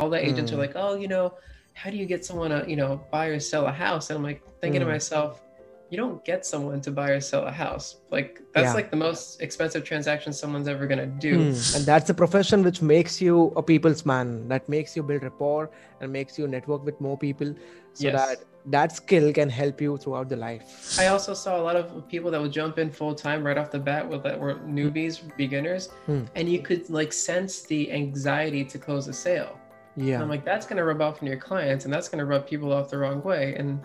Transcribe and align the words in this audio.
All 0.00 0.10
the 0.10 0.24
agents 0.24 0.52
are 0.52 0.54
Hmm. 0.54 0.60
like, 0.60 0.72
oh, 0.76 0.94
you 0.94 1.08
know, 1.08 1.34
how 1.74 1.90
do 1.90 1.96
you 1.96 2.06
get 2.06 2.24
someone 2.24 2.50
to, 2.50 2.64
you 2.70 2.76
know, 2.76 3.04
buy 3.10 3.26
or 3.26 3.40
sell 3.40 3.66
a 3.66 3.72
house? 3.72 4.10
And 4.10 4.16
I'm 4.16 4.22
like 4.22 4.42
thinking 4.60 4.80
Hmm. 4.80 4.86
to 4.86 4.92
myself, 4.92 5.42
you 5.90 5.96
don't 5.96 6.22
get 6.24 6.44
someone 6.44 6.80
to 6.82 6.90
buy 6.90 7.10
or 7.10 7.20
sell 7.20 7.44
a 7.46 7.50
house. 7.50 7.96
Like 8.10 8.42
that's 8.54 8.66
Yeah. 8.66 8.74
like 8.74 8.90
the 8.90 8.96
most 8.96 9.40
expensive 9.40 9.84
transaction 9.84 10.32
someone's 10.32 10.68
ever 10.68 10.86
gonna 10.86 11.06
do. 11.06 11.34
Hmm. 11.36 11.76
And 11.76 11.84
that's 11.86 12.10
a 12.10 12.14
profession 12.14 12.62
which 12.62 12.82
makes 12.82 13.20
you 13.20 13.52
a 13.56 13.62
people's 13.62 14.04
man. 14.04 14.48
That 14.48 14.68
makes 14.68 14.96
you 14.96 15.02
build 15.02 15.22
rapport 15.22 15.70
and 16.00 16.12
makes 16.12 16.38
you 16.38 16.46
network 16.48 16.84
with 16.84 17.00
more 17.00 17.16
people, 17.16 17.54
so 17.94 18.04
Yes. 18.08 18.14
that 18.28 18.38
that 18.70 18.92
skill 18.92 19.32
can 19.32 19.48
help 19.48 19.80
you 19.80 19.96
throughout 19.96 20.28
the 20.28 20.36
life. 20.36 20.98
I 21.00 21.06
also 21.06 21.32
saw 21.32 21.58
a 21.58 21.64
lot 21.68 21.74
of 21.76 22.06
people 22.08 22.30
that 22.32 22.40
would 22.40 22.52
jump 22.52 22.78
in 22.78 22.90
full 22.90 23.14
time 23.14 23.42
right 23.46 23.56
off 23.56 23.70
the 23.70 23.78
bat 23.78 24.06
with 24.06 24.22
that 24.24 24.38
were 24.38 24.56
newbies, 24.78 25.14
beginners, 25.38 25.88
Hmm. 26.04 26.24
and 26.34 26.50
you 26.50 26.60
could 26.60 26.90
like 26.90 27.14
sense 27.14 27.62
the 27.62 27.90
anxiety 27.90 28.62
to 28.66 28.76
close 28.78 29.08
a 29.08 29.12
sale. 29.14 29.52
And 29.96 30.06
Yeah. 30.06 30.20
I'm 30.20 30.28
like, 30.28 30.44
that's 30.44 30.66
gonna 30.66 30.84
rub 30.84 31.00
off 31.00 31.22
on 31.22 31.26
your 31.28 31.38
clients, 31.38 31.86
and 31.86 31.94
that's 31.94 32.08
gonna 32.10 32.26
rub 32.26 32.46
people 32.46 32.70
off 32.74 32.90
the 32.90 32.98
wrong 32.98 33.22
way. 33.22 33.54
And 33.58 33.80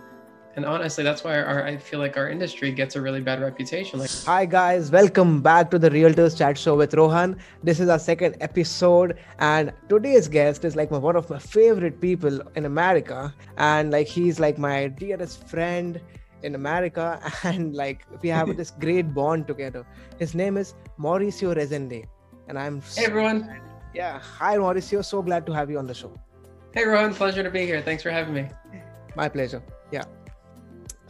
and 0.56 0.66
honestly, 0.66 1.04
that's 1.04 1.24
why 1.24 1.42
our 1.42 1.66
I 1.66 1.78
feel 1.78 2.00
like 2.00 2.16
our 2.16 2.30
industry 2.30 2.72
gets 2.72 2.96
a 2.96 3.02
really 3.02 3.22
bad 3.22 3.42
reputation. 3.42 4.00
Like, 4.00 4.12
Hi 4.26 4.46
guys, 4.46 4.92
welcome 4.92 5.42
back 5.42 5.72
to 5.72 5.80
the 5.80 5.90
Realtors 5.90 6.38
Chat 6.38 6.58
Show 6.58 6.76
with 6.76 6.94
Rohan. 6.94 7.38
This 7.64 7.80
is 7.80 7.90
our 7.90 7.98
second 7.98 8.38
episode, 8.40 9.18
and 9.40 9.74
today's 9.90 10.28
guest 10.28 10.64
is 10.64 10.76
like 10.76 10.92
my, 10.92 11.00
one 11.00 11.16
of 11.16 11.30
my 11.30 11.40
favorite 11.40 12.00
people 12.00 12.42
in 12.56 12.66
America, 12.66 13.34
and 13.58 13.92
like 13.92 14.08
he's 14.08 14.40
like 14.40 14.60
my 14.60 14.88
dearest 14.88 15.48
friend 15.48 16.00
in 16.44 16.54
America, 16.56 17.20
and 17.44 17.74
like 17.74 18.06
we 18.22 18.30
have 18.30 18.56
this 18.56 18.72
great 18.80 19.14
bond 19.14 19.48
together. 19.48 19.86
His 20.20 20.36
name 20.36 20.58
is 20.58 20.76
Mauricio 21.00 21.56
Rezende, 21.56 22.06
and 22.48 22.60
I'm 22.60 22.82
hey 22.96 23.06
everyone, 23.06 23.60
yeah. 23.96 24.20
Hi 24.20 24.58
Mauricio, 24.58 25.04
so 25.04 25.24
glad 25.24 25.48
to 25.48 25.52
have 25.54 25.72
you 25.72 25.80
on 25.80 25.88
the 25.88 25.96
show. 25.96 26.14
hey 26.76 26.86
Rohan, 26.86 27.16
pleasure 27.16 27.42
to 27.42 27.50
be 27.50 27.66
here. 27.66 27.82
Thanks 27.82 28.04
for 28.04 28.12
having 28.12 28.36
me. 28.36 28.50
My 29.16 29.30
pleasure. 29.30 29.64
Yeah. 29.92 30.06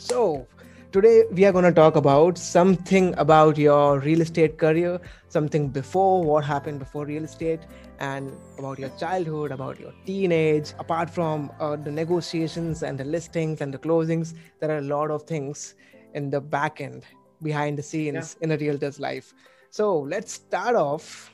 So, 0.03 0.45
today 0.91 1.23
we 1.31 1.45
are 1.45 1.53
going 1.53 1.63
to 1.63 1.71
talk 1.71 1.95
about 1.95 2.37
something 2.37 3.15
about 3.17 3.57
your 3.57 3.99
real 3.99 4.19
estate 4.19 4.57
career, 4.57 4.99
something 5.29 5.69
before 5.69 6.25
what 6.25 6.43
happened 6.43 6.79
before 6.79 7.05
real 7.05 7.23
estate, 7.23 7.61
and 7.99 8.29
about 8.59 8.79
your 8.79 8.89
childhood, 8.99 9.53
about 9.53 9.79
your 9.79 9.93
teenage. 10.05 10.73
Apart 10.77 11.09
from 11.09 11.49
uh, 11.61 11.77
the 11.77 11.89
negotiations 11.89 12.83
and 12.83 12.99
the 12.99 13.05
listings 13.05 13.61
and 13.61 13.73
the 13.73 13.77
closings, 13.77 14.33
there 14.59 14.71
are 14.71 14.79
a 14.79 14.89
lot 14.97 15.09
of 15.09 15.23
things 15.23 15.75
in 16.13 16.29
the 16.29 16.41
back 16.41 16.81
end, 16.81 17.05
behind 17.41 17.77
the 17.77 17.83
scenes 17.83 18.35
in 18.41 18.51
a 18.51 18.57
realtor's 18.57 18.99
life. 18.99 19.33
So, 19.69 19.99
let's 20.01 20.33
start 20.33 20.75
off 20.75 21.31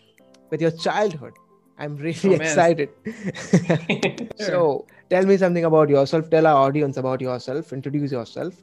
with 0.51 0.61
your 0.61 0.71
childhood. 0.71 1.33
I'm 1.79 1.95
really 1.95 2.35
Oh, 2.35 2.41
excited. 2.41 2.89
Sure. 3.05 4.27
So, 4.37 4.85
tell 5.09 5.25
me 5.25 5.37
something 5.37 5.65
about 5.65 5.89
yourself. 5.89 6.29
Tell 6.29 6.45
our 6.45 6.67
audience 6.67 6.97
about 6.97 7.21
yourself. 7.21 7.71
Introduce 7.73 8.11
yourself. 8.11 8.53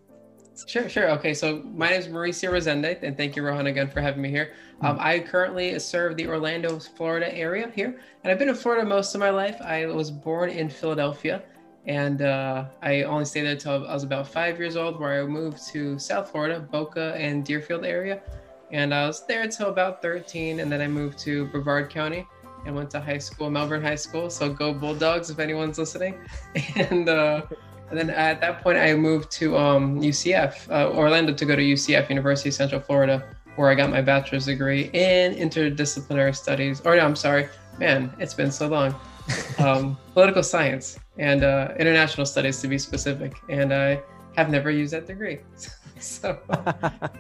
Sure, 0.67 0.89
sure. 0.89 1.11
Okay, 1.11 1.35
so 1.35 1.63
my 1.75 1.91
name 1.91 2.01
is 2.01 2.09
Mauricio 2.09 2.51
Rezende, 2.51 3.03
and 3.03 3.17
thank 3.17 3.37
you, 3.37 3.43
Rohan, 3.43 3.67
again 3.67 3.91
for 3.91 4.01
having 4.01 4.23
me 4.23 4.31
here. 4.31 4.53
Um, 4.81 4.97
I 4.99 5.19
currently 5.19 5.79
serve 5.79 6.17
the 6.17 6.27
Orlando, 6.27 6.79
Florida 6.79 7.35
area 7.35 7.71
here, 7.75 8.01
and 8.23 8.33
I've 8.33 8.39
been 8.39 8.49
in 8.49 8.55
Florida 8.55 8.87
most 8.87 9.15
of 9.15 9.21
my 9.21 9.29
life. 9.31 9.61
I 9.61 9.85
was 9.87 10.11
born 10.11 10.49
in 10.49 10.71
Philadelphia, 10.71 11.43
and 11.87 12.23
uh, 12.23 12.67
I 12.83 13.03
only 13.03 13.27
stayed 13.27 13.43
there 13.43 13.53
until 13.53 13.87
I 13.87 13.93
was 13.93 14.03
about 14.03 14.29
five 14.29 14.59
years 14.59 14.77
old, 14.77 14.99
where 14.99 15.23
I 15.23 15.27
moved 15.27 15.67
to 15.69 15.99
South 15.99 16.31
Florida, 16.31 16.59
Boca 16.61 17.15
and 17.19 17.45
Deerfield 17.45 17.85
area, 17.85 18.23
and 18.71 18.95
I 18.95 19.07
was 19.07 19.27
there 19.27 19.43
until 19.43 19.69
about 19.69 20.01
13, 20.01 20.61
and 20.61 20.73
then 20.73 20.81
I 20.81 20.89
moved 20.89 21.19
to 21.21 21.47
Brevard 21.49 21.91
County 21.91 22.27
and 22.67 22.75
went 22.75 22.91
to 22.91 23.01
high 23.01 23.19
school, 23.19 23.51
Melbourne 23.51 23.83
High 23.83 23.95
School. 23.97 24.29
So 24.29 24.53
go 24.53 24.75
Bulldogs 24.75 25.31
if 25.31 25.39
anyone's 25.39 25.79
listening, 25.79 26.19
and. 26.77 27.09
Uh, 27.09 27.43
and 27.89 27.99
then 27.99 28.11
at 28.11 28.41
that 28.41 28.63
point, 28.63 28.79
I 28.79 28.95
moved 28.95 29.31
to 29.33 29.57
um, 29.57 30.01
UCF, 30.01 30.69
uh, 30.71 30.91
Orlando, 30.91 31.33
to 31.33 31.45
go 31.45 31.55
to 31.55 31.63
UCF, 31.63 32.09
University 32.09 32.49
of 32.49 32.55
Central 32.55 32.81
Florida, 32.81 33.25
where 33.55 33.71
I 33.71 33.75
got 33.75 33.91
my 33.91 34.03
bachelor's 34.03 34.47
degree 34.47 34.91
in 34.93 35.35
interdisciplinary 35.35 36.35
studies. 36.35 36.81
Or 36.81 36.97
no, 36.97 37.05
I'm 37.05 37.15
sorry, 37.15 37.49
man, 37.79 38.13
it's 38.19 38.35
been 38.35 38.51
so 38.51 38.69
long. 38.69 38.95
Um, 39.59 39.99
political 40.13 40.45
science 40.45 41.01
and 41.19 41.43
uh, 41.43 41.73
international 41.81 42.27
studies, 42.27 42.61
to 42.61 42.69
be 42.69 42.79
specific. 42.79 43.35
And 43.49 43.75
I 43.75 44.01
have 44.37 44.51
never 44.51 44.71
used 44.71 44.93
that 44.93 45.07
degree. 45.07 45.41
so 45.99 46.39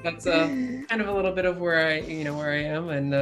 that's 0.04 0.24
uh, 0.24 0.46
kind 0.88 1.00
of 1.00 1.08
a 1.08 1.12
little 1.12 1.32
bit 1.32 1.46
of 1.46 1.58
where 1.58 1.84
I, 1.84 2.00
you 2.00 2.22
know, 2.22 2.36
where 2.36 2.52
I 2.52 2.62
am. 2.62 2.90
And 2.90 3.12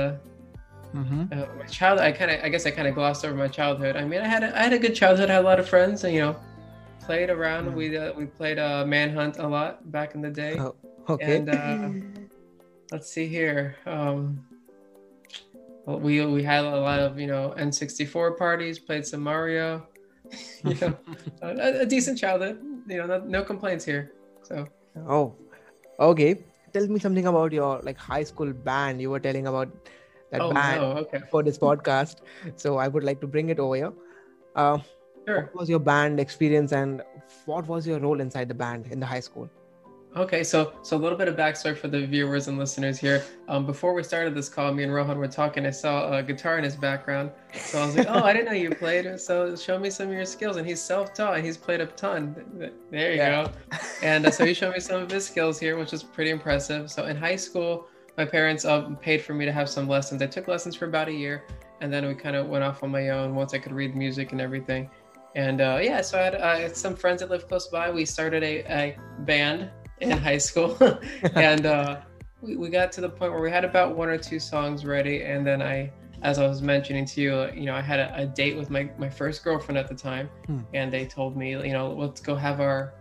Mhm. 0.94 1.32
uh, 1.32 1.46
my 1.58 1.66
child, 1.66 1.98
I 1.98 2.12
kind 2.12 2.30
of, 2.30 2.44
I 2.44 2.48
guess 2.48 2.66
I 2.66 2.70
kind 2.70 2.86
of 2.86 2.94
glossed 2.94 3.24
over 3.24 3.34
my 3.34 3.48
childhood. 3.48 3.96
I 3.96 4.04
mean, 4.04 4.20
I 4.20 4.28
had, 4.28 4.44
a, 4.44 4.56
I 4.56 4.62
had 4.62 4.72
a 4.72 4.78
good 4.78 4.94
childhood. 4.94 5.28
I 5.28 5.34
had 5.34 5.42
a 5.42 5.48
lot 5.48 5.58
of 5.58 5.68
friends, 5.68 6.04
and 6.04 6.14
you 6.14 6.20
know, 6.20 6.36
played 7.00 7.30
around. 7.30 7.66
Mm. 7.66 7.74
We 7.74 7.96
uh, 7.96 8.12
we 8.12 8.26
played 8.26 8.58
uh, 8.58 8.84
manhunt 8.86 9.38
a 9.38 9.48
lot 9.48 9.90
back 9.90 10.14
in 10.14 10.22
the 10.22 10.30
day. 10.30 10.58
Oh, 10.58 10.74
okay. 11.08 11.36
And 11.36 11.48
uh, 11.48 11.88
let's 12.92 13.10
see 13.10 13.26
here. 13.26 13.76
Um, 13.86 14.46
we 15.86 16.24
we 16.24 16.42
had 16.42 16.64
a 16.64 16.78
lot 16.78 17.00
of 17.00 17.18
you 17.18 17.26
know 17.26 17.54
N64 17.58 18.38
parties. 18.38 18.78
Played 18.78 19.06
some 19.06 19.20
Mario. 19.20 19.86
you 20.64 20.76
know, 20.80 20.96
a, 21.42 21.80
a 21.82 21.86
decent 21.86 22.18
childhood. 22.18 22.60
You 22.86 22.98
know, 22.98 23.06
no, 23.06 23.18
no 23.18 23.42
complaints 23.42 23.84
here. 23.84 24.12
So 24.42 24.66
oh, 25.08 25.34
okay. 25.98 26.44
Tell 26.72 26.86
me 26.88 26.98
something 26.98 27.26
about 27.26 27.52
your 27.52 27.80
like 27.82 27.98
high 27.98 28.24
school 28.24 28.52
band. 28.52 29.00
You 29.00 29.10
were 29.10 29.20
telling 29.20 29.46
about 29.46 29.68
that 30.34 30.48
oh 30.48 30.52
band 30.52 30.82
no, 30.82 30.92
okay, 31.04 31.20
for 31.30 31.42
this 31.42 31.58
podcast. 31.58 32.22
So 32.56 32.76
I 32.78 32.88
would 32.88 33.04
like 33.10 33.20
to 33.26 33.26
bring 33.36 33.48
it 33.56 33.58
over 33.58 33.76
here. 33.82 33.92
Uh, 34.54 34.78
sure. 35.26 35.42
what 35.52 35.60
was 35.62 35.68
your 35.68 35.80
band 35.90 36.20
experience 36.20 36.72
and 36.72 37.02
what 37.46 37.66
was 37.66 37.86
your 37.86 37.98
role 37.98 38.20
inside 38.20 38.48
the 38.48 38.54
band 38.64 38.86
in 38.96 39.00
the 39.00 39.06
high 39.06 39.20
school? 39.20 39.48
Okay, 40.16 40.44
so 40.44 40.58
so 40.82 40.96
a 40.96 41.02
little 41.04 41.18
bit 41.18 41.26
of 41.26 41.34
backstory 41.34 41.76
for 41.76 41.88
the 41.88 42.06
viewers 42.06 42.46
and 42.46 42.56
listeners 42.56 42.98
here. 42.98 43.24
Um, 43.48 43.66
before 43.66 43.94
we 43.94 44.04
started 44.04 44.32
this 44.36 44.48
call, 44.48 44.72
me 44.72 44.84
and 44.84 44.94
Rohan 44.94 45.18
were 45.18 45.26
talking. 45.26 45.66
I 45.66 45.70
saw 45.70 45.94
a 46.18 46.22
guitar 46.22 46.56
in 46.56 46.62
his 46.62 46.76
background, 46.76 47.32
so 47.52 47.80
I 47.82 47.86
was 47.86 47.96
like, 47.96 48.06
"Oh, 48.08 48.22
I 48.22 48.32
didn't 48.32 48.46
know 48.46 48.52
you 48.52 48.70
played. 48.70 49.08
So 49.18 49.56
show 49.56 49.76
me 49.76 49.90
some 49.90 50.06
of 50.10 50.14
your 50.14 50.24
skills." 50.36 50.56
And 50.56 50.64
he's 50.70 50.80
self-taught. 50.80 51.42
He's 51.48 51.56
played 51.56 51.80
a 51.80 51.86
ton. 52.02 52.20
There 52.92 53.10
you 53.10 53.18
Yeah. 53.22 53.44
go. 53.46 53.78
And 54.04 54.24
uh, 54.26 54.30
so 54.30 54.46
he 54.46 54.54
showed 54.54 54.72
me 54.74 54.78
some 54.90 55.02
of 55.02 55.10
his 55.10 55.26
skills 55.26 55.58
here, 55.58 55.74
which 55.76 55.92
is 55.92 56.04
pretty 56.04 56.30
impressive. 56.30 56.82
So 56.92 57.00
in 57.06 57.16
high 57.16 57.40
school, 57.46 57.88
my 58.16 58.24
parents 58.24 58.64
um, 58.64 58.96
paid 58.96 59.22
for 59.22 59.34
me 59.34 59.44
to 59.44 59.52
have 59.52 59.68
some 59.68 59.88
lessons. 59.88 60.22
I 60.22 60.26
took 60.26 60.48
lessons 60.48 60.76
for 60.76 60.86
about 60.86 61.08
a 61.08 61.12
year, 61.12 61.44
and 61.80 61.92
then 61.92 62.06
we 62.06 62.14
kind 62.14 62.36
of 62.36 62.48
went 62.48 62.64
off 62.64 62.82
on 62.82 62.90
my 62.90 63.10
own 63.10 63.34
once 63.34 63.54
I 63.54 63.58
could 63.58 63.72
read 63.72 63.96
music 63.96 64.32
and 64.32 64.40
everything. 64.40 64.90
And 65.34 65.60
uh, 65.60 65.80
yeah, 65.82 66.00
so 66.00 66.18
I 66.18 66.22
had 66.22 66.34
uh, 66.36 66.72
some 66.72 66.94
friends 66.94 67.20
that 67.20 67.30
lived 67.30 67.48
close 67.48 67.66
by. 67.66 67.90
We 67.90 68.04
started 68.04 68.42
a, 68.44 68.60
a 68.72 68.98
band 69.20 69.70
in 70.00 70.12
high 70.12 70.38
school, 70.38 70.76
and 71.34 71.66
uh, 71.66 72.02
we, 72.40 72.56
we 72.56 72.68
got 72.68 72.92
to 72.92 73.00
the 73.00 73.08
point 73.08 73.32
where 73.32 73.42
we 73.42 73.50
had 73.50 73.64
about 73.64 73.96
one 73.96 74.08
or 74.08 74.18
two 74.18 74.38
songs 74.38 74.84
ready. 74.84 75.22
And 75.22 75.44
then 75.44 75.60
I, 75.60 75.92
as 76.22 76.38
I 76.38 76.46
was 76.46 76.62
mentioning 76.62 77.04
to 77.06 77.20
you, 77.20 77.34
uh, 77.34 77.50
you 77.52 77.64
know, 77.64 77.74
I 77.74 77.80
had 77.80 77.98
a, 77.98 78.14
a 78.16 78.26
date 78.26 78.56
with 78.56 78.70
my, 78.70 78.88
my 78.96 79.10
first 79.10 79.42
girlfriend 79.42 79.76
at 79.76 79.88
the 79.88 79.94
time, 79.94 80.30
Hmm. 80.46 80.60
and 80.72 80.92
they 80.92 81.04
told 81.04 81.36
me, 81.36 81.50
you 81.50 81.72
know, 81.72 81.92
let's 81.92 82.20
go 82.20 82.36
have 82.36 82.60
our 82.60 82.94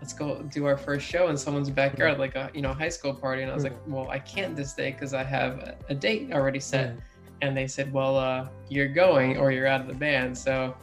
let's 0.00 0.12
go 0.12 0.42
do 0.42 0.66
our 0.66 0.76
first 0.76 1.06
show 1.06 1.28
in 1.28 1.36
someone's 1.36 1.70
backyard, 1.70 2.18
like 2.18 2.34
a 2.36 2.50
you 2.54 2.62
know 2.62 2.72
high 2.72 2.88
school 2.88 3.14
party. 3.14 3.42
And 3.42 3.50
I 3.50 3.54
was 3.54 3.64
like, 3.64 3.76
well, 3.86 4.08
I 4.10 4.18
can't 4.18 4.54
this 4.56 4.72
day 4.74 4.92
because 4.92 5.14
I 5.14 5.24
have 5.24 5.58
a, 5.58 5.76
a 5.88 5.94
date 5.94 6.32
already 6.32 6.60
set. 6.60 6.96
And 7.42 7.56
they 7.56 7.66
said, 7.68 7.92
well, 7.92 8.16
uh, 8.16 8.48
you're 8.68 8.88
going 8.88 9.36
or 9.36 9.52
you're 9.52 9.66
out 9.68 9.80
of 9.80 9.86
the 9.86 9.94
band. 9.94 10.36
So 10.36 10.74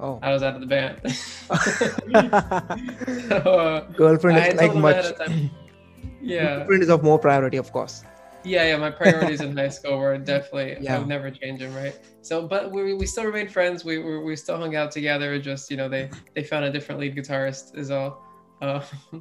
Oh, 0.00 0.18
I 0.22 0.32
was 0.32 0.42
out 0.44 0.54
of 0.54 0.60
the 0.60 0.66
band. 0.66 1.00
so, 3.28 3.36
uh, 3.36 3.80
girlfriend 3.96 4.38
is 4.38 4.54
like 4.54 4.70
told 4.72 4.76
them 4.76 4.84
ahead 4.84 5.16
much. 5.18 5.28
yeah, 6.22 6.56
Girlfriend 6.58 6.82
is 6.84 6.88
of 6.88 7.02
more 7.02 7.18
priority, 7.18 7.56
of 7.56 7.72
course. 7.72 8.04
yeah, 8.44 8.64
yeah. 8.68 8.76
My 8.76 8.90
priorities 8.90 9.40
in 9.40 9.56
high 9.62 9.68
school 9.70 9.98
were 9.98 10.16
definitely 10.18 10.76
I 10.76 10.80
Yeah. 10.80 10.98
would 10.98 11.08
never 11.08 11.30
change 11.30 11.60
them, 11.60 11.74
right? 11.74 11.96
So, 12.22 12.46
but 12.46 12.70
we, 12.70 12.94
we 12.94 13.06
still 13.06 13.24
remained 13.24 13.52
friends. 13.52 13.84
We, 13.84 13.98
we 13.98 14.18
we 14.22 14.36
still 14.36 14.56
hung 14.58 14.76
out 14.76 14.92
together. 14.92 15.36
Just 15.38 15.70
you 15.70 15.76
know, 15.76 15.88
they 15.88 16.10
they 16.34 16.44
found 16.44 16.64
a 16.64 16.70
different 16.70 17.00
lead 17.00 17.16
guitarist 17.16 17.76
is 17.76 17.90
all. 17.90 18.22
Uh, 18.60 18.82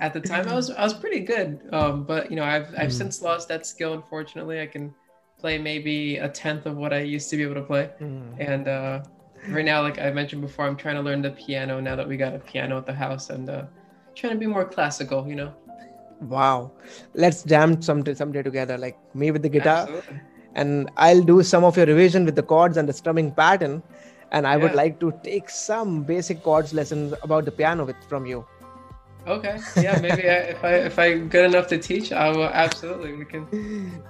at 0.00 0.12
the 0.12 0.20
time, 0.20 0.48
I 0.48 0.54
was 0.54 0.70
I 0.70 0.82
was 0.84 0.94
pretty 0.94 1.20
good, 1.20 1.60
um, 1.72 2.04
but 2.04 2.30
you 2.30 2.36
know, 2.36 2.44
I've 2.44 2.68
I've 2.76 2.90
Mm. 2.90 2.98
since 2.98 3.22
lost 3.22 3.48
that 3.48 3.66
skill. 3.66 3.94
Unfortunately, 3.94 4.60
I 4.60 4.66
can 4.66 4.94
play 5.38 5.58
maybe 5.58 6.16
a 6.16 6.28
tenth 6.28 6.66
of 6.66 6.76
what 6.76 6.92
I 6.92 7.00
used 7.00 7.30
to 7.30 7.36
be 7.36 7.42
able 7.42 7.54
to 7.54 7.62
play. 7.62 7.90
Mm. 8.00 8.36
And 8.38 8.68
uh, 8.68 9.02
right 9.48 9.64
now, 9.64 9.82
like 9.82 9.98
I 9.98 10.10
mentioned 10.10 10.42
before, 10.42 10.66
I'm 10.66 10.76
trying 10.76 10.96
to 10.96 11.02
learn 11.02 11.22
the 11.22 11.30
piano 11.30 11.80
now 11.80 11.96
that 11.96 12.08
we 12.08 12.16
got 12.16 12.34
a 12.34 12.38
piano 12.38 12.78
at 12.78 12.86
the 12.86 12.94
house, 12.94 13.30
and 13.30 13.48
uh, 13.48 13.64
trying 14.14 14.32
to 14.32 14.38
be 14.38 14.46
more 14.46 14.64
classical. 14.64 15.26
You 15.28 15.36
know. 15.36 15.52
Wow. 16.20 16.72
Let's 17.14 17.42
jam 17.42 17.80
someday, 17.82 18.14
someday 18.14 18.42
together, 18.42 18.78
like 18.78 18.96
me 19.14 19.30
with 19.30 19.42
the 19.42 19.48
guitar, 19.50 19.82
Absolutely. 19.82 20.20
and 20.54 20.90
I'll 20.96 21.22
do 21.22 21.42
some 21.42 21.64
of 21.64 21.76
your 21.76 21.86
revision 21.86 22.24
with 22.24 22.34
the 22.36 22.42
chords 22.42 22.76
and 22.76 22.88
the 22.88 22.92
strumming 22.92 23.30
pattern. 23.32 23.82
And 24.32 24.46
I 24.46 24.56
would 24.56 24.74
like 24.74 24.98
to 25.00 25.12
take 25.22 25.48
some 25.48 26.02
basic 26.02 26.42
chords 26.42 26.74
lessons 26.74 27.14
about 27.22 27.44
the 27.44 27.52
piano 27.52 27.84
with 27.84 27.96
from 28.08 28.26
you. 28.26 28.44
Okay. 29.26 29.58
Yeah, 29.76 29.98
maybe 30.00 30.28
I, 30.30 30.54
if 30.54 30.64
I 30.64 30.72
if 30.74 30.98
I'm 30.98 31.28
good 31.28 31.44
enough 31.46 31.66
to 31.68 31.78
teach, 31.78 32.12
I 32.12 32.28
will 32.30 32.44
absolutely. 32.44 33.12
We 33.14 33.24
can. 33.24 33.46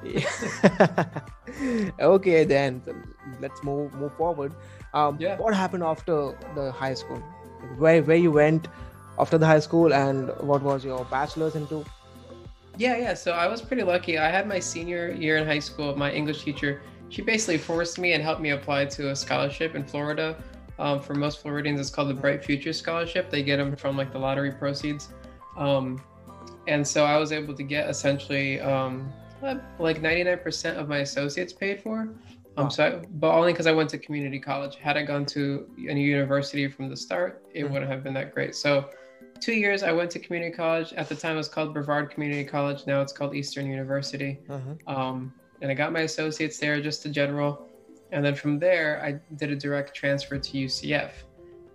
okay, 2.00 2.44
then 2.44 2.82
let's 3.40 3.62
move 3.64 3.94
move 3.94 4.12
forward. 4.14 4.52
Um, 4.92 5.16
Yeah. 5.18 5.36
What 5.38 5.54
happened 5.54 5.82
after 5.82 6.36
the 6.54 6.70
high 6.70 6.94
school? 6.94 7.22
Where 7.78 8.02
where 8.02 8.16
you 8.16 8.30
went 8.30 8.68
after 9.18 9.38
the 9.38 9.46
high 9.46 9.60
school, 9.60 9.92
and 9.94 10.28
what 10.40 10.62
was 10.62 10.84
your 10.84 11.04
bachelor's 11.06 11.54
into? 11.54 11.84
Yeah, 12.76 12.96
yeah. 12.98 13.14
So 13.14 13.32
I 13.32 13.46
was 13.46 13.62
pretty 13.62 13.82
lucky. 13.84 14.18
I 14.18 14.30
had 14.30 14.46
my 14.46 14.58
senior 14.60 15.10
year 15.10 15.38
in 15.38 15.46
high 15.46 15.64
school. 15.64 15.96
My 15.96 16.12
English 16.12 16.44
teacher, 16.44 16.82
she 17.08 17.22
basically 17.22 17.56
forced 17.56 17.98
me 17.98 18.12
and 18.12 18.22
helped 18.22 18.42
me 18.42 18.50
apply 18.50 18.84
to 18.96 19.10
a 19.10 19.16
scholarship 19.16 19.74
in 19.74 19.84
Florida. 19.84 20.36
Um, 20.78 21.00
for 21.00 21.14
most 21.14 21.40
Floridians, 21.40 21.80
it's 21.80 21.90
called 21.90 22.08
the 22.10 22.14
Bright 22.14 22.44
Future 22.44 22.72
Scholarship. 22.72 23.30
They 23.30 23.42
get 23.42 23.56
them 23.56 23.76
from 23.76 23.96
like 23.96 24.12
the 24.12 24.18
lottery 24.18 24.52
proceeds. 24.52 25.08
Um, 25.56 26.02
and 26.68 26.86
so 26.86 27.04
I 27.04 27.16
was 27.16 27.32
able 27.32 27.54
to 27.54 27.62
get 27.62 27.88
essentially 27.88 28.60
um, 28.60 29.10
like 29.78 30.02
99% 30.02 30.76
of 30.76 30.88
my 30.88 30.98
associates 30.98 31.52
paid 31.52 31.80
for. 31.82 32.08
Um, 32.58 32.70
so, 32.70 32.86
I, 32.86 33.06
but 33.16 33.32
only 33.34 33.52
because 33.52 33.66
I 33.66 33.72
went 33.72 33.90
to 33.90 33.98
community 33.98 34.38
college. 34.40 34.76
Had 34.76 34.96
I 34.96 35.02
gone 35.02 35.26
to 35.26 35.68
a 35.78 35.92
university 35.92 36.68
from 36.68 36.88
the 36.88 36.96
start, 36.96 37.44
it 37.54 37.64
Mhm. 37.64 37.70
wouldn't 37.70 37.90
have 37.90 38.02
been 38.02 38.14
that 38.14 38.32
great. 38.34 38.54
So, 38.54 38.88
two 39.40 39.52
years 39.52 39.82
I 39.82 39.92
went 39.92 40.10
to 40.12 40.18
community 40.18 40.54
college. 40.56 40.94
At 40.94 41.08
the 41.10 41.14
time, 41.14 41.34
it 41.34 41.36
was 41.38 41.48
called 41.48 41.74
Brevard 41.74 42.10
Community 42.10 42.44
College. 42.44 42.86
Now 42.86 43.02
it's 43.02 43.12
called 43.12 43.34
Eastern 43.34 43.66
University. 43.66 44.38
Mhm. 44.48 44.78
Um, 44.86 45.32
and 45.60 45.70
I 45.70 45.74
got 45.74 45.92
my 45.92 46.00
associates 46.00 46.58
there, 46.58 46.80
just 46.80 47.04
a 47.04 47.10
general. 47.10 47.65
And 48.12 48.24
then 48.24 48.34
from 48.34 48.58
there, 48.58 49.02
I 49.04 49.18
did 49.36 49.50
a 49.50 49.56
direct 49.56 49.94
transfer 49.94 50.38
to 50.38 50.50
UCF. 50.58 51.10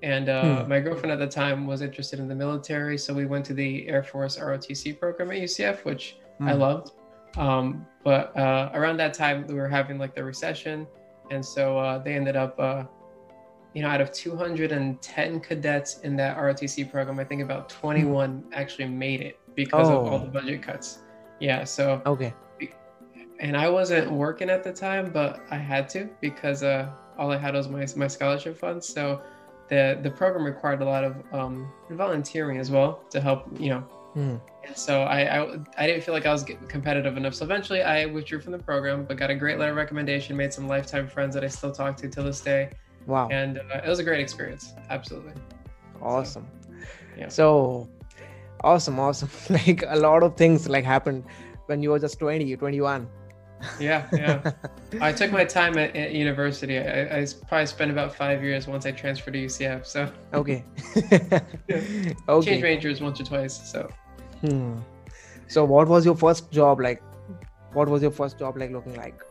And 0.04 0.30
uh, 0.30 0.63
Hmm. 0.63 0.69
my 0.69 0.80
girlfriend 0.80 1.12
at 1.12 1.19
the 1.19 1.28
time 1.28 1.68
was 1.68 1.81
interested 1.81 2.19
in 2.19 2.28
the 2.28 2.33
military, 2.36 2.98
so 2.98 3.13
we 3.13 3.25
went 3.25 3.45
to 3.45 3.54
the 3.54 3.88
Air 3.88 4.01
Force 4.04 4.38
ROTC 4.38 5.00
program 5.00 5.30
at 5.31 5.38
UCF, 5.38 5.86
which 5.86 6.18
I 6.39 6.54
Mm. 6.54 6.60
loved. 6.60 6.92
Um, 7.38 7.86
but 8.04 8.36
uh, 8.38 8.72
around 8.74 8.98
that 8.98 9.13
time, 9.13 9.45
we 9.48 9.54
were 9.54 9.68
having 9.68 10.00
like 10.00 10.16
the 10.16 10.24
recession, 10.24 10.88
and 11.30 11.45
so 11.45 11.78
uh, 11.78 11.98
they 12.00 12.16
ended 12.16 12.36
up, 12.36 12.60
uh, 12.60 12.83
you 13.74 13.83
know, 13.83 13.89
out 13.89 14.01
of 14.01 14.12
210 14.12 15.39
cadets 15.39 16.00
in 16.00 16.16
that 16.18 16.36
ROTC 16.38 16.89
program, 16.92 17.19
I 17.19 17.24
think 17.24 17.42
about 17.44 17.69
21 17.69 18.44
actually 18.54 18.88
made 18.88 19.22
it 19.22 19.38
because 19.56 19.88
of 19.89 19.98
all 20.07 20.16
Oh. 20.16 20.19
the 20.19 20.28
budget 20.31 20.62
cuts. 20.63 21.00
Yeah, 21.39 21.63
so 21.63 22.01
Okay. 22.06 22.33
And 23.42 23.58
I 23.58 23.68
wasn't 23.70 24.10
working 24.12 24.50
at 24.50 24.64
the 24.64 24.72
time, 24.72 25.12
but 25.12 25.42
I 25.52 25.58
had 25.58 25.90
to 25.90 26.08
because 26.22 26.64
uh, 26.64 26.90
all 27.18 27.32
I 27.32 27.38
had 27.38 27.54
was 27.56 27.68
my 27.68 27.86
my 27.96 28.08
scholarship 28.08 28.58
funds. 28.58 28.88
So 28.88 29.22
the 29.68 30.00
the 30.02 30.12
program 30.12 30.46
required 30.46 30.82
a 30.82 30.86
lot 30.86 31.04
of 31.04 31.14
um, 31.34 31.72
volunteering 31.90 32.58
as 32.60 32.70
well 32.72 33.04
to 33.10 33.20
help 33.20 33.40
you 33.60 33.70
know. 33.72 33.84
And 34.16 34.42
so 34.76 35.04
I, 35.04 35.20
I 35.40 35.58
I 35.78 35.88
didn't 35.88 36.04
feel 36.04 36.14
like 36.14 36.26
I 36.26 36.34
was 36.38 36.44
competitive 36.68 37.16
enough. 37.18 37.34
So 37.34 37.44
eventually 37.46 37.82
I 37.82 38.06
withdrew 38.06 38.42
from 38.42 38.52
the 38.52 38.60
program, 38.60 39.06
but 39.06 39.16
got 39.18 39.30
a 39.30 39.36
great 39.36 39.58
letter 39.58 39.72
of 39.72 39.78
recommendation, 39.78 40.36
made 40.38 40.54
some 40.54 40.68
lifetime 40.68 41.08
friends 41.08 41.34
that 41.36 41.44
I 41.44 41.48
still 41.48 41.72
talk 41.72 41.96
to 41.98 42.10
till 42.10 42.26
this 42.26 42.42
day, 42.42 42.70
Wow. 43.08 43.30
and 43.32 43.58
uh, 43.60 43.82
it 43.86 43.88
was 43.88 44.00
a 44.00 44.04
great 44.04 44.20
experience. 44.20 44.74
Absolutely. 44.90 45.34
awesome 46.02 46.46
yeah. 47.18 47.30
so 47.30 47.88
awesome 48.64 49.00
awesome 49.00 49.30
like 49.50 49.84
a 49.88 49.96
lot 50.08 50.24
of 50.24 50.36
things 50.36 50.68
like 50.68 50.84
happened 50.84 51.24
when 51.68 51.82
you 51.84 51.90
were 51.92 52.00
just 52.00 52.18
20 52.20 52.56
21 52.58 53.08
Yeah, 53.80 54.08
yeah. 54.13 54.42
I 55.02 55.12
took 55.13 55.31
my 55.31 55.46
time 55.46 55.78
at, 55.78 55.96
at 55.96 56.12
university. 56.13 56.78
I, 56.78 57.22
I 57.22 57.25
probably 57.48 57.66
spent 57.68 57.92
about 57.92 58.16
five 58.16 58.44
years 58.44 58.68
once 58.68 58.86
I 58.86 58.92
transferred 58.92 59.34
to 59.34 59.46
UCF. 59.46 59.86
So 59.86 60.12
okay 60.34 60.66
changed 61.69 62.16
okay 62.30 62.62
majors 62.62 63.02
once 63.02 63.19
or 63.19 63.24
twice. 63.25 63.69
So 63.72 63.90
hmm. 64.42 64.80
so 65.48 65.66
what 65.66 65.88
was 65.88 66.06
your 66.06 66.16
first 66.16 66.52
job 66.52 66.80
like 66.81 67.02
what 67.74 67.88
was 67.90 68.02
your 68.02 68.12
first 68.12 68.38
job 68.40 68.58
like 68.58 68.72
looking 68.72 68.96
like 68.96 69.22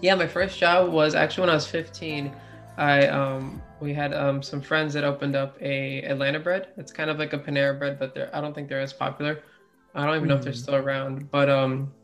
yeah, 0.00 0.14
my 0.14 0.28
first 0.28 0.58
job 0.58 0.92
was 0.92 1.14
actually 1.14 1.42
when 1.42 1.50
I 1.50 1.54
was 1.54 1.66
15. 1.66 2.32
I 2.76 3.06
um 3.08 3.62
we 3.80 3.92
had 3.92 4.14
um 4.14 4.42
some 4.42 4.60
friends 4.60 4.94
that 4.94 5.04
opened 5.04 5.34
up 5.34 5.56
a 5.60 6.02
Atlanta 6.02 6.38
bread. 6.38 6.68
It's 6.76 6.92
kind 6.92 7.10
of 7.10 7.18
like 7.18 7.32
a 7.32 7.38
Panera 7.38 7.76
bread, 7.78 7.98
but 7.98 8.14
they're 8.14 8.34
I 8.34 8.40
don't 8.40 8.54
think 8.54 8.68
they're 8.68 8.80
as 8.80 8.92
popular. 8.92 9.42
I 9.94 10.06
don't 10.06 10.16
even 10.16 10.28
know 10.28 10.36
if 10.36 10.42
they're 10.44 10.52
Hmm. 10.52 10.58
still 10.64 10.76
around. 10.76 11.30
But 11.30 11.48
um 11.50 11.94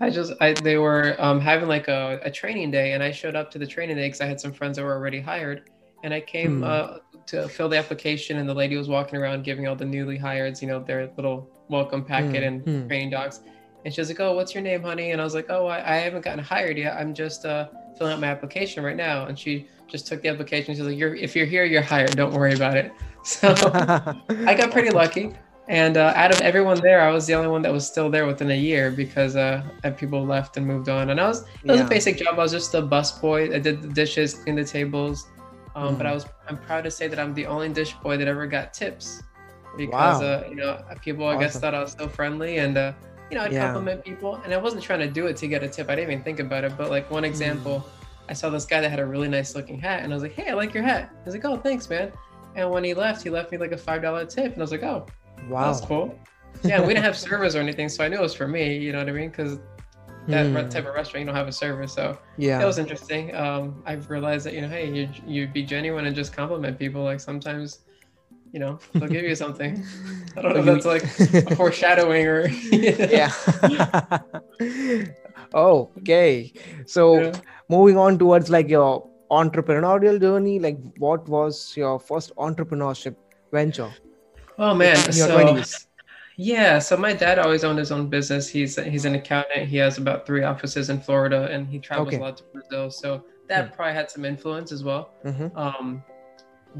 I 0.00 0.10
just 0.10 0.32
I 0.40 0.52
they 0.52 0.76
were 0.78 1.16
um 1.18 1.40
having 1.40 1.68
like 1.68 1.88
a, 1.88 2.20
a 2.22 2.30
training 2.30 2.70
day 2.70 2.92
and 2.92 3.02
I 3.02 3.10
showed 3.10 3.34
up 3.36 3.50
to 3.52 3.58
the 3.58 3.66
training 3.66 3.96
day 3.96 4.06
because 4.06 4.20
I 4.20 4.26
had 4.26 4.40
some 4.40 4.52
friends 4.52 4.76
that 4.76 4.84
were 4.84 4.92
already 4.94 5.20
hired. 5.20 5.70
And 6.04 6.14
I 6.14 6.20
came 6.20 6.58
Hmm. 6.58 6.64
uh, 6.64 6.86
to 7.26 7.48
fill 7.48 7.68
the 7.68 7.76
application 7.76 8.38
and 8.38 8.48
the 8.48 8.54
lady 8.54 8.76
was 8.76 8.88
walking 8.88 9.18
around 9.18 9.42
giving 9.42 9.66
all 9.66 9.74
the 9.74 9.84
newly 9.84 10.16
hireds, 10.16 10.62
you 10.62 10.68
know, 10.68 10.78
their 10.78 11.10
little 11.16 11.50
welcome 11.68 12.04
packet 12.04 12.36
Hmm, 12.42 12.48
and 12.48 12.62
hmm. 12.62 12.86
training 12.88 13.10
docs. 13.10 13.40
And 13.84 13.92
she 13.92 14.00
was 14.00 14.08
like, 14.08 14.20
"Oh, 14.20 14.34
what's 14.34 14.54
your 14.54 14.62
name, 14.62 14.82
honey?" 14.82 15.10
And 15.12 15.20
I 15.20 15.24
was 15.24 15.34
like, 15.34 15.46
"Oh, 15.50 15.66
I, 15.66 15.78
I 15.78 15.96
haven't 15.96 16.22
gotten 16.22 16.42
hired 16.42 16.76
yet. 16.78 16.96
I'm 16.96 17.14
just 17.14 17.44
uh, 17.44 17.68
filling 17.96 18.12
out 18.12 18.20
my 18.20 18.28
application 18.28 18.84
right 18.84 18.96
now." 18.96 19.26
And 19.26 19.36
she 19.38 19.66
just 19.88 20.06
took 20.06 20.20
the 20.22 20.28
application. 20.28 20.74
She's 20.74 20.84
like, 20.84 20.96
"You're 20.96 21.14
if 21.16 21.34
you're 21.36 21.46
here, 21.46 21.64
you're 21.64 21.82
hired. 21.82 22.16
Don't 22.16 22.32
worry 22.32 22.54
about 22.54 22.76
it." 22.76 22.92
So 23.24 23.48
I 24.46 24.54
got 24.54 24.70
pretty 24.72 24.90
lucky. 24.90 25.32
And 25.68 25.98
uh, 25.98 26.12
out 26.16 26.32
of 26.32 26.40
everyone 26.40 26.80
there, 26.80 27.00
I 27.02 27.10
was 27.10 27.26
the 27.26 27.34
only 27.34 27.48
one 27.48 27.60
that 27.62 27.72
was 27.72 27.86
still 27.86 28.08
there 28.08 28.26
within 28.26 28.50
a 28.50 28.56
year 28.56 28.90
because 28.90 29.36
uh, 29.36 29.62
people 29.98 30.24
left 30.24 30.56
and 30.56 30.66
moved 30.66 30.88
on. 30.88 31.10
And 31.10 31.20
I 31.20 31.28
was 31.28 31.42
it 31.62 31.70
was 31.70 31.80
Yeah. 31.80 31.86
a 31.86 31.88
basic 31.88 32.16
job. 32.16 32.34
I 32.38 32.42
was 32.42 32.52
just 32.52 32.74
a 32.74 32.80
bus 32.80 33.18
boy. 33.20 33.54
I 33.54 33.58
did 33.58 33.82
the 33.82 33.88
dishes, 33.88 34.34
cleaned 34.34 34.58
the 34.58 34.64
tables. 34.64 35.26
Um, 35.76 35.96
But 35.98 36.06
Mhm. 36.06 36.10
I 36.10 36.14
was 36.14 36.26
I'm 36.48 36.56
proud 36.58 36.84
to 36.84 36.90
say 36.90 37.06
that 37.08 37.18
I'm 37.18 37.34
the 37.34 37.44
only 37.46 37.68
dish 37.68 37.92
boy 38.02 38.16
that 38.16 38.26
ever 38.26 38.46
got 38.46 38.72
tips 38.72 39.22
because 39.76 40.20
Wow. 40.22 40.26
uh, 40.26 40.44
you 40.48 40.56
know 40.56 40.78
people 41.02 41.26
I 41.28 41.36
guess 41.38 41.58
thought 41.60 41.74
I 41.74 41.80
was 41.80 41.92
so 41.92 42.08
friendly 42.08 42.58
and 42.58 42.76
uh, 42.78 42.92
you 43.30 43.36
know 43.36 43.44
I'd 43.44 43.52
Yeah. 43.52 43.66
compliment 43.66 44.02
people 44.02 44.36
and 44.44 44.54
I 44.54 44.56
wasn't 44.56 44.82
trying 44.82 45.00
to 45.00 45.06
do 45.08 45.26
it 45.26 45.36
to 45.36 45.46
get 45.48 45.62
a 45.62 45.68
tip. 45.68 45.90
I 45.90 45.94
didn't 45.96 46.10
even 46.12 46.24
think 46.24 46.40
about 46.40 46.64
it. 46.64 46.72
But 46.78 46.88
like 46.88 47.10
one 47.10 47.24
example, 47.24 47.84
Mm. 47.86 48.30
I 48.30 48.32
saw 48.32 48.48
this 48.48 48.64
guy 48.64 48.80
that 48.80 48.88
had 48.90 49.00
a 49.00 49.06
really 49.06 49.28
nice 49.28 49.54
looking 49.54 49.78
hat 49.78 50.02
and 50.02 50.12
I 50.12 50.16
was 50.16 50.22
like, 50.22 50.32
hey, 50.32 50.48
I 50.50 50.54
like 50.54 50.72
your 50.72 50.82
hat. 50.82 51.10
He's 51.24 51.34
like, 51.34 51.44
oh, 51.44 51.56
thanks, 51.58 51.88
man. 51.90 52.10
And 52.56 52.70
when 52.70 52.82
he 52.82 52.94
left, 52.94 53.22
he 53.22 53.28
left 53.30 53.52
me 53.52 53.58
like 53.58 53.72
a 53.72 53.76
five 53.78 54.00
dollar 54.02 54.24
tip, 54.24 54.52
and 54.54 54.56
I 54.56 54.64
was 54.64 54.72
like, 54.72 54.82
oh, 54.82 55.06
wow 55.48 55.72
that's 55.72 55.84
cool. 55.86 56.18
Yeah, 56.64 56.80
we 56.80 56.88
didn't 56.94 57.04
have 57.04 57.16
servers 57.16 57.54
or 57.54 57.60
anything, 57.60 57.88
so 57.88 58.04
I 58.04 58.08
knew 58.08 58.16
it 58.16 58.20
was 58.22 58.34
for 58.34 58.48
me. 58.48 58.76
You 58.76 58.92
know 58.92 58.98
what 58.98 59.08
I 59.08 59.12
mean? 59.12 59.30
Because 59.30 59.58
that 60.28 60.52
re- 60.54 60.62
Hmm. 60.62 60.68
type 60.68 60.86
of 60.86 60.94
restaurant, 60.94 61.20
you 61.20 61.26
don't 61.26 61.34
have 61.36 61.46
a 61.48 61.52
server, 61.52 61.86
so 61.86 62.18
yeah 62.36 62.60
it 62.62 62.66
was 62.66 62.78
interesting. 62.78 63.34
Um, 63.34 63.82
I've 63.86 64.10
realized 64.10 64.44
that 64.46 64.54
you 64.54 64.60
know, 64.62 64.68
hey, 64.68 64.90
you 64.90 65.08
you 65.26 65.46
be 65.46 65.62
genuine 65.62 66.06
and 66.06 66.16
just 66.16 66.32
compliment 66.34 66.78
people. 66.78 67.02
Like 67.04 67.20
sometimes, 67.20 67.78
you 68.52 68.58
know, 68.60 68.78
they'll 68.94 69.08
give 69.08 69.24
you 69.24 69.34
something. 69.36 69.84
I 70.36 70.42
don't 70.42 70.54
know 70.54 70.60
if 70.60 70.66
that's 70.66 70.86
like 70.86 71.04
a 71.46 71.54
foreshadowing 71.60 72.26
or 72.26 72.48
yeah 72.72 73.30
oh 75.54 75.90
okay 75.98 76.52
so 76.86 77.20
Yeah. 77.20 77.32
moving 77.68 77.96
on 77.96 78.18
towards 78.18 78.50
like 78.50 78.68
your 78.68 79.08
entrepreneurial 79.30 80.20
journey 80.20 80.58
like 80.58 80.78
what 80.98 81.28
was 81.28 81.74
your 81.76 81.98
first 82.00 82.32
entrepreneurship 82.36 83.16
venture 83.52 83.90
Oh 84.58 84.74
man, 84.74 84.96
so 85.12 85.28
20s 85.28 85.86
yeah, 86.40 86.78
so 86.78 86.96
my 86.96 87.12
dad 87.12 87.40
always 87.40 87.64
owned 87.64 87.80
his 87.80 87.90
own 87.90 88.08
business. 88.08 88.48
He's 88.48 88.76
he's 88.78 89.04
an 89.04 89.16
accountant. 89.16 89.66
He 89.66 89.76
has 89.78 89.98
about 89.98 90.24
three 90.24 90.44
offices 90.44 90.88
in 90.88 91.00
Florida, 91.00 91.48
and 91.50 91.66
he 91.66 91.80
travels 91.80 92.08
Okay. 92.08 92.16
a 92.16 92.20
lot 92.20 92.36
to 92.36 92.44
Brazil. 92.52 92.90
So 92.92 93.24
that 93.48 93.74
probably 93.74 93.94
had 93.94 94.08
some 94.08 94.24
influence 94.24 94.70
as 94.70 94.84
well. 94.84 95.10
Mhm. 95.24 95.50
Um, 95.56 96.04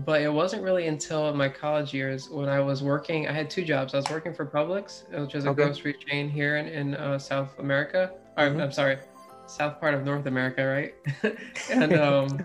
but 0.07 0.23
it 0.23 0.33
wasn't 0.33 0.63
really 0.63 0.87
until 0.87 1.35
my 1.35 1.49
college 1.49 1.93
years 1.93 2.29
when 2.31 2.49
I 2.49 2.61
was 2.61 2.85
working. 2.85 3.27
I 3.27 3.33
had 3.33 3.51
two 3.51 3.65
jobs. 3.65 3.95
I 3.95 3.97
was 3.97 4.09
working 4.11 4.33
for 4.33 4.47
Publix, 4.47 5.03
which 5.21 5.35
is 5.35 5.45
a 5.45 5.49
Okay. 5.49 5.65
grocery 5.65 5.97
chain 6.07 6.29
here 6.31 6.59
in, 6.59 6.69
in 6.69 6.95
uh, 6.95 7.19
South 7.19 7.59
America. 7.59 8.13
Or, 8.37 8.51
Mhm. 8.51 8.63
I'm 8.63 8.71
sorry, 8.73 8.99
South 9.47 9.81
part 9.81 9.95
of 9.95 10.05
North 10.05 10.27
America, 10.27 10.65
right? 10.65 10.95
and 11.73 11.93
um, 12.07 12.39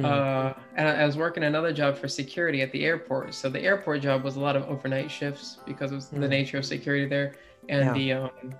Hmm. 0.00 0.04
uh, 0.04 0.52
and 0.76 0.88
I 0.88 1.04
was 1.06 1.16
working 1.16 1.44
another 1.44 1.72
job 1.72 1.96
for 1.96 2.08
security 2.08 2.60
at 2.62 2.72
the 2.72 2.84
airport. 2.84 3.34
So 3.34 3.48
the 3.48 3.60
airport 3.60 4.00
job 4.02 4.24
was 4.24 4.36
a 4.36 4.40
lot 4.40 4.56
of 4.56 4.64
overnight 4.68 5.10
shifts 5.10 5.58
because 5.66 5.92
of 5.92 6.08
the 6.10 6.26
Mm. 6.26 6.28
nature 6.30 6.58
of 6.58 6.64
security 6.64 7.06
there, 7.06 7.34
and 7.68 7.84
Yeah. 7.86 7.92
the 7.94 8.12
um, 8.12 8.54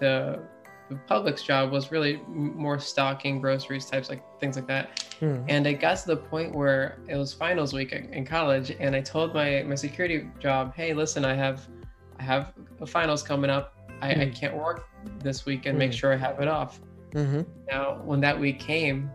the 0.00 0.38
the 0.88 0.98
Publix 1.08 1.42
job 1.42 1.70
was 1.72 1.90
really 1.90 2.20
more 2.28 2.78
stocking 2.78 3.40
groceries 3.40 3.86
types 3.88 4.10
like 4.10 4.22
things 4.40 4.56
like 4.56 4.66
that. 4.66 5.02
Hmm. 5.20 5.38
And 5.48 5.66
it 5.66 5.74
got 5.80 5.96
to 5.98 6.06
the 6.08 6.16
point 6.16 6.54
where 6.54 6.98
it 7.08 7.16
was 7.16 7.32
finals 7.32 7.72
week 7.72 7.92
in 7.92 8.26
college, 8.26 8.72
and 8.78 8.94
I 8.94 9.00
told 9.00 9.32
my 9.32 9.62
my 9.62 9.74
security 9.76 10.28
job, 10.38 10.74
"Hey, 10.74 10.92
listen, 10.92 11.24
I 11.24 11.34
have 11.34 11.66
I 12.18 12.22
have 12.24 12.52
a 12.80 12.86
finals 12.86 13.22
coming 13.22 13.48
up. 13.50 13.74
I, 14.02 14.10
I 14.10 14.24
Hmm. 14.26 14.30
can't 14.32 14.56
work 14.56 14.88
this 15.20 15.46
week 15.46 15.64
and 15.66 15.78
make 15.78 15.92
Hmm. 15.92 15.96
sure 15.96 16.12
I 16.12 16.16
have 16.16 16.40
it 16.40 16.48
off." 16.48 16.80
mm-hmm. 17.14 17.42
Now, 17.70 18.00
when 18.04 18.20
that 18.20 18.38
week 18.38 18.58
came, 18.58 19.10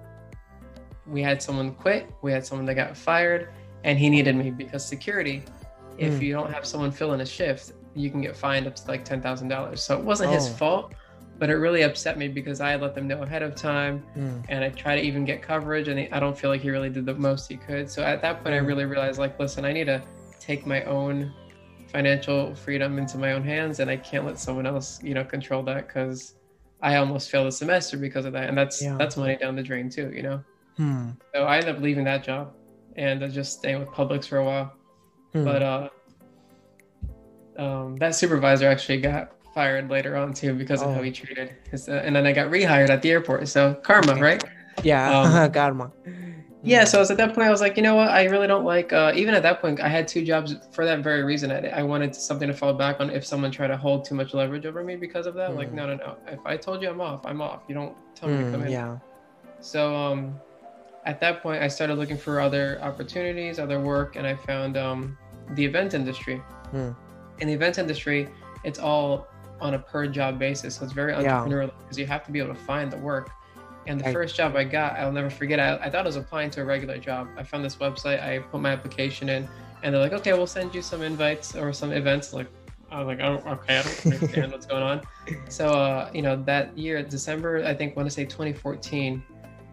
we 1.08 1.22
had 1.22 1.42
someone 1.42 1.74
quit, 1.74 2.10
we 2.22 2.32
had 2.32 2.46
someone 2.46 2.66
that 2.66 2.76
got 2.76 2.96
fired, 2.98 3.50
and 3.84 3.98
he 3.98 4.10
needed 4.10 4.36
me 4.36 4.52
because 4.52 4.86
security, 4.86 5.44
if 5.98 6.14
Mm. 6.16 6.22
you 6.22 6.34
don't 6.34 6.54
have 6.54 6.66
someone 6.66 6.92
filling 6.92 7.22
a 7.22 7.26
shift, 7.26 7.72
you 7.96 8.10
can 8.12 8.22
get 8.22 8.36
fined 8.36 8.68
up 8.68 8.76
to 8.76 8.88
like 8.88 9.04
$10,000. 9.06 9.82
So 9.82 9.98
it 9.98 10.04
wasn't 10.04 10.32
his 10.32 10.48
Oh. 10.48 10.52
fault, 10.54 10.94
but 11.40 11.50
it 11.50 11.56
really 11.56 11.84
upset 11.84 12.18
me 12.18 12.28
because 12.28 12.62
I 12.62 12.76
let 12.76 12.94
them 12.94 13.08
know 13.08 13.24
ahead 13.24 13.42
of 13.42 13.56
time 13.56 14.04
Hmm. 14.14 14.40
and 14.50 14.64
I 14.64 14.70
try 14.70 14.96
to 14.96 15.02
even 15.02 15.26
get 15.26 15.42
coverage, 15.42 15.88
and 15.88 16.08
I 16.12 16.20
don't 16.20 16.38
feel 16.38 16.50
like 16.50 16.62
he 16.62 16.70
really 16.70 16.90
did 16.90 17.06
the 17.06 17.16
most 17.16 17.48
he 17.50 17.58
could. 17.58 17.90
So 17.90 18.04
at 18.04 18.22
that 18.22 18.44
point, 18.44 18.56
I 18.56 18.60
Mm. 18.60 18.68
really 18.68 18.86
realized 18.86 19.20
like, 19.20 19.40
listen, 19.40 19.66
I 19.66 19.74
need 19.74 19.86
to 19.86 20.02
take 20.40 20.66
my 20.66 20.84
own 20.84 21.34
financial 21.88 22.54
freedom 22.56 23.00
into 23.00 23.18
my 23.18 23.32
own 23.34 23.44
hands, 23.44 23.80
and 23.80 23.90
I 23.90 23.98
can't 23.98 24.26
let 24.26 24.40
someone 24.40 24.66
else, 24.66 25.02
you 25.02 25.14
know, 25.14 25.24
control 25.24 25.64
that 25.64 25.88
because 25.88 26.36
I 26.82 26.98
almost 26.98 27.30
failed 27.32 27.48
a 27.48 27.52
semester 27.52 27.98
because 27.98 28.26
of 28.26 28.34
that, 28.34 28.50
and 28.50 28.58
that's 28.58 28.82
Yeah. 28.82 28.98
that's 28.98 29.18
money 29.18 29.36
down 29.38 29.56
the 29.56 29.64
drain 29.64 29.90
too, 29.90 30.12
you 30.14 30.22
know. 30.22 30.44
Hmm. 30.78 31.10
So 31.34 31.44
I 31.44 31.58
ended 31.58 31.76
up 31.76 31.82
leaving 31.82 32.04
that 32.06 32.24
job 32.24 32.54
and 32.96 33.22
just 33.32 33.54
staying 33.60 33.80
with 33.80 33.90
Publix 33.90 34.28
for 34.28 34.38
a 34.38 34.46
while. 34.46 34.74
Hmm. 35.34 35.44
But 35.44 35.62
uh, 35.64 35.90
um, 37.58 37.96
that 37.98 38.16
supervisor 38.16 38.68
actually 38.68 39.02
got 39.02 39.34
fired 39.54 39.90
later 39.90 40.16
on 40.16 40.34
too 40.34 40.54
because 40.54 40.82
of 40.82 40.94
how 40.94 41.00
Oh. 41.00 41.04
he 41.04 41.12
treated 41.12 41.56
his, 41.72 41.90
uh, 41.90 42.02
and 42.06 42.16
then 42.16 42.28
I 42.28 42.32
got 42.32 42.48
rehired 42.52 42.90
at 42.90 43.02
the 43.02 43.10
airport. 43.12 43.48
So 43.48 43.74
karma, 43.76 44.16
right? 44.16 44.44
yeah, 44.84 45.20
um, 45.22 45.52
karma. 45.60 45.92
Yeah. 46.64 46.84
So 46.84 47.02
at 47.02 47.08
that 47.18 47.34
point, 47.34 47.48
I 47.48 47.52
was 47.52 47.62
like, 47.62 47.78
you 47.78 47.84
know 47.84 47.96
what? 47.96 48.10
I 48.10 48.26
really 48.26 48.46
don't 48.48 48.66
like. 48.66 48.92
Uh, 48.94 49.12
even 49.16 49.34
at 49.34 49.42
that 49.44 49.62
point, 49.62 49.80
I 49.80 49.88
had 49.88 50.08
two 50.08 50.24
jobs 50.24 50.56
for 50.72 50.86
that 50.86 51.00
very 51.00 51.24
reason. 51.24 51.50
I, 51.52 51.68
I 51.80 51.84
wanted 51.84 52.14
something 52.16 52.48
to 52.48 52.54
fall 52.54 52.74
back 52.74 53.00
on 53.00 53.10
if 53.10 53.26
someone 53.26 53.52
tried 53.52 53.68
to 53.68 53.78
hold 53.78 54.06
too 54.06 54.16
much 54.16 54.34
leverage 54.34 54.66
over 54.66 54.84
me 54.84 54.96
because 54.96 55.26
of 55.28 55.34
that. 55.36 55.56
Like, 55.56 55.70
Hmm. 55.70 55.76
no, 55.78 55.88
no, 55.88 55.96
no. 55.96 56.18
If 56.28 56.40
I 56.46 56.58
told 56.58 56.82
you 56.82 56.90
I'm 56.90 57.00
off, 57.02 57.26
I'm 57.26 57.42
off. 57.42 57.62
You 57.68 57.76
don't 57.76 57.96
tell 58.16 58.30
me 58.30 58.44
to 58.44 58.52
come 58.52 58.62
Hmm, 58.62 58.68
in. 58.68 58.72
yeah. 58.72 58.98
So 59.62 59.96
um, 59.96 60.40
at 61.08 61.22
that 61.22 61.42
point, 61.42 61.64
I 61.64 61.70
started 61.70 61.98
looking 61.98 62.18
for 62.18 62.42
other 62.42 62.80
opportunities, 62.82 63.60
other 63.60 63.80
work, 63.80 64.18
and 64.18 64.28
I 64.28 64.36
found 64.36 64.76
um, 64.76 65.18
the 65.52 65.64
event 65.64 65.94
industry. 65.94 66.36
Hmm. 66.72 66.92
In 67.40 67.48
the 67.48 67.54
event 67.54 67.78
industry, 67.78 68.28
it's 68.66 68.78
all 68.78 69.28
on 69.62 69.74
a 69.74 69.80
per 69.80 70.06
job 70.06 70.38
basis, 70.38 70.76
so 70.76 70.84
it's 70.84 70.94
very 70.94 71.14
entrepreneurial 71.14 71.72
because 71.80 71.98
you 71.98 72.06
have 72.06 72.26
to 72.26 72.32
be 72.32 72.40
able 72.40 72.54
to 72.54 72.60
find 72.60 72.92
the 72.92 72.98
work. 72.98 73.30
And 73.88 73.98
the 73.98 74.04
Right. 74.04 74.14
first 74.14 74.36
job 74.36 74.58
I 74.58 74.66
got, 74.66 75.00
I'll 75.00 75.14
never 75.14 75.30
forget. 75.30 75.62
I, 75.62 75.78
I 75.78 75.90
thought 75.90 76.02
I 76.02 76.10
was 76.10 76.18
applying 76.18 76.50
to 76.52 76.62
a 76.62 76.66
regular 76.66 76.98
job. 76.98 77.30
I 77.38 77.44
found 77.44 77.64
this 77.64 77.78
website. 77.78 78.22
I 78.22 78.40
put 78.40 78.60
my 78.60 78.72
application 78.72 79.30
in, 79.30 79.48
and 79.82 79.94
they're 79.94 80.02
like, 80.02 80.12
"Okay, 80.12 80.34
we'll 80.34 80.46
send 80.46 80.76
you 80.76 80.82
some 80.82 81.02
invites 81.02 81.56
or 81.56 81.72
some 81.72 81.94
events." 81.94 82.34
Like, 82.34 82.48
I 82.92 83.02
was 83.02 83.08
like, 83.08 83.22
"Oh, 83.22 83.42
okay, 83.54 83.78
I 83.78 83.84
don't 83.84 84.06
understand 84.08 84.52
what's 84.52 84.66
going 84.66 84.84
on." 84.84 85.02
So, 85.50 85.70
uh, 85.70 86.10
you 86.14 86.22
know, 86.22 86.36
that 86.44 86.78
year, 86.78 87.02
December, 87.02 87.64
I 87.64 87.74
think, 87.74 87.96
want 87.96 88.08
to 88.08 88.14
say 88.14 88.26
2014, 88.26 89.24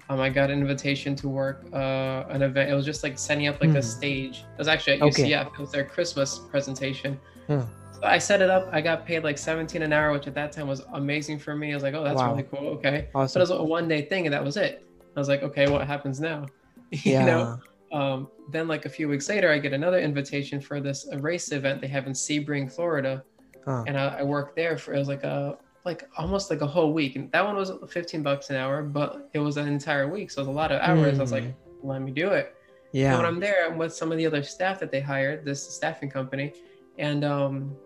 um, 0.08 0.20
I 0.20 0.28
got 0.28 0.50
an 0.50 0.60
invitation 0.60 1.14
to 1.16 1.28
work 1.28 1.64
uh, 1.72 2.24
an 2.28 2.42
event. 2.42 2.70
It 2.70 2.74
was 2.74 2.84
just 2.84 3.02
like 3.02 3.18
setting 3.18 3.46
up 3.46 3.60
like 3.60 3.70
Hmm. 3.70 3.76
a 3.76 3.82
stage. 3.82 4.38
It 4.52 4.58
was 4.58 4.68
actually 4.68 4.94
at 4.94 5.02
Okay. 5.02 5.30
UCF. 5.30 5.46
It 5.54 5.58
was 5.58 5.70
their 5.72 5.84
Christmas 5.84 6.38
presentation. 6.50 7.18
Hmm. 7.46 7.60
So 7.92 8.00
I 8.04 8.18
set 8.18 8.42
it 8.42 8.50
up. 8.50 8.68
I 8.72 8.80
got 8.80 9.06
paid 9.06 9.24
like 9.24 9.38
17 9.38 9.82
an 9.82 9.92
hour, 9.92 10.12
which 10.12 10.26
at 10.26 10.34
that 10.34 10.52
time 10.52 10.66
was 10.68 10.82
amazing 10.92 11.38
for 11.38 11.54
me. 11.56 11.72
I 11.72 11.74
was 11.74 11.82
like, 11.82 11.94
oh, 11.94 12.04
that's 12.04 12.16
Wow. 12.20 12.32
really 12.32 12.42
cool. 12.44 12.68
Okay. 12.76 13.08
But 13.12 13.34
it 13.34 13.38
was 13.38 13.50
a 13.50 13.62
one 13.62 13.88
day 13.88 14.02
thing, 14.02 14.26
and 14.26 14.32
that 14.34 14.44
was 14.44 14.56
it. 14.56 14.84
I 15.16 15.18
was 15.20 15.28
like, 15.28 15.42
okay, 15.42 15.70
what 15.70 15.86
happens 15.86 16.20
now? 16.20 16.46
you 16.90 17.12
yeah. 17.12 17.24
know. 17.24 17.58
Um, 17.92 18.28
then 18.50 18.66
like 18.68 18.84
a 18.86 18.88
few 18.88 19.08
weeks 19.08 19.28
later, 19.28 19.50
I 19.52 19.58
get 19.58 19.72
another 19.72 20.00
invitation 20.00 20.60
for 20.60 20.80
this 20.80 21.08
race 21.20 21.52
event 21.52 21.80
they 21.80 21.86
have 21.88 22.06
in 22.06 22.12
Sebring, 22.12 22.70
Florida 22.70 23.22
Huh. 23.64 23.84
and 23.86 23.96
I, 23.96 24.18
I 24.18 24.22
worked 24.22 24.56
there 24.56 24.76
for 24.76 24.92
it 24.92 24.98
was 24.98 25.08
like 25.08 25.24
a 25.24 25.56
like 25.84 26.08
almost 26.16 26.50
like 26.50 26.60
a 26.62 26.66
whole 26.66 26.92
week 26.92 27.16
and 27.16 27.30
that 27.32 27.44
one 27.44 27.56
was 27.56 27.70
15 27.88 28.22
bucks 28.22 28.50
an 28.50 28.56
hour 28.56 28.82
but 28.82 29.28
it 29.32 29.38
was 29.38 29.56
an 29.56 29.68
entire 29.68 30.08
week 30.08 30.30
so 30.30 30.40
it 30.40 30.46
was 30.46 30.48
a 30.48 30.56
lot 30.56 30.72
of 30.72 30.80
hours. 30.80 31.18
I 31.18 31.22
was 31.22 31.32
like 31.32 31.54
let 31.82 32.00
me 32.00 32.10
do 32.10 32.30
it. 32.30 32.54
And 32.94 33.02
when 33.02 33.02
yeah. 33.02 33.26
i'm 33.26 33.40
there 33.40 33.66
i'm 33.66 33.76
with 33.76 33.94
some 33.94 34.10
of 34.12 34.18
the 34.18 34.26
other 34.26 34.42
staff 34.42 34.80
that 34.80 34.90
they 34.90 35.00
hired 35.00 35.44
this 35.44 35.62
staffing 35.62 36.10
company 36.10 36.52
and 36.98 37.24
um 37.24 37.76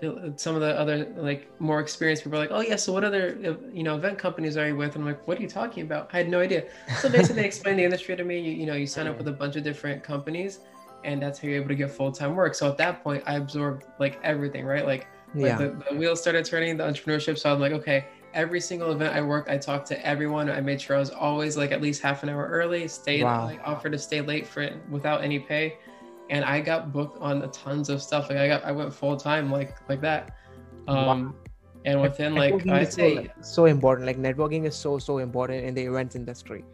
the- 0.00 0.34
some 0.36 0.54
of 0.54 0.60
the 0.60 0.78
other 0.78 1.06
like 1.16 1.48
more 1.60 1.80
experienced 1.80 2.24
people 2.24 2.38
are 2.38 2.42
like 2.42 2.50
oh 2.52 2.60
yeah 2.60 2.76
so 2.76 2.92
what 2.92 3.04
other 3.04 3.38
uh, 3.44 3.54
you 3.72 3.82
know 3.82 3.96
event 3.96 4.18
companies 4.18 4.56
are 4.56 4.68
you 4.68 4.76
with? 4.76 4.94
And 4.94 5.04
i'm 5.04 5.08
like 5.08 5.26
what 5.26 5.38
are 5.38 5.42
you 5.42 5.48
talking 5.48 5.82
about? 5.82 6.10
I 6.12 6.18
had 6.18 6.28
no 6.28 6.40
idea. 6.40 6.66
So 7.00 7.08
basically 7.08 7.42
they 7.42 7.46
explained 7.46 7.78
the 7.78 7.84
industry 7.84 8.16
to 8.16 8.24
me 8.24 8.38
you, 8.38 8.52
you 8.52 8.66
know 8.66 8.74
you 8.74 8.86
sign 8.86 9.06
up 9.06 9.16
with 9.16 9.28
a 9.28 9.32
bunch 9.32 9.56
of 9.56 9.64
different 9.64 10.02
companies 10.02 10.60
and 11.04 11.22
that's 11.22 11.38
how 11.38 11.48
you're 11.48 11.56
able 11.56 11.68
to 11.68 11.74
get 11.74 11.90
full-time 11.90 12.34
work. 12.34 12.54
So 12.54 12.68
at 12.68 12.76
that 12.78 13.02
point 13.02 13.22
i 13.26 13.36
absorbed 13.36 13.84
like 13.98 14.18
everything 14.22 14.64
right? 14.66 14.84
Like 14.84 15.06
like 15.36 15.46
yeah. 15.46 15.58
the, 15.58 15.84
the 15.90 15.96
wheels 15.96 16.20
started 16.20 16.44
turning 16.44 16.76
the 16.76 16.84
entrepreneurship 16.84 17.38
so 17.38 17.52
i'm 17.52 17.60
like 17.60 17.72
okay 17.72 18.06
every 18.34 18.60
single 18.60 18.90
event 18.92 19.14
i 19.14 19.20
worked 19.20 19.48
i 19.48 19.56
talked 19.56 19.86
to 19.86 20.06
everyone 20.06 20.50
i 20.50 20.60
made 20.60 20.80
sure 20.80 20.96
i 20.96 20.98
was 20.98 21.10
always 21.10 21.56
like 21.56 21.72
at 21.72 21.80
least 21.80 22.02
half 22.02 22.22
an 22.22 22.28
hour 22.28 22.46
early 22.46 22.86
stayed 22.88 23.22
Wow. 23.22 23.44
like 23.44 23.60
offered 23.64 23.92
to 23.92 23.98
stay 23.98 24.20
late 24.20 24.46
for 24.46 24.62
it 24.62 24.74
without 24.90 25.22
any 25.22 25.38
pay 25.38 25.78
and 26.30 26.44
i 26.44 26.60
got 26.60 26.92
booked 26.92 27.20
on 27.20 27.42
a 27.42 27.48
tons 27.48 27.88
of 27.88 28.02
stuff 28.02 28.28
like 28.28 28.38
i 28.38 28.48
got 28.48 28.64
i 28.64 28.72
went 28.72 28.92
full 28.92 29.16
time 29.16 29.50
like 29.50 29.76
like 29.88 30.00
that 30.00 30.36
um 30.88 31.34
and 31.86 32.00
within 32.02 32.34
like 32.34 32.66
i'd 32.68 32.92
so, 32.92 32.96
say 32.96 33.30
so 33.40 33.64
important. 33.64 34.06
Like 34.06 34.18
networking 34.18 34.66
is 34.66 34.74
so 34.74 34.98
so 34.98 35.18
important 35.18 35.64
in 35.64 35.72
the 35.72 35.84
events 35.84 36.16
industry. 36.16 36.64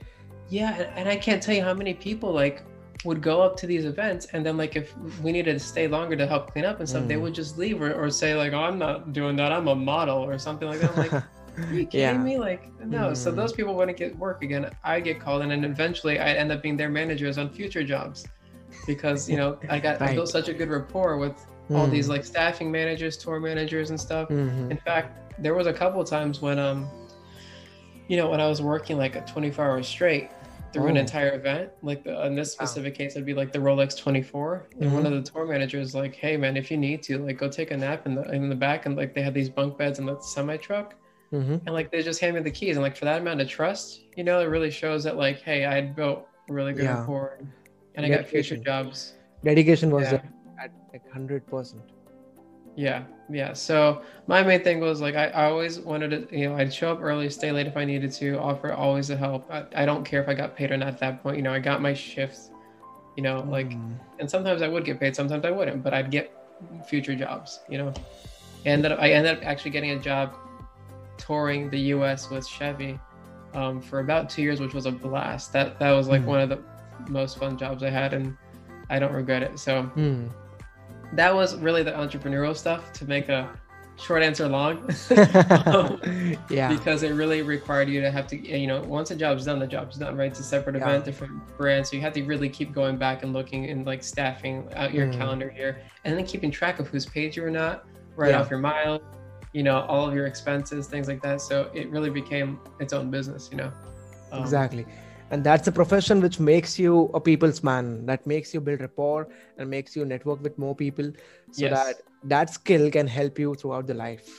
Yeah, 0.49 0.75
and, 0.75 0.99
and 0.99 1.09
I 1.09 1.16
can't 1.16 1.42
tell 1.42 1.54
you 1.54 1.62
how 1.62 1.75
many 1.75 1.95
people 1.95 2.33
like 2.33 2.64
would 3.04 3.21
go 3.21 3.42
up 3.42 3.56
to 3.56 3.66
these 3.66 3.85
events 3.85 4.26
and 4.32 4.47
then 4.47 4.56
like 4.56 4.76
if 4.76 4.94
we 5.23 5.32
needed 5.32 5.54
to 5.54 5.59
stay 5.59 5.88
longer 5.88 6.14
to 6.16 6.26
help 6.26 6.52
clean 6.52 6.64
up 6.64 6.78
and 6.80 6.88
stuff, 6.88 7.09
they 7.09 7.14
Mm. 7.16 7.23
would 7.23 7.35
just 7.35 7.59
leave 7.59 7.82
or, 7.82 7.92
or 7.92 8.11
say 8.11 8.35
like, 8.35 8.52
"Oh, 8.52 8.61
I'm 8.62 8.78
not 8.78 9.12
doing 9.12 9.35
that. 9.37 9.50
I'm 9.52 9.68
a 9.68 9.75
model 9.75 10.18
or 10.18 10.38
something 10.38 10.68
like 10.68 10.80
that." 10.80 10.90
I'm 10.90 10.97
like, 10.97 11.12
"Are 11.12 11.75
you 11.75 11.85
kidding 11.87 12.00
yeah. 12.00 12.23
me?" 12.23 12.38
Like, 12.38 12.71
no. 12.88 13.12
So 13.14 13.32
Mm. 13.32 13.37
those 13.37 13.52
people 13.52 13.75
wouldn't 13.75 13.99
get 13.99 14.16
work 14.18 14.42
again. 14.42 14.71
I 14.85 15.00
get 15.00 15.18
called 15.21 15.42
in, 15.42 15.50
and 15.50 15.64
eventually 15.64 16.18
I 16.21 16.32
end 16.35 16.52
up 16.52 16.62
being 16.62 16.76
their 16.76 16.90
managers 16.90 17.38
on 17.38 17.50
future 17.50 17.82
jobs 17.82 18.26
because 18.87 19.28
you 19.28 19.37
know 19.37 19.59
I 19.68 19.78
got 19.80 20.00
I 20.00 20.14
built 20.14 20.28
such 20.28 20.49
a 20.49 20.54
good 20.54 20.71
rapport 20.71 21.16
with 21.18 21.44
all 21.75 21.87
these 21.88 22.06
Mm. 22.06 22.11
like 22.11 22.25
staffing 22.25 22.71
managers, 22.71 23.16
tour 23.16 23.40
managers, 23.40 23.90
and 23.90 23.99
stuff. 24.00 24.28
Mhm. 24.28 24.71
In 24.71 24.76
fact, 24.78 25.09
there 25.42 25.54
was 25.54 25.66
a 25.66 25.73
couple 25.73 26.00
of 26.00 26.09
times 26.09 26.40
when 26.40 26.59
um, 26.59 26.88
you 28.09 28.16
know, 28.16 28.30
when 28.30 28.40
I 28.40 28.49
was 28.49 28.61
working 28.62 28.97
like 28.99 29.16
a 29.16 29.23
24 29.23 29.64
hours 29.64 29.88
straight 29.88 30.30
through 30.73 30.87
an 30.87 30.97
Oh. 30.97 31.00
entire 31.00 31.35
event, 31.35 31.71
like 31.83 32.02
the, 32.05 32.26
in 32.26 32.35
this 32.35 32.57
Wow. 32.59 32.64
specific 32.67 32.95
case, 32.95 33.12
it'd 33.12 33.26
be 33.26 33.35
like 33.35 33.52
the 33.52 33.59
Rolex 33.59 33.97
24, 33.99 34.69
and 34.81 34.93
one 34.93 35.02
Mhm. 35.02 35.07
of 35.07 35.12
the 35.25 35.31
tour 35.31 35.47
managers 35.47 35.95
like, 35.95 36.14
"Hey 36.14 36.37
man, 36.37 36.57
if 36.57 36.71
you 36.71 36.76
need 36.76 37.02
to, 37.05 37.19
like, 37.19 37.37
go 37.38 37.49
take 37.49 37.71
a 37.71 37.76
nap 37.76 38.07
in 38.07 38.14
the 38.14 38.23
in 38.33 38.49
the 38.49 38.55
back," 38.55 38.87
and 38.87 38.97
like 38.97 39.14
they 39.14 39.23
had 39.23 39.35
these 39.35 39.49
bunk 39.50 39.76
beds 39.79 39.99
in 39.99 40.07
the 40.07 40.19
semi 40.21 40.57
truck, 40.57 40.95
Mhm. 41.33 41.61
and 41.67 41.69
like 41.75 41.91
they 41.91 42.02
just 42.02 42.21
hand 42.21 42.35
me 42.37 42.41
the 42.43 42.50
keys, 42.50 42.76
and 42.76 42.83
like 42.83 42.97
for 42.97 43.05
that 43.05 43.21
amount 43.21 43.41
of 43.41 43.49
trust, 43.49 44.05
you 44.17 44.25
know, 44.25 44.41
it 44.41 44.45
really 44.47 44.71
shows 44.71 45.05
that 45.05 45.17
like, 45.17 45.41
hey, 45.41 45.64
I 45.64 45.75
had 45.75 45.95
built 45.95 46.26
really 46.49 46.73
good 46.73 46.85
Yeah. 46.85 46.99
rapport, 47.00 47.38
and 47.95 48.05
I 48.07 48.09
got 48.09 48.26
future 48.26 48.57
jobs. 48.57 49.14
Dedication 49.45 49.91
was 49.91 50.11
Yeah. 50.12 50.23
at 50.62 50.71
like 50.93 51.09
hundred 51.11 51.47
percent. 51.47 51.83
Yeah, 52.75 53.05
yeah. 53.31 53.52
So 53.52 54.02
my 54.26 54.43
main 54.43 54.62
thing 54.64 54.81
was 54.81 55.00
like 55.00 55.14
I, 55.14 55.26
I 55.29 55.45
always 55.50 55.79
wanted 55.81 56.31
to, 56.31 56.38
you 56.38 56.49
know, 56.49 56.57
I'd 56.57 56.73
show 56.73 56.91
up 56.93 57.00
early, 57.02 57.29
stay 57.29 57.52
late 57.52 57.67
if 57.67 57.76
I 57.76 57.85
needed 57.85 58.12
to, 58.12 58.38
offer 58.38 58.73
always 58.73 59.09
the 59.09 59.17
help. 59.17 59.50
I, 59.50 59.64
I 59.76 59.85
don't 59.85 60.05
care 60.05 60.23
if 60.23 60.29
I 60.29 60.35
got 60.35 60.57
paid 60.57 60.71
or 60.71 60.76
not 60.76 60.88
at 60.88 60.99
that 61.00 61.23
point. 61.23 61.37
You 61.37 61.43
know, 61.43 61.52
I 61.52 61.59
got 61.59 61.83
my 61.83 61.93
shifts, 61.93 62.50
you 63.17 63.23
know, 63.23 63.41
like, 63.49 63.71
Mm. 63.71 63.99
and 64.21 64.31
sometimes 64.31 64.62
I 64.62 64.69
would 64.69 64.85
get 64.85 64.99
paid, 65.00 65.14
sometimes 65.14 65.45
I 65.45 65.50
wouldn't, 65.50 65.83
but 65.83 65.93
I'd 65.93 66.11
get 66.11 66.33
future 66.87 67.14
jobs, 67.14 67.61
you 67.69 67.76
know. 67.79 67.93
And 68.64 68.83
then 68.83 68.93
I 68.93 69.11
ended 69.11 69.37
up 69.38 69.45
actually 69.45 69.73
getting 69.73 69.91
a 69.91 69.99
job 69.99 70.35
touring 71.19 71.69
the 71.71 71.79
U.S. 71.97 72.31
with 72.31 72.47
Chevy 72.47 72.99
um, 73.55 73.83
for 73.83 74.00
about 74.00 74.31
two 74.31 74.41
years, 74.43 74.61
which 74.61 74.73
was 74.73 74.87
a 74.87 74.93
blast. 74.93 75.52
That 75.52 75.79
that 75.79 75.91
was 75.91 76.09
like 76.09 76.23
Mm. 76.23 76.26
one 76.26 76.41
of 76.41 76.49
the 76.49 76.62
most 77.09 77.38
fun 77.38 77.59
jobs 77.59 77.83
I 77.83 77.91
had, 77.91 78.14
and 78.14 78.37
I 78.88 78.99
don't 78.99 79.12
regret 79.12 79.43
it. 79.43 79.59
So 79.59 79.91
Mm. 79.97 80.31
That 81.12 81.35
was 81.35 81.57
really 81.57 81.83
the 81.83 81.92
entrepreneurial 81.92 82.57
stuff 82.57 82.92
to 82.95 83.04
make 83.04 83.28
a 83.28 83.49
short 83.97 84.23
answer 84.23 84.49
long 84.49 84.88
Um, 85.66 86.00
yeah. 86.49 86.69
because 86.69 87.02
it 87.02 87.11
really 87.11 87.42
required 87.42 87.88
you 87.88 88.00
to 88.00 88.11
have 88.11 88.26
to 88.28 88.37
you 88.37 88.66
know 88.66 88.81
once 88.83 89.11
a 89.11 89.16
job's 89.16 89.45
done 89.45 89.59
the 89.59 89.66
job's 89.66 89.99
done 89.99 90.16
right 90.16 90.31
it's 90.31 90.40
a 90.40 90.42
separate 90.42 90.76
Yeah. 90.76 90.83
event 90.88 91.04
different 91.04 91.35
brand 91.59 91.87
so 91.87 91.95
you 91.97 92.02
have 92.02 92.14
to 92.14 92.23
really 92.25 92.49
keep 92.49 92.73
going 92.73 92.97
back 92.97 93.23
and 93.23 93.33
looking 93.33 93.69
and 93.69 93.87
like 93.87 94.02
staffing 94.02 94.69
out 94.75 94.92
your 94.95 95.07
Mm. 95.09 95.19
calendar 95.19 95.50
here 95.50 95.83
and 96.04 96.16
then 96.16 96.25
keeping 96.25 96.50
track 96.50 96.78
of 96.81 96.88
who's 96.88 97.04
paid 97.07 97.37
you 97.37 97.45
or 97.45 97.50
not 97.50 97.85
right 98.16 98.31
Yeah. 98.31 98.40
off 98.40 98.50
your 98.50 98.59
miles 98.61 99.02
you 99.52 99.62
know 99.62 99.81
all 99.83 100.09
of 100.09 100.14
your 100.14 100.26
expenses 100.26 100.87
things 100.87 101.07
like 101.07 101.21
that 101.23 101.40
so 101.42 101.71
it 101.75 101.90
really 101.90 102.11
became 102.11 102.59
its 102.81 102.92
own 102.95 103.11
business 103.11 103.50
you 103.52 103.59
know 103.59 103.71
Um, 104.33 104.40
exactly 104.40 104.87
and 105.33 105.43
that's 105.49 105.67
a 105.69 105.73
profession 105.73 106.21
which 106.21 106.39
makes 106.39 106.79
you 106.79 107.11
a 107.15 107.21
people's 107.29 107.62
man 107.69 107.91
that 108.07 108.27
makes 108.33 108.55
you 108.55 108.61
build 108.61 108.81
rapport 108.87 109.29
and 109.59 109.71
makes 109.71 109.97
you 109.97 110.05
network 110.15 110.43
with 110.47 110.59
more 110.65 110.75
people 110.85 111.11
so 111.51 111.62
Yes. 111.67 111.73
that 111.79 112.03
that 112.35 112.51
skill 112.61 112.91
can 112.97 113.07
help 113.19 113.39
you 113.45 113.55
throughout 113.61 113.87
the 113.93 113.95
life 114.07 114.33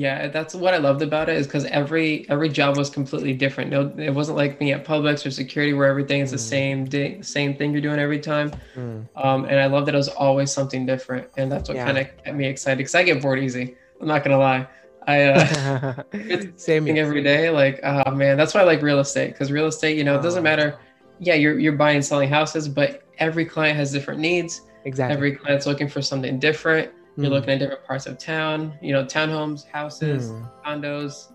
Yeah, 0.00 0.18
that's 0.34 0.54
what 0.62 0.72
I 0.74 0.78
loved 0.82 1.00
about 1.04 1.28
it 1.30 1.36
is 1.42 1.46
because 1.48 1.64
every 1.78 2.04
every 2.34 2.48
job 2.58 2.76
was 2.80 2.90
completely 2.96 3.32
different. 3.38 3.72
No, 3.76 3.80
it 4.08 4.12
wasn't 4.18 4.36
like 4.40 4.52
being 4.60 4.70
at 4.74 4.84
Publix 4.90 5.24
or 5.26 5.32
security 5.38 5.72
where 5.78 5.88
everything 5.94 6.20
is 6.26 6.30
the 6.34 6.42
Mm. 6.42 6.50
same 6.56 6.84
day, 6.92 7.08
same 7.30 7.56
thing 7.60 7.72
you're 7.76 7.82
doing 7.86 7.98
every 8.04 8.20
time. 8.26 8.52
Mm. 8.82 9.00
Um, 9.24 9.40
and 9.50 9.58
I 9.64 9.66
love 9.72 9.86
that 9.86 9.96
it 9.98 10.02
was 10.04 10.12
always 10.26 10.52
something 10.58 10.86
different, 10.92 11.24
and 11.38 11.50
that's 11.54 11.66
what 11.72 11.76
Yeah. 11.80 11.88
kind 11.90 11.98
of 12.02 12.06
kept 12.22 12.36
me 12.42 12.46
excited 12.52 12.78
because 12.82 12.94
I 13.00 13.02
get 13.10 13.18
bored 13.24 13.40
easy. 13.48 13.64
I'm 14.00 14.06
not 14.14 14.22
gonna 14.28 14.38
lie. 14.50 14.62
I 15.06 15.22
uh, 15.24 16.02
same 16.56 16.84
thing 16.84 16.98
every 16.98 17.22
day 17.22 17.50
like 17.50 17.80
oh 17.82 18.10
man, 18.12 18.36
that's 18.36 18.54
why 18.54 18.60
I 18.60 18.64
like 18.64 18.82
real 18.82 19.00
estate 19.00 19.32
because 19.32 19.50
real 19.50 19.66
estate, 19.66 19.96
you 19.96 20.04
know, 20.04 20.16
it 20.18 20.22
doesn't 20.22 20.40
Ah. 20.40 20.50
matter. 20.50 20.78
Yeah, 21.18 21.34
you're 21.34 21.58
you're 21.58 21.72
buying 21.76 21.96
and 21.96 22.04
selling 22.04 22.28
houses, 22.28 22.68
but 22.68 23.02
every 23.18 23.44
client 23.44 23.76
has 23.76 23.92
different 23.92 24.20
needs. 24.20 24.60
exactly 24.84 25.14
Every 25.16 25.32
client's 25.36 25.66
looking 25.66 25.88
for 25.88 26.00
something 26.02 26.38
different. 26.38 26.90
You're 27.16 27.26
Mm. 27.26 27.30
looking 27.30 27.50
at 27.50 27.58
different 27.58 27.84
parts 27.84 28.06
of 28.06 28.16
town. 28.18 28.72
You 28.80 28.92
know, 28.94 29.04
townhomes, 29.04 29.66
houses 29.66 30.30
Mm. 30.30 30.48
condos, 30.64 31.32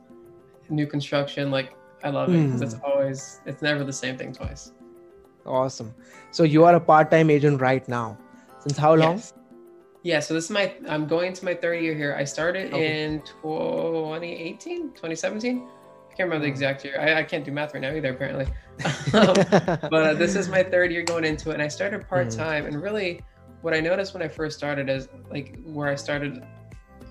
new 0.70 0.88
construction. 0.88 1.52
Like 1.52 1.74
I 2.04 2.10
love 2.10 2.30
it 2.34 2.44
because 2.46 2.62
it's 2.62 2.76
always 2.84 3.42
it's 3.46 3.62
never 3.62 3.84
the 3.84 3.94
same 3.94 4.18
thing 4.18 4.34
twice. 4.34 4.72
awesome 5.46 5.94
so 6.32 6.42
you 6.44 6.64
are 6.66 6.74
a 6.76 6.80
part-time 6.80 7.30
agent 7.30 7.62
right 7.62 7.88
now 7.88 8.18
since 8.64 8.78
how 8.78 8.94
long 8.96 9.18
Yes. 9.18 9.34
Yeah, 10.06 10.20
so 10.20 10.36
this 10.36 10.44
is 10.44 10.52
my, 10.52 10.72
I'm 10.88 11.08
going 11.08 11.34
to 11.34 11.44
my 11.44 11.56
third 11.56 11.82
year 11.82 11.96
here. 11.96 12.16
I 12.16 12.26
started 12.26 12.72
okay. 12.72 13.06
in 13.06 13.24
2018, 13.42 14.92
2017. 14.92 15.68
I 15.68 16.14
can't 16.14 16.30
remember 16.30 16.44
the 16.44 16.48
hmm. 16.48 16.52
exact 16.52 16.86
year. 16.86 17.00
I, 17.02 17.22
I 17.22 17.24
can't 17.24 17.44
do 17.44 17.52
math 17.52 17.74
right 17.74 17.82
now 17.82 17.92
either, 17.92 18.12
apparently. 18.12 18.46
um, 19.16 19.34
but 19.90 19.94
uh, 19.94 20.14
this 20.14 20.36
is 20.36 20.48
my 20.48 20.62
third 20.62 20.92
year 20.92 21.02
going 21.02 21.26
into 21.26 21.50
it. 21.50 21.54
And 21.56 21.64
I 21.64 21.68
started 21.68 22.08
part 22.08 22.30
time. 22.30 22.66
Mm. 22.66 22.68
And 22.68 22.84
really, 22.84 23.24
what 23.64 23.74
I 23.74 23.80
noticed 23.80 24.14
when 24.14 24.22
I 24.22 24.28
first 24.28 24.56
started 24.56 24.90
is 24.90 25.10
like 25.32 25.58
where 25.64 25.90
I 25.90 25.96
started, 25.96 26.46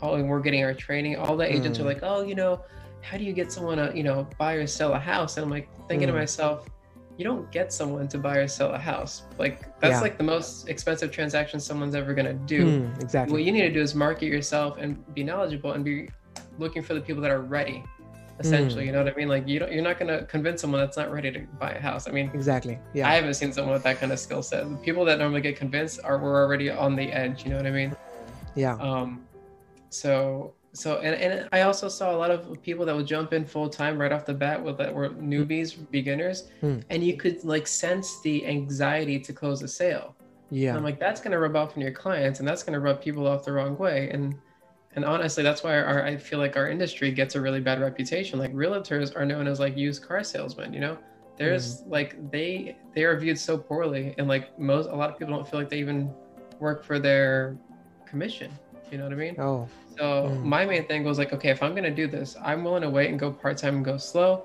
all 0.00 0.22
we're 0.22 0.38
getting 0.38 0.62
our 0.62 0.72
training, 0.72 1.16
all 1.16 1.36
the 1.36 1.52
agents 1.52 1.78
mm. 1.78 1.82
are 1.82 1.86
like, 1.86 2.04
oh, 2.04 2.22
you 2.22 2.36
know, 2.36 2.62
how 3.00 3.16
do 3.18 3.24
you 3.24 3.32
get 3.32 3.50
someone 3.50 3.78
to, 3.78 3.92
you 3.92 4.04
know, 4.04 4.28
buy 4.38 4.52
or 4.52 4.68
sell 4.68 4.92
a 4.92 5.00
house? 5.00 5.36
And 5.36 5.42
I'm 5.42 5.50
like 5.50 5.68
thinking 5.88 6.06
mm. 6.06 6.12
to 6.12 6.18
myself, 6.18 6.68
you 7.16 7.24
don't 7.24 7.50
get 7.50 7.72
someone 7.72 8.08
to 8.08 8.18
buy 8.18 8.38
or 8.38 8.48
sell 8.48 8.72
a 8.72 8.78
house. 8.78 9.22
Like 9.38 9.78
that's 9.80 9.92
yeah. 9.92 10.00
like 10.00 10.18
the 10.18 10.24
most 10.24 10.68
expensive 10.68 11.10
transaction 11.10 11.60
someone's 11.60 11.94
ever 11.94 12.12
gonna 12.14 12.34
do. 12.34 12.80
Mm, 12.80 13.02
exactly. 13.02 13.32
What 13.32 13.44
you 13.44 13.52
need 13.52 13.62
to 13.62 13.72
do 13.72 13.80
is 13.80 13.94
market 13.94 14.26
yourself 14.26 14.78
and 14.78 15.14
be 15.14 15.22
knowledgeable 15.22 15.72
and 15.72 15.84
be 15.84 16.08
looking 16.58 16.82
for 16.82 16.94
the 16.94 17.00
people 17.00 17.22
that 17.22 17.30
are 17.30 17.42
ready. 17.42 17.84
Essentially, 18.40 18.82
mm. 18.82 18.86
you 18.86 18.92
know 18.92 19.04
what 19.04 19.12
I 19.12 19.16
mean? 19.16 19.28
Like 19.28 19.46
you 19.46 19.60
don't, 19.60 19.70
you're 19.70 19.82
not 19.82 19.98
gonna 19.98 20.24
convince 20.24 20.60
someone 20.60 20.80
that's 20.80 20.96
not 20.96 21.12
ready 21.12 21.30
to 21.30 21.40
buy 21.60 21.70
a 21.72 21.80
house. 21.80 22.08
I 22.08 22.10
mean, 22.10 22.32
exactly. 22.34 22.80
Yeah. 22.92 23.08
I 23.08 23.14
haven't 23.14 23.34
seen 23.34 23.52
someone 23.52 23.74
with 23.74 23.84
that 23.84 24.00
kind 24.00 24.10
of 24.10 24.18
skill 24.18 24.42
set. 24.42 24.68
The 24.68 24.76
people 24.78 25.04
that 25.04 25.20
normally 25.20 25.40
get 25.40 25.56
convinced 25.56 26.00
are 26.02 26.18
were 26.18 26.42
already 26.42 26.68
on 26.68 26.96
the 26.96 27.12
edge. 27.12 27.44
You 27.44 27.50
know 27.50 27.58
what 27.58 27.66
I 27.66 27.70
mean? 27.70 27.96
Yeah. 28.56 28.74
Um. 28.74 29.24
So 29.90 30.54
so 30.74 30.98
and, 30.98 31.14
and 31.14 31.48
i 31.52 31.62
also 31.62 31.88
saw 31.88 32.14
a 32.14 32.18
lot 32.18 32.30
of 32.30 32.60
people 32.62 32.84
that 32.84 32.94
would 32.94 33.06
jump 33.06 33.32
in 33.32 33.44
full 33.44 33.68
time 33.68 33.96
right 33.96 34.12
off 34.12 34.26
the 34.26 34.34
bat 34.34 34.62
with 34.62 34.76
that 34.76 34.92
were 34.92 35.10
newbies 35.10 35.88
beginners 35.90 36.50
hmm. 36.60 36.80
and 36.90 37.02
you 37.02 37.16
could 37.16 37.42
like 37.44 37.66
sense 37.66 38.20
the 38.22 38.44
anxiety 38.46 39.18
to 39.18 39.32
close 39.32 39.62
a 39.62 39.68
sale. 39.68 40.16
Yeah. 40.50 40.70
And 40.70 40.78
i'm 40.78 40.84
like 40.84 40.98
that's 40.98 41.20
going 41.20 41.30
to 41.30 41.38
rub 41.38 41.56
off 41.56 41.76
on 41.76 41.80
your 41.80 41.92
clients 41.92 42.40
and 42.40 42.48
that's 42.48 42.62
going 42.62 42.74
to 42.74 42.80
rub 42.80 43.00
people 43.00 43.26
off 43.26 43.44
the 43.44 43.52
wrong 43.52 43.78
way. 43.78 44.10
And 44.10 44.34
and 44.96 45.04
honestly 45.04 45.42
that's 45.42 45.62
why 45.62 45.78
our, 45.80 46.04
i 46.04 46.16
feel 46.16 46.38
like 46.38 46.56
our 46.56 46.68
industry 46.68 47.12
gets 47.12 47.36
a 47.36 47.40
really 47.40 47.60
bad 47.60 47.80
reputation. 47.80 48.38
Like 48.38 48.52
realtors 48.52 49.16
are 49.16 49.24
known 49.24 49.46
as 49.46 49.60
like 49.60 49.76
used 49.76 50.06
car 50.06 50.24
salesmen 50.24 50.74
you 50.74 50.80
know? 50.80 50.98
There's 51.36 51.82
mm. 51.82 51.90
like 51.90 52.30
they 52.32 52.76
they 52.94 53.04
are 53.04 53.16
viewed 53.16 53.38
so 53.38 53.56
poorly 53.56 54.14
and 54.18 54.26
like 54.26 54.58
most 54.58 54.88
a 54.88 54.94
lot 54.94 55.10
of 55.10 55.18
people 55.18 55.34
don't 55.34 55.48
feel 55.48 55.60
like 55.60 55.70
they 55.70 55.78
even 55.78 56.12
work 56.58 56.84
for 56.84 56.98
their 56.98 57.56
commission 58.06 58.50
you 58.94 58.98
know 58.98 59.04
what 59.04 59.12
i 59.12 59.16
mean 59.16 59.34
oh 59.38 59.68
so 59.96 60.28
mm. 60.28 60.42
my 60.42 60.64
main 60.64 60.86
thing 60.86 61.04
was 61.04 61.18
like, 61.18 61.32
okay, 61.32 61.50
if 61.50 61.62
I'm 61.62 61.74
gonna 61.74 61.90
do 61.90 62.06
this, 62.06 62.36
I'm 62.42 62.64
willing 62.64 62.82
to 62.82 62.90
wait 62.90 63.10
and 63.10 63.18
go 63.18 63.30
part 63.30 63.58
time 63.58 63.76
and 63.76 63.84
go 63.84 63.96
slow, 63.96 64.44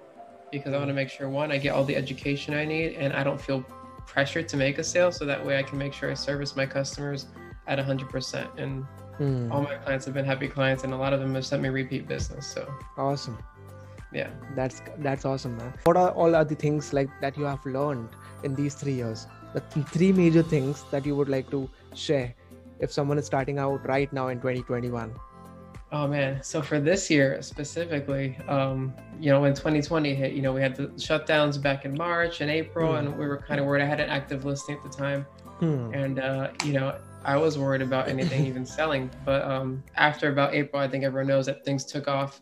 because 0.52 0.74
I 0.74 0.78
want 0.78 0.90
to 0.90 0.94
make 0.94 1.10
sure 1.10 1.30
one, 1.30 1.52
I 1.52 1.58
get 1.58 1.74
all 1.74 1.84
the 1.84 1.96
education 1.96 2.54
I 2.54 2.66
need, 2.66 2.94
and 2.94 3.14
I 3.14 3.24
don't 3.24 3.42
feel 3.42 3.62
pressured 4.06 4.48
to 4.50 4.58
make 4.58 4.78
a 4.78 4.84
sale. 4.84 5.12
So 5.12 5.26
that 5.26 5.44
way, 5.44 5.58
I 5.58 5.64
can 5.64 5.78
make 5.78 5.94
sure 5.94 6.12
I 6.12 6.14
service 6.14 6.56
my 6.56 6.66
customers 6.66 7.28
at 7.68 7.80
100%. 7.80 8.60
And 8.60 8.86
mm. 9.20 9.52
all 9.52 9.64
my 9.64 9.76
clients 9.76 10.06
have 10.06 10.14
been 10.14 10.26
happy 10.26 10.48
clients, 10.48 10.84
and 10.84 10.94
a 10.94 10.98
lot 10.98 11.14
of 11.14 11.20
them 11.20 11.34
have 11.36 11.46
sent 11.46 11.64
me 11.64 11.70
repeat 11.70 12.08
business. 12.08 12.46
So 12.46 12.72
awesome. 12.98 13.38
Yeah, 14.12 14.30
that's 14.56 14.82
that's 15.00 15.24
awesome, 15.24 15.58
man. 15.58 15.74
What 15.84 15.96
are 15.96 16.12
all 16.12 16.36
other 16.36 16.56
things 16.56 16.94
like 16.94 17.10
that 17.22 17.38
you 17.38 17.44
have 17.44 17.64
learned 17.64 18.10
in 18.44 18.56
these 18.56 18.74
three 18.74 18.94
years? 18.94 19.28
The 19.54 19.62
three 19.62 20.12
major 20.12 20.42
things 20.44 20.84
that 20.92 21.06
you 21.06 21.16
would 21.16 21.30
like 21.30 21.50
to 21.52 21.70
share 21.94 22.34
if 22.80 22.92
someone 22.92 23.18
is 23.18 23.26
starting 23.26 23.58
out 23.60 23.86
right 23.88 24.12
now 24.14 24.28
in 24.30 24.38
2021 24.38 25.14
Oh 25.92 26.08
man, 26.08 26.44
so 26.44 26.62
for 26.62 26.80
this 26.80 27.10
year 27.10 27.42
specifically, 27.42 28.38
um, 28.48 28.94
you 29.20 29.32
know, 29.32 29.42
when 29.42 29.56
2020 29.56 30.14
hit, 30.14 30.34
you 30.34 30.42
know, 30.44 30.54
we 30.54 30.62
had 30.62 30.76
the 30.76 30.88
shutdowns 30.90 31.60
back 31.60 31.84
in 31.84 31.98
March 31.98 32.42
and 32.42 32.52
April, 32.52 32.94
mm. 32.94 33.00
and 33.00 33.18
we 33.18 33.26
were 33.26 33.38
kind 33.38 33.60
of 33.60 33.66
worried. 33.66 33.82
I 33.82 33.88
had 33.88 34.00
an 34.00 34.10
active 34.10 34.46
listing 34.46 34.76
at 34.76 34.84
the 34.84 34.90
time, 34.90 35.26
mm. 35.60 35.96
and 35.96 36.20
uh, 36.20 36.52
you 36.64 36.74
know, 36.74 36.96
I 37.26 37.38
was 37.38 37.58
worried 37.58 37.82
about 37.82 38.08
anything 38.08 38.46
even 38.46 38.66
selling. 38.78 39.10
But 39.26 39.44
um, 39.44 39.84
after 39.96 40.30
about 40.30 40.54
April, 40.54 40.80
I 40.80 40.88
think 40.88 41.04
everyone 41.04 41.28
knows 41.28 41.48
that 41.48 41.66
things 41.66 41.86
took 41.86 42.08
off. 42.08 42.40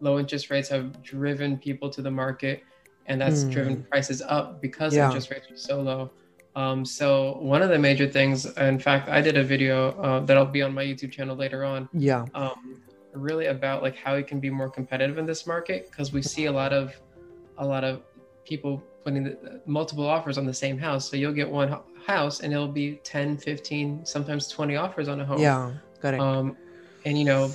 Low 0.00 0.18
interest 0.18 0.50
rates 0.50 0.68
have 0.68 1.02
driven 1.02 1.56
people 1.56 1.88
to 1.88 2.02
the 2.02 2.10
market, 2.10 2.64
and 3.06 3.18
that's 3.18 3.44
mm. 3.44 3.50
driven 3.50 3.82
prices 3.84 4.20
up 4.20 4.60
because 4.60 4.94
yeah. 4.94 5.06
interest 5.06 5.30
rates 5.30 5.50
are 5.50 5.56
so 5.56 5.80
low. 5.80 6.10
Um, 6.56 6.84
so 6.84 7.38
one 7.40 7.62
of 7.62 7.68
the 7.68 7.78
major 7.78 8.08
things, 8.08 8.46
in 8.56 8.78
fact, 8.78 9.08
I 9.08 9.20
did 9.20 9.36
a 9.36 9.44
video 9.44 9.90
uh, 10.00 10.20
that'll 10.20 10.46
be 10.46 10.62
on 10.62 10.74
my 10.74 10.84
YouTube 10.84 11.12
channel 11.12 11.36
later 11.36 11.64
on. 11.64 11.88
Yeah. 11.92 12.26
Um, 12.34 12.82
really 13.12 13.46
about 13.46 13.82
like 13.82 13.96
how 13.96 14.16
we 14.16 14.22
can 14.22 14.40
be 14.40 14.50
more 14.50 14.70
competitive 14.70 15.18
in 15.18 15.26
this 15.26 15.46
market 15.46 15.90
because 15.90 16.12
we 16.12 16.22
see 16.22 16.46
a 16.46 16.52
lot 16.52 16.72
of 16.72 16.94
a 17.58 17.66
lot 17.66 17.84
of 17.84 18.02
people 18.44 18.82
putting 19.04 19.24
the, 19.24 19.60
multiple 19.66 20.06
offers 20.06 20.38
on 20.38 20.46
the 20.46 20.54
same 20.54 20.78
house 20.78 21.08
so 21.08 21.16
you'll 21.16 21.32
get 21.32 21.48
one 21.48 21.76
house 22.06 22.40
and 22.40 22.52
it'll 22.52 22.68
be 22.68 23.00
10 23.02 23.36
15 23.38 24.04
sometimes 24.04 24.48
20 24.48 24.76
offers 24.76 25.08
on 25.08 25.20
a 25.20 25.24
home 25.24 25.40
yeah 25.40 25.72
correct 26.00 26.20
um 26.20 26.56
and 27.04 27.18
you 27.18 27.24
know 27.24 27.50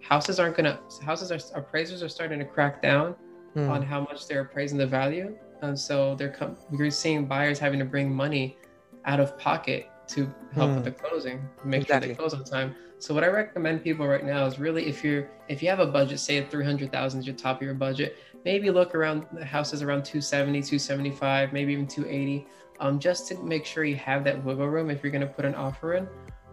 houses 0.00 0.38
aren't 0.38 0.56
gonna 0.56 0.78
houses 1.04 1.32
are 1.32 1.58
appraisers 1.58 2.02
are 2.02 2.08
starting 2.08 2.38
to 2.38 2.44
crack 2.44 2.82
down 2.82 3.14
mm. 3.56 3.68
on 3.68 3.82
how 3.82 4.00
much 4.00 4.26
they're 4.26 4.42
appraising 4.42 4.78
the 4.78 4.86
value 4.86 5.36
and 5.62 5.78
so 5.78 6.14
they're 6.14 6.30
com- 6.30 6.56
you're 6.70 6.90
seeing 6.90 7.26
buyers 7.26 7.58
having 7.58 7.78
to 7.78 7.84
bring 7.84 8.12
money 8.12 8.56
out 9.04 9.20
of 9.20 9.36
pocket 9.38 9.88
to 10.08 10.32
help 10.52 10.70
with 10.70 10.78
hmm. 10.78 10.84
the 10.84 10.90
closing 10.90 11.48
make 11.64 11.82
exactly. 11.82 12.08
sure 12.08 12.14
they 12.14 12.18
close 12.18 12.34
on 12.34 12.44
time 12.44 12.74
so 13.02 13.12
what 13.12 13.24
I 13.24 13.26
recommend 13.26 13.82
people 13.82 14.06
right 14.06 14.24
now 14.24 14.46
is 14.46 14.60
really 14.60 14.86
if 14.86 15.02
you're 15.02 15.28
if 15.48 15.60
you 15.60 15.68
have 15.68 15.80
a 15.80 15.86
budget, 15.86 16.20
say 16.20 16.38
at 16.38 16.52
300,000 16.52 17.18
is 17.18 17.26
your 17.26 17.34
top 17.34 17.56
of 17.56 17.62
your 17.62 17.74
budget, 17.74 18.16
maybe 18.44 18.70
look 18.70 18.94
around 18.94 19.26
the 19.32 19.44
houses 19.44 19.82
around 19.82 20.04
270, 20.04 20.60
275, 20.60 21.52
maybe 21.52 21.72
even 21.72 21.88
280, 21.88 22.46
um, 22.78 23.00
just 23.00 23.26
to 23.26 23.42
make 23.42 23.66
sure 23.66 23.82
you 23.82 23.96
have 23.96 24.22
that 24.22 24.44
wiggle 24.44 24.68
room 24.68 24.88
if 24.88 25.02
you're 25.02 25.10
going 25.10 25.26
to 25.26 25.26
put 25.26 25.44
an 25.44 25.56
offer 25.56 25.94
in. 25.94 26.08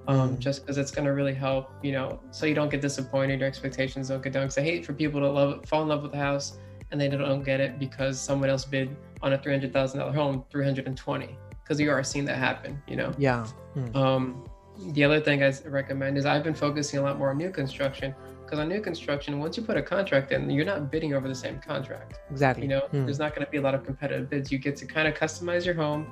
Um, 0.08 0.38
mm. 0.38 0.40
just 0.40 0.62
because 0.62 0.80
it's 0.80 0.90
going 0.90 1.06
to 1.06 1.14
really 1.14 1.36
help, 1.36 1.70
you 1.84 1.92
know, 1.92 2.20
so 2.32 2.48
you 2.48 2.56
don't 2.56 2.70
get 2.70 2.82
disappointed, 2.82 3.42
your 3.42 3.48
expectations 3.48 4.08
don't 4.08 4.24
get 4.24 4.34
down. 4.34 4.46
Because 4.46 4.58
I 4.58 4.64
hate 4.64 4.84
for 4.84 4.94
people 4.94 5.20
to 5.20 5.30
love 5.30 5.64
fall 5.68 5.84
in 5.84 5.88
love 5.88 6.02
with 6.02 6.14
the 6.14 6.18
house 6.18 6.58
and 6.92 7.00
they 7.00 7.10
don't 7.10 7.44
get 7.44 7.60
it 7.60 7.80
because 7.80 8.20
someone 8.20 8.50
else 8.50 8.66
bid 8.66 8.96
on 9.22 9.34
a 9.34 9.38
three 9.38 9.54
hundred 9.54 9.74
thousand 9.74 10.00
dollar 10.00 10.14
home 10.14 10.44
three 10.50 10.66
hundred 10.66 10.88
and 10.88 10.98
twenty. 10.98 11.38
Because 11.64 11.80
you 11.80 11.92
are 11.92 12.04
seeing 12.04 12.26
that 12.26 12.38
happen, 12.38 12.82
you 12.88 12.96
know. 12.96 13.14
Yeah. 13.18 13.46
Mm. 13.76 13.96
Um, 13.96 14.50
the 14.94 15.04
other 15.04 15.20
thing 15.20 15.44
I 15.44 15.54
recommend 15.66 16.18
is 16.18 16.26
I've 16.26 16.44
been 16.44 16.56
focusing 16.56 17.00
a 17.00 17.04
lot 17.04 17.20
more 17.20 17.30
on 17.30 17.38
new 17.38 17.52
construction 17.52 18.16
because 18.50 18.58
on 18.58 18.68
new 18.68 18.82
construction, 18.82 19.40
once 19.40 19.58
you 19.58 19.64
put 19.64 19.78
a 19.78 19.82
contract 19.82 20.32
in, 20.32 20.50
you're 20.50 20.66
not 20.66 20.90
bidding 20.90 21.14
over 21.14 21.28
the 21.28 21.36
same 21.36 21.60
contract. 21.60 22.20
Exactly. 22.32 22.64
You 22.64 22.70
know, 22.70 22.80
hmm. 22.80 23.06
there's 23.06 23.20
not 23.20 23.36
going 23.36 23.46
to 23.46 23.52
be 23.52 23.58
a 23.58 23.62
lot 23.62 23.76
of 23.76 23.86
competitive 23.86 24.28
bids. 24.28 24.52
You 24.52 24.58
get 24.58 24.76
to 24.78 24.88
kind 24.88 25.08
of 25.08 25.14
customize 25.14 25.66
your 25.66 25.76
home, 25.76 26.08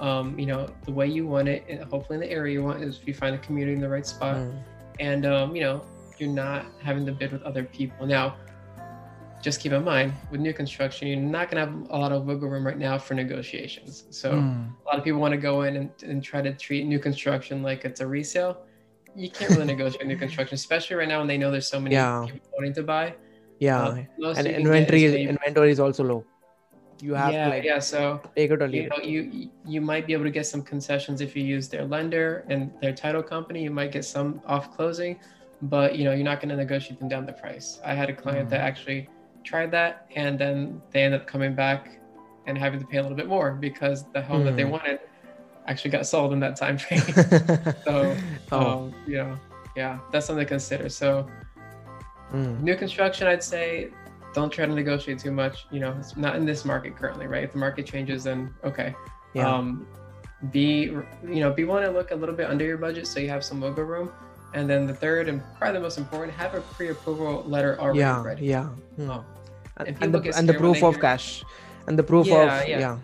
um, 0.00 0.38
you 0.38 0.46
know, 0.46 0.68
the 0.86 0.92
way 0.92 1.06
you 1.06 1.26
want 1.26 1.48
it, 1.48 1.66
and 1.68 1.84
hopefully 1.84 2.14
in 2.14 2.20
the 2.20 2.30
area 2.30 2.54
you 2.54 2.62
want 2.62 2.82
is 2.82 2.98
if 2.98 3.06
you 3.06 3.12
find 3.12 3.34
a 3.34 3.38
community 3.38 3.74
in 3.74 3.80
the 3.82 3.88
right 3.88 4.06
spot, 4.06 4.36
hmm. 4.36 4.56
and 5.00 5.26
um, 5.26 5.54
you 5.54 5.60
know, 5.60 5.84
you're 6.16 6.30
not 6.30 6.64
having 6.82 7.04
to 7.04 7.12
bid 7.12 7.30
with 7.30 7.42
other 7.42 7.64
people. 7.64 8.06
Now, 8.06 8.36
just 9.42 9.60
keep 9.60 9.72
in 9.72 9.84
mind 9.84 10.14
with 10.30 10.40
new 10.40 10.54
construction, 10.54 11.08
you're 11.08 11.18
not 11.18 11.50
going 11.50 11.64
to 11.64 11.70
have 11.70 11.90
a 11.90 11.98
lot 11.98 12.12
of 12.12 12.24
wiggle 12.24 12.48
room 12.48 12.64
right 12.64 12.78
now 12.78 12.96
for 12.96 13.14
negotiations. 13.14 14.04
So 14.10 14.32
mm. 14.32 14.70
a 14.70 14.84
lot 14.86 14.96
of 14.96 15.04
people 15.04 15.20
want 15.20 15.32
to 15.32 15.38
go 15.38 15.62
in 15.62 15.76
and, 15.76 15.90
and 16.04 16.22
try 16.22 16.40
to 16.40 16.54
treat 16.54 16.86
new 16.86 17.00
construction 17.00 17.62
like 17.62 17.84
it's 17.84 18.00
a 18.00 18.06
resale. 18.06 18.62
You 19.16 19.28
can't 19.30 19.50
really 19.50 19.64
negotiate 19.74 20.06
new 20.06 20.16
construction, 20.16 20.54
especially 20.54 20.96
right 20.96 21.08
now 21.08 21.18
when 21.18 21.26
they 21.26 21.36
know 21.36 21.50
there's 21.50 21.68
so 21.68 21.80
many 21.80 21.96
yeah. 21.96 22.24
people 22.24 22.48
wanting 22.54 22.72
to 22.74 22.84
buy. 22.84 23.14
Yeah, 23.58 23.82
uh, 23.82 24.34
and 24.36 24.46
inventory 24.46 25.04
is, 25.04 25.14
inventory 25.14 25.70
is 25.70 25.78
also 25.78 26.02
low. 26.02 26.24
You 27.00 27.14
have 27.14 27.32
yeah, 27.32 27.44
to 27.44 27.50
like 27.50 27.64
yeah. 27.64 27.78
So 27.78 28.20
take 28.34 28.50
it 28.50 28.60
or 28.60 28.66
leave 28.66 28.84
you 28.84 28.88
know, 28.88 29.02
you 29.04 29.50
you 29.64 29.80
might 29.80 30.04
be 30.06 30.14
able 30.14 30.24
to 30.24 30.30
get 30.30 30.46
some 30.46 30.62
concessions 30.62 31.20
if 31.20 31.36
you 31.36 31.44
use 31.44 31.68
their 31.68 31.84
lender 31.84 32.44
and 32.48 32.72
their 32.80 32.92
title 32.92 33.22
company. 33.22 33.62
You 33.62 33.70
might 33.70 33.92
get 33.92 34.04
some 34.04 34.40
off 34.46 34.74
closing, 34.74 35.20
but 35.62 35.96
you 35.96 36.04
know 36.04 36.12
you're 36.12 36.24
not 36.24 36.40
going 36.40 36.48
to 36.48 36.56
negotiate 36.56 36.98
them 36.98 37.08
down 37.08 37.24
the 37.24 37.32
price. 37.32 37.78
I 37.84 37.94
had 37.94 38.10
a 38.10 38.12
client 38.12 38.48
mm. 38.48 38.50
that 38.50 38.60
actually 38.62 39.08
tried 39.44 39.70
that 39.70 40.06
and 40.14 40.38
then 40.38 40.80
they 40.90 41.02
ended 41.02 41.20
up 41.20 41.26
coming 41.26 41.54
back 41.54 42.00
and 42.46 42.58
having 42.58 42.80
to 42.80 42.86
pay 42.86 42.98
a 42.98 43.02
little 43.02 43.16
bit 43.16 43.28
more 43.28 43.52
because 43.52 44.04
the 44.12 44.22
home 44.22 44.42
mm. 44.42 44.44
that 44.46 44.56
they 44.56 44.64
hmm. 44.64 44.70
wanted 44.70 45.00
actually 45.66 45.90
got 45.90 46.06
sold 46.06 46.32
in 46.32 46.40
that 46.40 46.56
time 46.56 46.76
frame. 46.76 47.00
so, 47.84 48.16
oh. 48.50 48.58
um, 48.58 48.94
you 49.06 49.16
know, 49.16 49.38
yeah, 49.76 49.98
that's 50.10 50.26
something 50.26 50.44
to 50.44 50.48
consider. 50.48 50.88
So, 50.88 51.26
mm. 52.32 52.60
new 52.60 52.76
construction, 52.76 53.26
I'd 53.26 53.42
say, 53.42 53.90
don't 54.34 54.50
try 54.50 54.66
to 54.66 54.72
negotiate 54.72 55.18
too 55.18 55.30
much. 55.30 55.66
You 55.70 55.80
know, 55.80 55.96
it's 55.98 56.16
not 56.16 56.36
in 56.36 56.44
this 56.44 56.64
market 56.64 56.96
currently, 56.96 57.26
right? 57.26 57.44
If 57.44 57.52
the 57.52 57.58
market 57.58 57.86
changes, 57.86 58.24
then 58.24 58.52
okay. 58.64 58.94
Yeah. 59.34 59.52
Um, 59.52 59.86
be, 60.50 60.90
you 61.22 61.40
know, 61.40 61.52
be 61.52 61.64
willing 61.64 61.84
to 61.84 61.90
look 61.90 62.10
a 62.10 62.14
little 62.14 62.34
bit 62.34 62.50
under 62.50 62.64
your 62.64 62.78
budget 62.78 63.06
so 63.06 63.20
you 63.20 63.28
have 63.28 63.44
some 63.44 63.60
wiggle 63.60 63.84
room. 63.84 64.10
And 64.54 64.68
then 64.68 64.86
the 64.86 64.94
third 64.94 65.28
and 65.28 65.42
probably 65.58 65.78
the 65.78 65.82
most 65.82 65.98
important, 65.98 66.36
have 66.36 66.54
a 66.54 66.60
pre-approval 66.60 67.44
letter 67.44 67.80
already 67.80 68.00
yeah, 68.00 68.22
ready. 68.22 68.46
Yeah. 68.46 68.66
Hmm. 68.96 69.10
Um, 69.10 69.24
and, 69.78 69.96
and, 70.02 70.14
the, 70.14 70.36
and 70.36 70.48
the 70.48 70.54
proof 70.54 70.82
of 70.82 70.94
hear, 70.94 71.02
cash, 71.02 71.42
and 71.86 71.98
the 71.98 72.02
proof 72.02 72.26
yeah, 72.26 72.60
of 72.62 72.68
yeah. 72.68 72.78
yeah. 72.78 72.98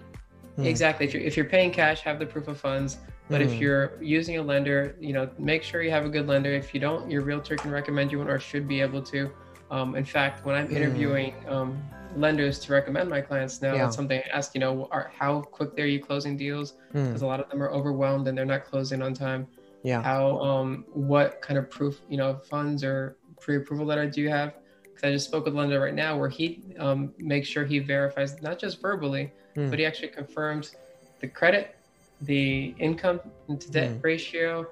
Hmm. 0.56 0.64
Exactly. 0.64 1.06
If 1.06 1.14
you're 1.14 1.22
if 1.22 1.36
you're 1.36 1.46
paying 1.46 1.70
cash, 1.70 2.02
have 2.02 2.18
the 2.18 2.26
proof 2.26 2.48
of 2.48 2.60
funds. 2.60 2.98
But 3.30 3.42
if 3.42 3.52
hmm. 3.52 3.62
you're 3.62 4.02
using 4.02 4.38
a 4.38 4.42
lender, 4.42 4.96
you 5.00 5.12
know, 5.12 5.28
make 5.38 5.62
sure 5.62 5.82
you 5.82 5.90
have 5.90 6.06
a 6.06 6.08
good 6.08 6.26
lender. 6.26 6.50
If 6.50 6.72
you 6.72 6.80
don't, 6.80 7.10
your 7.10 7.22
realtor 7.22 7.56
can 7.56 7.70
recommend 7.70 8.10
you 8.10 8.18
one 8.18 8.28
or 8.28 8.38
should 8.38 8.66
be 8.66 8.80
able 8.80 9.02
to. 9.02 9.30
Um, 9.70 9.96
in 9.96 10.04
fact, 10.04 10.46
when 10.46 10.54
I'm 10.54 10.70
interviewing 10.74 11.34
um, 11.46 11.78
lenders 12.16 12.58
to 12.60 12.72
recommend 12.72 13.10
my 13.10 13.20
clients 13.20 13.60
now, 13.60 13.74
yeah. 13.74 13.86
it's 13.86 13.96
something 13.96 14.18
I 14.18 14.36
ask, 14.36 14.54
you 14.54 14.60
know, 14.60 14.88
are, 14.90 15.12
how 15.14 15.42
quick 15.42 15.78
are 15.78 15.84
you 15.84 16.02
closing 16.02 16.38
deals? 16.38 16.74
Because 16.92 17.20
a 17.20 17.26
lot 17.26 17.40
of 17.40 17.50
them 17.50 17.62
are 17.62 17.70
overwhelmed 17.70 18.28
and 18.28 18.38
they're 18.38 18.46
not 18.46 18.64
closing 18.64 19.02
on 19.02 19.12
time. 19.12 19.46
Yeah. 19.82 20.02
How 20.02 20.38
um 20.40 20.84
what 20.92 21.40
kind 21.40 21.58
of 21.58 21.70
proof 21.70 22.00
you 22.08 22.16
know 22.16 22.36
funds 22.50 22.82
or 22.84 23.16
pre-approval 23.40 23.86
letter 23.86 24.08
do 24.08 24.20
you 24.20 24.28
have? 24.28 24.54
Because 24.82 25.08
I 25.08 25.12
just 25.12 25.26
spoke 25.28 25.44
with 25.44 25.54
Linda 25.54 25.78
right 25.78 25.94
now 25.94 26.16
where 26.18 26.28
he 26.28 26.62
um 26.78 27.12
makes 27.18 27.48
sure 27.48 27.64
he 27.64 27.78
verifies 27.78 28.40
not 28.42 28.58
just 28.58 28.80
verbally, 28.80 29.32
Hmm. 29.54 29.70
but 29.70 29.78
he 29.78 29.84
actually 29.86 30.08
confirms 30.08 30.74
the 31.20 31.28
credit, 31.28 31.76
the 32.22 32.74
income 32.78 33.20
to 33.58 33.70
debt 33.70 33.90
Hmm. 33.92 33.98
ratio, 34.02 34.66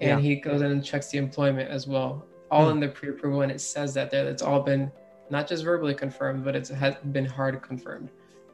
Yeah. 0.00 0.16
and 0.16 0.24
he 0.24 0.36
goes 0.36 0.62
in 0.62 0.70
and 0.70 0.84
checks 0.84 1.10
the 1.10 1.18
employment 1.18 1.70
as 1.70 1.86
well. 1.86 2.24
All 2.50 2.66
Hmm. 2.66 2.72
in 2.74 2.80
the 2.80 2.88
pre-approval, 2.88 3.42
and 3.42 3.52
it 3.52 3.60
says 3.60 3.94
that 3.94 4.10
there. 4.10 4.24
That's 4.24 4.42
all 4.42 4.60
been 4.62 4.90
not 5.30 5.46
just 5.46 5.62
verbally 5.62 5.94
confirmed, 5.94 6.42
but 6.44 6.56
it's 6.56 6.70
has 6.70 6.94
been 7.12 7.26
hard 7.26 7.60
confirmed. 7.62 8.08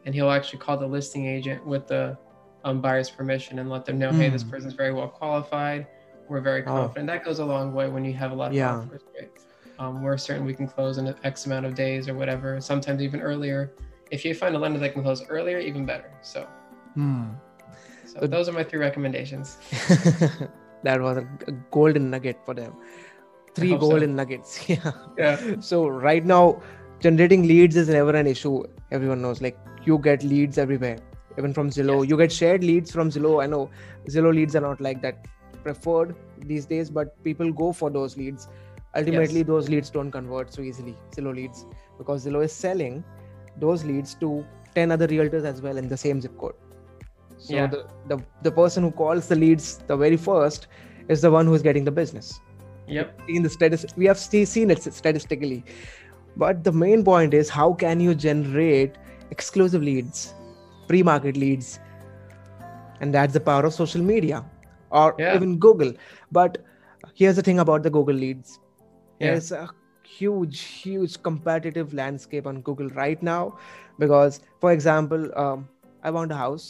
And 0.04 0.14
he'll 0.14 0.30
actually 0.30 0.58
call 0.58 0.76
the 0.76 0.86
listing 0.86 1.24
agent 1.26 1.64
with 1.66 1.86
the 1.86 2.18
um, 2.64 2.80
buyer's 2.80 3.10
permission 3.10 3.58
and 3.58 3.68
let 3.70 3.84
them 3.84 3.98
know, 3.98 4.10
hey, 4.10 4.28
this 4.30 4.42
Hmm. 4.42 4.50
person's 4.50 4.74
very 4.74 4.92
well 4.92 5.08
qualified. 5.08 5.86
We're 6.28 6.40
very 6.40 6.62
Oh. 6.62 6.66
confident. 6.66 7.06
That 7.08 7.24
goes 7.24 7.38
a 7.38 7.44
long 7.44 7.74
way 7.74 7.88
when 7.88 8.04
you 8.04 8.14
have 8.14 8.32
a 8.32 8.34
lot 8.34 8.48
of 8.48 8.54
Yeah. 8.54 8.76
offers, 8.76 9.02
right? 9.14 9.30
Um, 9.78 10.02
we're 10.02 10.16
certain 10.16 10.44
we 10.46 10.54
can 10.54 10.66
close 10.66 10.98
in 10.98 11.14
X 11.24 11.46
amount 11.46 11.66
of 11.66 11.74
days 11.74 12.08
or 12.08 12.14
whatever. 12.14 12.60
Sometimes 12.60 13.02
even 13.02 13.20
earlier. 13.20 13.72
If 14.10 14.24
you 14.24 14.34
find 14.34 14.54
a 14.54 14.58
lender 14.58 14.78
that 14.78 14.92
can 14.94 15.02
close 15.02 15.22
earlier, 15.28 15.58
even 15.58 15.84
better. 15.84 16.10
So, 16.22 16.46
Hmm. 16.94 17.30
so 18.06 18.20
But- 18.20 18.30
those 18.30 18.48
are 18.48 18.52
my 18.52 18.64
three 18.64 18.78
recommendations. 18.80 19.58
that 20.84 21.00
was 21.00 21.18
a, 21.18 21.26
golden 21.70 22.10
nugget 22.10 22.38
for 22.44 22.54
them. 22.54 22.72
Three 23.54 23.70
hope 23.70 23.80
so. 23.82 23.88
golden 23.90 24.16
nuggets. 24.16 24.58
Yeah. 24.68 24.92
Yeah. 25.18 25.36
So 25.60 25.86
right 25.88 26.24
now, 26.24 26.60
generating 27.00 27.42
leads 27.46 27.76
is 27.76 27.88
never 27.88 28.14
an 28.16 28.26
issue. 28.26 28.62
Everyone 28.90 29.20
knows. 29.22 29.40
Like 29.42 29.58
you 29.84 29.98
get 29.98 30.22
leads 30.22 30.56
everywhere, 30.58 30.98
even 31.38 31.52
from 31.52 31.70
Zillow. 31.70 32.00
Yes. 32.02 32.10
You 32.10 32.16
get 32.16 32.32
shared 32.32 32.62
leads 32.64 32.90
from 32.92 33.10
Zillow. 33.10 33.42
I 33.42 33.46
know 33.46 33.70
Zillow 34.08 34.34
leads 34.34 34.54
are 34.56 34.60
not 34.60 34.80
like 34.80 35.02
that 35.02 35.26
preferred 35.62 36.14
these 36.38 36.66
days, 36.66 36.90
but 36.90 37.22
people 37.24 37.52
go 37.52 37.72
for 37.72 37.90
those 37.90 38.16
leads. 38.16 38.48
Ultimately, 38.96 39.38
Yes. 39.40 39.46
those 39.46 39.68
leads 39.68 39.90
don't 39.90 40.10
convert 40.10 40.52
so 40.52 40.62
easily. 40.62 40.96
Zillow 41.16 41.34
leads 41.34 41.66
because 41.98 42.24
Zillow 42.26 42.44
is 42.44 42.52
selling 42.52 43.02
those 43.58 43.84
leads 43.84 44.14
to 44.16 44.44
ten 44.74 44.90
other 44.90 45.06
realtors 45.08 45.44
as 45.44 45.62
well 45.62 45.76
in 45.76 45.88
the 45.88 45.96
same 45.96 46.20
zip 46.20 46.36
code. 46.38 46.54
So 47.38 47.54
Yeah. 47.54 47.66
the, 47.66 47.86
the 48.08 48.18
the 48.42 48.50
person 48.50 48.82
who 48.84 48.90
calls 48.90 49.28
the 49.28 49.36
leads 49.36 49.78
the 49.88 49.96
very 49.96 50.16
first 50.16 50.66
is 51.08 51.20
the 51.20 51.30
one 51.30 51.46
who 51.46 51.54
is 51.54 51.62
getting 51.62 51.84
the 51.84 51.90
business 51.90 52.40
Yep. 52.86 53.20
in 53.28 53.42
the 53.42 53.50
status 53.50 53.84
we 53.96 54.06
have 54.06 54.18
seen 54.18 54.70
it 54.70 54.82
statistically 54.82 55.64
but 56.36 56.62
the 56.64 56.72
main 56.72 57.02
point 57.04 57.34
is 57.34 57.48
how 57.48 57.72
can 57.82 58.00
you 58.00 58.14
generate 58.14 58.96
exclusive 59.30 59.82
leads 59.82 60.34
pre-market 60.88 61.36
leads 61.36 61.78
and 63.00 63.14
that's 63.14 63.32
the 63.32 63.40
power 63.40 63.64
of 63.66 63.74
social 63.74 64.02
media 64.02 64.44
or 64.90 65.14
Yeah. 65.18 65.34
even 65.36 65.58
google 65.58 65.92
but 66.32 66.58
here's 67.14 67.36
the 67.36 67.42
thing 67.42 67.58
about 67.58 67.82
the 67.82 67.90
google 67.90 68.14
leads 68.24 68.58
Yeah. 69.20 69.30
there's 69.32 69.50
a 69.52 69.68
huge 70.04 70.60
huge 70.60 71.20
competitive 71.22 71.94
landscape 71.94 72.46
on 72.46 72.60
google 72.62 72.88
right 72.90 73.22
now 73.22 73.56
because 73.98 74.40
for 74.60 74.72
example 74.72 75.30
um, 75.44 75.68
i 76.02 76.10
want 76.18 76.32
a 76.32 76.40
house 76.44 76.66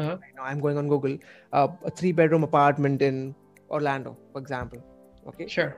Uh-huh. 0.00 0.16
right 0.22 0.34
now 0.38 0.44
i'm 0.48 0.60
going 0.64 0.78
on 0.80 0.88
google 0.90 1.14
uh, 1.52 1.68
a 1.90 1.90
three 2.00 2.12
bedroom 2.20 2.44
apartment 2.46 3.02
in 3.10 3.20
orlando 3.78 4.16
for 4.32 4.40
example 4.44 4.80
okay 5.32 5.48
Sure. 5.56 5.70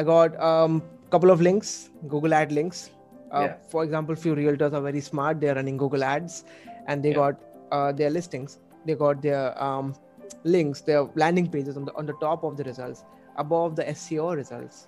I 0.00 0.02
got 0.08 0.34
um 0.46 0.82
couple 1.10 1.30
of 1.34 1.40
links, 1.40 1.68
Google 2.14 2.34
Ad 2.38 2.50
links. 2.56 2.80
Uh, 3.32 3.40
Yeah. 3.42 3.54
For 3.68 3.84
example, 3.84 4.14
few 4.14 4.34
realtors 4.34 4.72
are 4.72 4.80
very 4.80 5.00
smart. 5.00 5.40
They're 5.40 5.54
running 5.54 5.76
Google 5.76 6.04
Ads, 6.04 6.44
and 6.86 7.02
they 7.02 7.10
Yeah. 7.10 7.14
got 7.16 7.36
uh, 7.72 7.92
their 7.92 8.10
listings. 8.10 8.58
They 8.84 8.94
got 8.94 9.20
their 9.22 9.60
um, 9.62 9.94
links, 10.44 10.80
their 10.82 11.04
landing 11.14 11.48
pages 11.50 11.76
on 11.76 11.84
the 11.84 11.94
on 11.94 12.06
the 12.06 12.14
top 12.20 12.44
of 12.44 12.56
the 12.56 12.64
results, 12.64 13.04
above 13.36 13.74
the 13.76 13.88
SEO 13.92 14.36
results. 14.36 14.86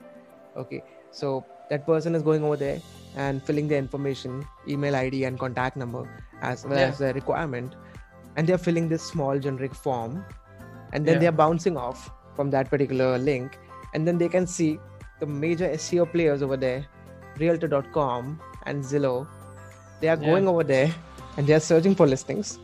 Okay, 0.57 0.83
so 1.11 1.44
that 1.70 1.85
person 1.87 2.14
is 2.14 2.22
going 2.22 2.44
over 2.44 2.57
there 2.57 2.81
and 3.16 3.42
filling 3.42 3.68
their 3.68 3.79
information, 3.79 4.44
email 4.68 4.94
ID 4.96 5.24
and 5.24 5.38
contact 5.38 5.77
number 5.77 6.05
as 6.42 6.64
well 6.64 6.79
Yeah. 6.79 6.87
as 6.92 6.98
the 6.98 7.12
requirement, 7.14 7.74
and 8.37 8.46
they're 8.46 8.59
filling 8.68 8.88
this 8.88 9.03
small 9.03 9.38
generic 9.38 9.74
form, 9.74 10.24
and 10.92 11.05
then 11.05 11.18
they're 11.20 11.33
bouncing 11.33 11.77
off 11.77 12.11
from 12.37 12.51
that 12.51 12.70
particular 12.70 13.18
link 13.18 13.59
and 13.94 14.07
then 14.07 14.18
they 14.18 14.29
can 14.29 14.46
see 14.46 14.79
the 15.20 15.27
major 15.27 15.68
SEO 15.77 16.05
players 16.12 16.42
over 16.42 16.57
there, 16.57 16.87
Realtor.com 17.38 18.40
and 18.66 18.85
Zillow. 18.85 19.27
They 20.01 20.09
are 20.09 20.16
Yeah. 20.20 20.27
going 20.31 20.48
over 20.48 20.64
there 20.64 20.94
and 21.37 21.46
they 21.46 21.55
are 21.55 21.61
searching 21.61 21.94
for 21.94 22.07
listings 22.07 22.59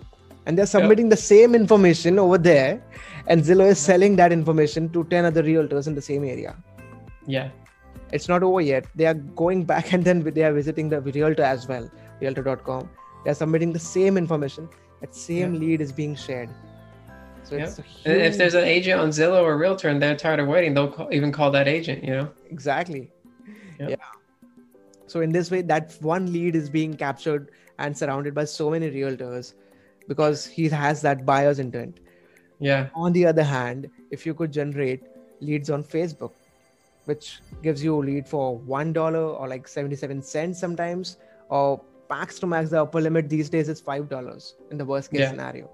and 0.46 0.58
they're 0.58 0.66
submitting 0.66 1.08
the 1.08 1.16
same 1.16 1.54
information 1.54 2.18
over 2.18 2.38
there. 2.38 2.82
And 3.26 3.42
Zillow 3.42 3.68
is 3.68 3.78
selling 3.78 4.16
that 4.16 4.32
information 4.32 4.88
to 4.90 5.04
10 5.04 5.24
other 5.24 5.42
realtors 5.42 5.86
in 5.86 5.94
the 5.94 6.02
same 6.02 6.24
area. 6.24 6.54
Yeah. 7.26 7.48
It's 8.12 8.28
not 8.28 8.42
over 8.42 8.60
yet. 8.60 8.84
They 8.94 9.06
are 9.06 9.14
going 9.14 9.64
back 9.64 9.92
and 9.94 10.04
then 10.04 10.22
they 10.22 10.44
are 10.44 10.52
visiting 10.52 10.88
the 10.88 11.00
realtor 11.00 11.42
as 11.42 11.66
well, 11.66 11.90
realtor.com. 12.20 12.90
They 13.24 13.30
are 13.30 13.34
submitting 13.34 13.72
the 13.72 13.78
same 13.78 14.16
information. 14.18 14.68
That 15.00 15.14
same 15.14 15.58
lead 15.58 15.80
is 15.80 15.92
being 15.92 16.14
shared. 16.14 16.50
So 17.42 17.56
Yeah. 17.56 17.64
it's 17.64 17.78
a 17.78 18.26
if 18.26 18.38
there's 18.38 18.54
an 18.54 18.64
agent 18.64 19.00
on 19.00 19.08
Zillow 19.10 19.42
or 19.42 19.56
Realtor 19.58 19.88
and 19.88 20.00
they're 20.02 20.16
tired 20.16 20.40
of 20.40 20.46
waiting, 20.48 20.72
they'll 20.74 20.90
call, 20.90 21.08
even 21.12 21.30
call 21.32 21.50
that 21.50 21.68
agent. 21.68 22.02
You 22.04 22.10
know. 22.18 22.28
exactly 22.50 23.10
Yep. 23.80 23.90
yeah 23.90 23.96
so 25.14 25.22
in 25.26 25.32
this 25.38 25.50
way 25.54 25.62
that 25.72 25.96
one 26.12 26.30
lead 26.36 26.56
is 26.60 26.70
being 26.78 26.94
captured 27.02 27.50
and 27.78 27.96
surrounded 28.02 28.34
by 28.38 28.44
so 28.52 28.70
many 28.74 28.90
realtors 28.94 29.54
because 30.08 30.46
he 30.46 30.68
has 30.68 31.02
that 31.08 31.24
buyer's 31.32 31.60
intent 31.66 32.00
Yeah. 32.68 32.88
on 33.04 33.12
the 33.18 33.26
other 33.32 33.44
hand 33.50 33.90
if 34.18 34.26
you 34.26 34.34
could 34.40 34.52
generate 34.56 35.06
leads 35.50 35.70
on 35.76 35.84
facebook 35.84 36.32
which 37.10 37.40
gives 37.62 37.84
you 37.84 37.96
a 37.96 38.02
lead 38.10 38.28
for 38.34 38.58
one 38.74 38.92
dollar 38.98 39.24
or 39.24 39.48
like 39.48 39.68
77 39.68 40.22
cents 40.22 40.58
sometimes 40.66 41.16
or 41.48 41.80
max 42.10 42.38
to 42.44 42.46
max 42.52 42.70
the 42.70 42.80
upper 42.82 43.00
limit 43.00 43.28
these 43.28 43.50
days 43.56 43.68
is 43.68 43.80
five 43.80 44.08
dollars 44.08 44.54
in 44.70 44.78
the 44.84 44.84
worst 44.92 45.10
case 45.10 45.20
Yeah. 45.24 45.30
scenario 45.30 45.70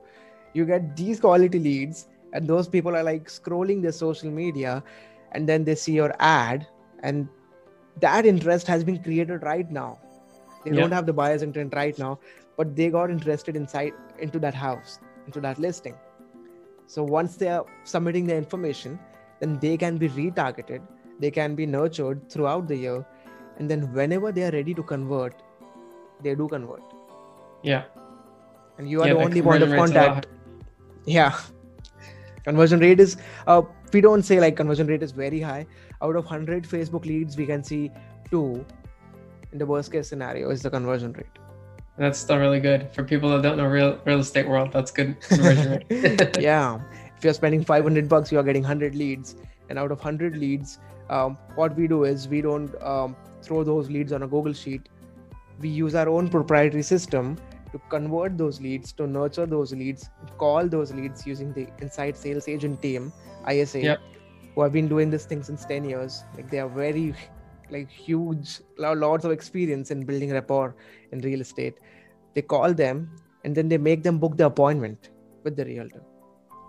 you 0.53 0.65
get 0.65 0.97
these 0.97 1.21
quality 1.21 1.59
leads 1.59 2.07
and 2.33 2.49
those 2.55 2.69
people 2.69 2.97
are 2.97 3.03
like 3.03 3.29
scrolling 3.37 3.83
their 3.83 3.93
social 3.93 4.31
media 4.31 4.83
and 5.33 5.49
then 5.49 5.65
they 5.65 5.75
see 5.75 5.93
your 5.93 6.15
ad 6.19 6.67
and 7.03 7.29
that 7.99 8.27
interest 8.27 8.67
has 8.67 8.85
been 8.85 9.03
created 9.03 9.43
right 9.43 9.71
now. 9.71 9.99
They 10.65 10.71
Yeah. 10.71 10.81
don't 10.81 10.93
have 10.93 11.07
the 11.07 11.13
buyer's 11.13 11.43
intent 11.43 11.75
right 11.75 11.99
now 11.99 12.19
but 12.57 12.77
they 12.77 12.91
got 12.91 13.11
interested 13.11 13.57
inside 13.57 13.93
into 14.19 14.39
that 14.39 14.55
house 14.55 14.99
into 15.27 15.41
that 15.41 15.59
listing. 15.59 15.95
So 16.87 17.03
once 17.05 17.37
they 17.37 17.49
are 17.49 17.65
submitting 17.85 18.27
their 18.27 18.39
information 18.39 18.99
then 19.41 19.59
they 19.59 19.77
can 19.77 19.97
be 19.97 20.09
retargeted 20.09 20.83
they 21.19 21.31
can 21.31 21.55
be 21.55 21.67
nurtured 21.67 22.29
throughout 22.31 22.69
the 22.69 22.77
year 22.77 23.07
and 23.59 23.71
then 23.71 23.93
whenever 23.93 24.33
they 24.33 24.45
are 24.45 24.51
ready 24.51 24.75
to 24.75 24.83
convert 24.83 25.35
they 26.23 26.35
do 26.35 26.49
convert. 26.49 26.83
Yeah. 27.63 27.85
and 28.79 28.89
you 28.89 29.01
are 29.03 29.07
Yeah, 29.07 29.13
the 29.15 29.19
the 29.19 29.25
only 29.25 29.43
point 29.43 29.63
of 29.63 29.69
conversion 29.71 29.71
rate's 29.71 29.91
a 29.91 29.95
lot 29.95 30.05
contact. 30.07 30.27
Yeah. 31.05 31.39
Conversion 32.45 32.81
rate 32.81 33.01
is 33.01 33.17
uh, 33.47 33.63
we 33.93 34.01
don't 34.01 34.23
say 34.23 34.41
like 34.41 34.57
conversion 34.57 34.87
rate 34.87 35.03
is 35.03 35.13
very 35.13 35.41
high 35.41 35.67
out 36.03 36.17
of 36.17 36.25
100 36.25 36.65
facebook 36.65 37.05
leads 37.05 37.37
we 37.37 37.47
can 37.47 37.63
see 37.63 37.91
two 38.31 38.65
in 39.53 39.59
the 39.59 39.67
worst 39.67 39.93
case 39.93 40.09
scenario 40.09 40.51
is 40.51 40.63
the 40.63 40.71
conversion 40.71 41.13
rate 41.13 41.39
That's 42.03 42.19
still 42.19 42.39
really 42.39 42.61
good 42.61 42.83
for 42.97 43.03
people 43.09 43.31
that 43.31 43.43
don't 43.45 43.59
know 43.61 43.67
real 43.67 43.89
real 44.09 44.21
estate 44.21 44.47
world. 44.51 44.69
That's 44.75 44.93
good 44.99 45.11
conversion 45.21 45.73
rate. 45.73 46.39
yeah 46.45 46.79
if 47.17 47.25
you're 47.25 47.35
spending 47.39 47.65
500 47.71 48.09
bucks 48.13 48.33
you 48.33 48.39
are 48.43 48.45
getting 48.47 48.63
100 48.63 48.95
leads 49.01 49.35
and 49.69 49.79
out 49.83 49.93
of 49.95 49.99
100 49.99 50.39
leads 50.45 50.79
um, 51.17 51.37
what 51.57 51.77
we 51.77 51.89
do 51.89 52.05
is 52.05 52.27
we 52.29 52.41
don't 52.41 52.81
um, 52.83 53.17
throw 53.43 53.65
those 53.65 53.91
leads 53.97 54.13
on 54.19 54.23
a 54.23 54.29
google 54.37 54.53
sheet 54.63 54.89
we 55.65 55.69
use 55.69 55.95
our 55.95 56.09
own 56.09 56.31
proprietary 56.37 56.83
system 56.93 57.37
to 57.73 57.81
convert 57.97 58.39
those 58.39 58.61
leads 58.69 58.93
to 58.93 59.07
nurture 59.07 59.47
those 59.57 59.75
leads 59.83 60.09
call 60.45 60.67
those 60.77 60.95
leads 61.01 61.27
using 61.27 61.53
the 61.59 61.67
inside 61.81 62.17
sales 62.17 62.49
agent 62.49 62.81
team 62.87 63.13
isa 63.57 63.85
Yep. 63.91 64.01
Who 64.61 64.65
have 64.65 64.73
been 64.75 64.89
doing 64.89 65.09
this 65.09 65.25
thing 65.25 65.43
since 65.43 65.65
10 65.65 65.85
years 65.91 66.23
like 66.37 66.51
they 66.51 66.59
are 66.61 66.69
very 66.69 67.15
like 67.71 67.89
huge 67.89 68.61
lots 68.79 69.25
of 69.25 69.31
experience 69.31 69.91
in 69.91 70.05
building 70.05 70.33
rapport 70.39 70.77
in 71.13 71.21
real 71.21 71.41
estate 71.45 71.79
they 72.35 72.43
call 72.43 72.75
them 72.75 72.99
and 73.45 73.55
then 73.55 73.69
they 73.69 73.79
make 73.79 74.03
them 74.03 74.19
book 74.19 74.37
the 74.37 74.45
appointment 74.45 75.09
with 75.45 75.57
the 75.57 75.65
realtor 75.65 76.03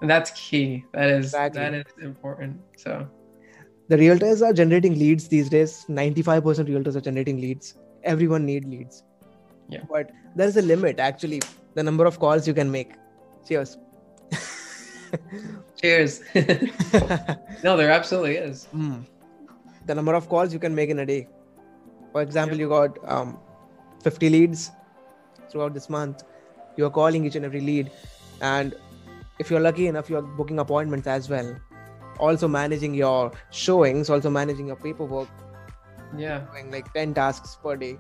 and 0.02 0.10
that's 0.10 0.32
key. 0.32 0.84
That 0.94 1.10
is 1.10 1.26
Exactly. 1.26 1.62
that 1.62 1.74
is 1.76 1.86
important. 2.02 2.60
So 2.76 3.08
the 3.90 3.98
realtors 3.98 4.42
are 4.42 4.54
generating 4.54 4.98
leads 4.98 5.28
these 5.28 5.50
days 5.50 5.86
95% 5.90 6.70
realtors 6.70 6.96
are 6.96 7.02
generating 7.02 7.42
leads 7.42 7.76
everyone 8.04 8.46
need 8.46 8.66
leads 8.66 9.04
Yeah. 9.70 9.84
but 9.90 10.12
there's 10.36 10.58
a 10.58 10.62
limit 10.62 11.00
actually 11.00 11.42
the 11.76 11.84
number 11.84 12.06
of 12.06 12.20
calls 12.20 12.48
you 12.48 12.54
can 12.54 12.72
make 12.72 12.94
cheers 13.48 13.78
cheers. 15.82 16.22
no, 17.64 17.78
there 17.78 17.92
absolutely 17.92 18.36
is. 18.36 18.66
Hmm. 18.66 19.02
the 19.86 19.96
number 19.96 20.14
of 20.14 20.30
calls 20.30 20.54
you 20.54 20.60
can 20.60 20.76
make 20.76 20.90
in 20.90 21.00
a 21.00 21.06
day. 21.06 21.28
For 22.12 22.22
example 22.22 22.58
you 22.58 22.70
got 22.70 22.98
um, 23.08 23.40
50 24.04 24.30
leads 24.30 24.72
throughout 25.50 25.74
this 25.74 25.90
month. 25.90 26.24
You're 26.78 26.90
calling 26.90 27.26
each 27.26 27.36
and 27.36 27.46
every 27.46 27.62
lead. 27.62 27.92
And 28.42 28.76
if 29.40 29.50
you're 29.50 29.60
lucky 29.60 29.88
enough 29.88 30.10
you're 30.10 30.22
booking 30.22 30.60
appointments 30.60 31.08
as 31.08 31.30
well. 31.30 31.56
Also 32.20 32.48
managing 32.48 32.94
your 32.94 33.32
showings 33.50 34.10
also 34.10 34.30
managing 34.30 34.68
your 34.68 34.76
paperwork. 34.76 35.30
Yeah. 36.16 36.42
Doing 36.52 36.72
like 36.72 36.94
10 36.94 37.16
tasks 37.16 37.58
per 37.64 37.76
day. 37.76 37.98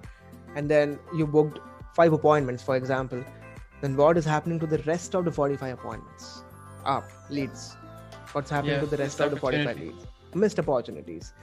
And 0.56 0.70
then 0.70 1.00
you 1.16 1.26
booked 1.26 1.60
five 1.96 2.14
appointments 2.14 2.62
for 2.62 2.76
example. 2.76 3.24
Then 3.82 3.98
what 3.98 4.18
is 4.18 4.26
happening 4.26 4.60
to 4.60 4.68
the 4.68 4.78
rest 4.80 5.16
of 5.16 5.26
the 5.26 5.32
45 5.32 5.80
appointments 5.80 6.44
up 6.86 7.12
leads. 7.30 7.76
What's 8.32 8.50
happening 8.50 8.76
Yeah, 8.76 8.82
to 8.82 8.88
the 8.88 8.98
rest 8.98 9.20
of 9.22 9.32
the 9.32 9.38
45 9.38 9.80
leads? 9.80 10.06
Missed 10.34 10.60
opportunities. 10.60 11.34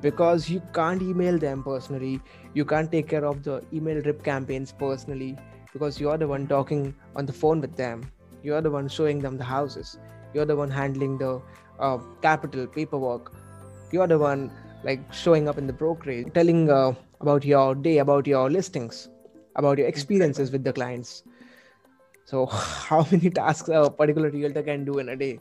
Because 0.00 0.48
you 0.48 0.62
can't 0.72 1.02
email 1.02 1.38
them 1.38 1.62
personally. 1.62 2.20
You 2.54 2.64
can't 2.64 2.90
take 2.90 3.08
care 3.08 3.24
of 3.24 3.42
the 3.42 3.62
email 3.72 4.00
drip 4.00 4.22
campaigns 4.22 4.72
personally. 4.72 5.36
Because 5.72 6.00
you're 6.00 6.16
the 6.18 6.26
one 6.28 6.46
talking 6.46 6.94
on 7.16 7.26
the 7.26 7.32
phone 7.32 7.60
with 7.60 7.76
them. 7.76 8.10
You're 8.42 8.60
the 8.62 8.70
one 8.70 8.88
showing 8.88 9.20
them 9.20 9.36
the 9.36 9.44
houses. 9.44 9.98
You're 10.34 10.46
the 10.46 10.56
one 10.56 10.70
handling 10.70 11.18
the 11.18 11.40
uh, 11.78 11.98
capital 12.22 12.66
paperwork. 12.66 13.32
You're 13.92 14.06
the 14.06 14.18
one 14.18 14.50
like 14.82 15.00
showing 15.12 15.48
up 15.48 15.58
in 15.58 15.66
the 15.66 15.72
brokerage 15.72 16.32
telling 16.32 16.70
uh, 16.70 16.92
about 17.20 17.44
your 17.44 17.74
day 17.74 17.98
about 17.98 18.26
your 18.26 18.50
listings 18.50 19.08
about 19.56 19.78
your 19.78 19.86
experiences 19.86 20.50
with 20.50 20.64
the 20.64 20.72
clients 20.72 21.22
so 22.30 22.46
how 22.90 23.00
many 23.10 23.30
tasks 23.30 23.68
a 23.68 23.90
particular 23.90 24.30
realtor 24.30 24.62
can 24.62 24.84
do 24.84 24.98
in 25.04 25.08
a 25.10 25.16
day 25.16 25.34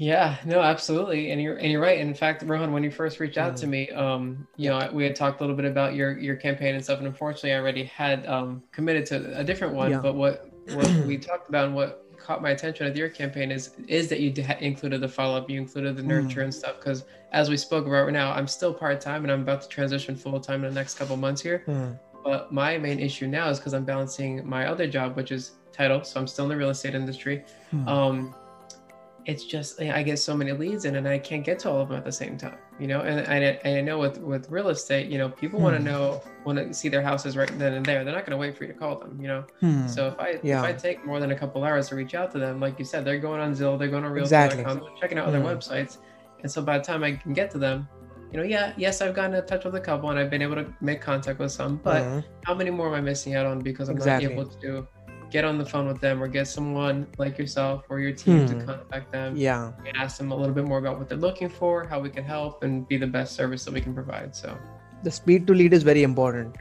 Yeah, 0.00 0.36
no, 0.46 0.60
absolutely, 0.62 1.32
and 1.32 1.42
you're 1.42 1.56
and 1.56 1.72
you're 1.72 1.80
right. 1.82 1.98
In 1.98 2.14
fact, 2.14 2.44
Rohan, 2.50 2.70
when 2.74 2.84
you 2.84 2.90
first 2.98 3.18
reached 3.18 3.36
out 3.44 3.56
to 3.62 3.66
Mm. 3.66 3.70
me, 3.76 3.80
um, 4.02 4.46
you 4.56 4.70
know, 4.70 4.78
we 4.98 5.02
had 5.02 5.16
talked 5.16 5.40
a 5.40 5.42
little 5.42 5.56
bit 5.60 5.64
about 5.64 5.96
your 5.98 6.10
your 6.26 6.36
campaign 6.36 6.76
and 6.76 6.84
stuff, 6.84 6.98
and 7.02 7.08
unfortunately, 7.08 7.52
I 7.54 7.58
already 7.58 7.82
had 8.02 8.24
um, 8.34 8.62
committed 8.76 9.04
to 9.06 9.16
a 9.42 9.42
different 9.42 9.74
one. 9.74 9.90
Yeah. 9.90 10.00
But 10.06 10.14
what 10.14 10.34
what 10.76 10.86
we 11.10 11.18
talked 11.18 11.48
about 11.48 11.64
and 11.66 11.74
what 11.74 11.90
caught 12.24 12.40
my 12.46 12.50
attention 12.50 12.86
with 12.86 12.96
your 12.96 13.08
campaign 13.08 13.50
is 13.50 13.64
is 13.88 14.06
that 14.10 14.20
you 14.20 14.30
d- 14.30 14.46
included 14.60 15.00
the 15.00 15.08
follow 15.08 15.36
up, 15.38 15.50
you 15.50 15.58
included 15.66 15.96
the 15.96 16.04
nurture 16.04 16.42
and 16.46 16.54
stuff. 16.54 16.76
Because 16.78 17.02
as 17.32 17.50
we 17.50 17.56
spoke 17.56 17.84
about 17.84 18.04
right 18.04 18.12
now, 18.22 18.30
I'm 18.38 18.46
still 18.46 18.72
part 18.72 19.00
time, 19.00 19.24
and 19.24 19.32
I'm 19.32 19.42
about 19.42 19.62
to 19.62 19.68
transition 19.68 20.14
full 20.14 20.38
time 20.38 20.62
in 20.62 20.72
the 20.72 20.78
next 20.80 20.94
couple 20.94 21.16
months 21.16 21.42
here. 21.42 21.58
Hmm. 21.66 21.90
But 22.28 22.52
my 22.52 22.76
main 22.76 22.98
issue 23.00 23.26
now 23.26 23.48
is 23.48 23.58
because 23.58 23.72
I'm 23.72 23.86
balancing 23.86 24.46
my 24.46 24.66
other 24.66 24.86
job, 24.86 25.16
which 25.16 25.32
is 25.32 25.52
title. 25.72 26.04
So 26.04 26.20
I'm 26.20 26.26
still 26.26 26.44
in 26.44 26.50
the 26.50 26.58
real 26.58 26.68
estate 26.68 26.94
industry. 26.94 27.42
Hmm. 27.70 27.88
Um, 27.88 28.34
it's 29.24 29.44
just 29.44 29.80
I 29.80 30.02
get 30.02 30.18
so 30.18 30.36
many 30.36 30.52
leads 30.52 30.84
in, 30.84 30.96
and 30.96 31.08
I 31.08 31.18
can't 31.18 31.42
get 31.42 31.58
to 31.60 31.70
all 31.70 31.80
of 31.80 31.88
them 31.88 31.96
at 31.96 32.04
the 32.04 32.12
same 32.12 32.36
time. 32.36 32.58
You 32.78 32.86
know, 32.86 33.00
and 33.00 33.20
and 33.20 33.44
I, 33.44 33.50
and 33.64 33.78
I 33.78 33.80
know 33.80 33.98
with 33.98 34.18
with 34.18 34.50
real 34.50 34.68
estate, 34.68 35.08
you 35.10 35.16
know, 35.16 35.30
people 35.30 35.58
want 35.58 35.74
to 35.76 35.78
Hmm. 35.80 35.86
know 35.86 36.22
want 36.44 36.58
to 36.58 36.74
see 36.74 36.90
their 36.90 37.00
houses 37.02 37.34
right 37.34 37.50
then 37.58 37.72
and 37.72 37.86
there. 37.86 38.04
They're 38.04 38.14
not 38.14 38.26
going 38.26 38.32
to 38.38 38.42
wait 38.44 38.58
for 38.58 38.64
you 38.64 38.72
to 38.74 38.78
call 38.78 38.96
them. 38.98 39.18
You 39.22 39.28
know, 39.28 39.44
Hmm. 39.60 39.86
so 39.86 40.08
if 40.08 40.20
I 40.20 40.38
Yeah. 40.42 40.58
if 40.58 40.64
I 40.66 40.72
take 40.74 41.06
more 41.06 41.20
than 41.20 41.30
a 41.30 41.38
couple 41.42 41.64
hours 41.64 41.88
to 41.88 41.94
reach 41.96 42.14
out 42.14 42.30
to 42.32 42.38
them, 42.38 42.60
like 42.60 42.78
you 42.78 42.84
said, 42.84 43.06
they're 43.06 43.18
going 43.28 43.40
on 43.40 43.52
Zillow, 43.52 43.78
they're 43.78 43.88
going 43.88 44.04
on 44.04 44.12
Realtor.com, 44.12 44.80
they're 44.80 45.00
checking 45.00 45.16
out 45.18 45.26
other 45.28 45.40
Hmm. 45.40 45.46
websites, 45.46 45.96
and 46.42 46.50
so 46.52 46.60
by 46.60 46.76
the 46.76 46.84
time 46.84 47.02
I 47.02 47.12
can 47.12 47.32
get 47.32 47.50
to 47.52 47.58
them, 47.58 47.88
you 48.32 48.38
know, 48.38 48.44
yeah, 48.44 48.72
yes, 48.76 49.00
I've 49.00 49.14
gotten 49.14 49.34
in 49.34 49.46
touch 49.46 49.64
with 49.64 49.74
a 49.74 49.80
couple 49.80 50.10
and 50.10 50.18
I've 50.18 50.30
been 50.30 50.42
able 50.42 50.56
to 50.56 50.72
make 50.80 51.00
contact 51.00 51.38
with 51.38 51.52
some, 51.52 51.76
but 51.82 52.02
Hmm. 52.04 52.20
how 52.44 52.54
many 52.54 52.70
more 52.70 52.88
am 52.88 52.94
I 52.94 53.00
missing 53.00 53.34
out 53.34 53.46
on 53.46 53.58
because 53.60 53.88
I'm 53.88 53.96
Exactly. 53.96 54.26
not 54.28 54.32
able 54.32 54.50
to 54.62 54.86
get 55.30 55.44
on 55.44 55.58
the 55.58 55.64
phone 55.64 55.86
with 55.86 56.00
them 56.00 56.22
or 56.22 56.28
get 56.28 56.46
someone 56.48 57.06
like 57.18 57.36
yourself 57.38 57.84
or 57.90 58.00
your 58.00 58.12
team 58.12 58.46
to 58.46 58.54
Hmm. 58.54 58.66
contact 58.66 59.12
them 59.12 59.36
yeah 59.36 59.72
and 59.86 59.94
ask 59.96 60.16
them 60.18 60.32
a 60.32 60.36
little 60.36 60.54
bit 60.54 60.64
more 60.64 60.78
about 60.78 60.98
what 60.98 61.08
they're 61.08 61.18
looking 61.18 61.48
for, 61.50 61.86
how 61.86 62.00
we 62.00 62.08
can 62.10 62.24
help, 62.24 62.62
and 62.62 62.88
be 62.88 62.96
the 62.96 63.06
best 63.06 63.34
service 63.34 63.64
that 63.64 63.74
we 63.74 63.80
can 63.80 63.94
provide. 63.94 64.34
So, 64.34 64.56
the 65.02 65.10
speed 65.10 65.46
to 65.46 65.54
lead 65.54 65.72
is 65.72 65.82
very 65.82 66.02
important 66.02 66.56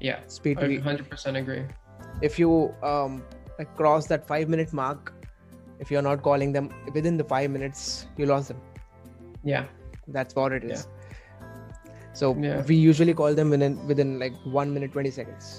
yeah, 0.00 0.20
speed 0.26 0.58
to 0.58 0.64
I 0.64 0.68
lead 0.68 0.82
100% 0.84 1.36
agree. 1.36 1.64
if 2.22 2.38
you 2.38 2.74
um 2.82 3.22
like 3.58 3.74
cross 3.76 4.06
that 4.06 4.26
five 4.26 4.48
minute 4.48 4.72
mark 4.72 5.12
if 5.80 5.90
you're 5.90 6.02
not 6.02 6.22
calling 6.22 6.52
them 6.52 6.70
within 6.94 7.16
the 7.16 7.24
five 7.24 7.50
minutes 7.50 8.06
you 8.16 8.26
lost 8.26 8.48
them 8.48 8.60
Yeah, 9.44 9.66
that's 10.08 10.34
what 10.34 10.52
it 10.52 10.64
is 10.64 10.86
so 12.20 12.28
Yeah. 12.46 12.62
we 12.70 12.76
usually 12.76 13.14
call 13.20 13.34
them 13.40 13.50
within 13.54 13.74
within 13.90 14.18
like 14.22 14.34
one 14.60 14.72
minute 14.76 14.92
20 14.92 15.10
seconds 15.18 15.50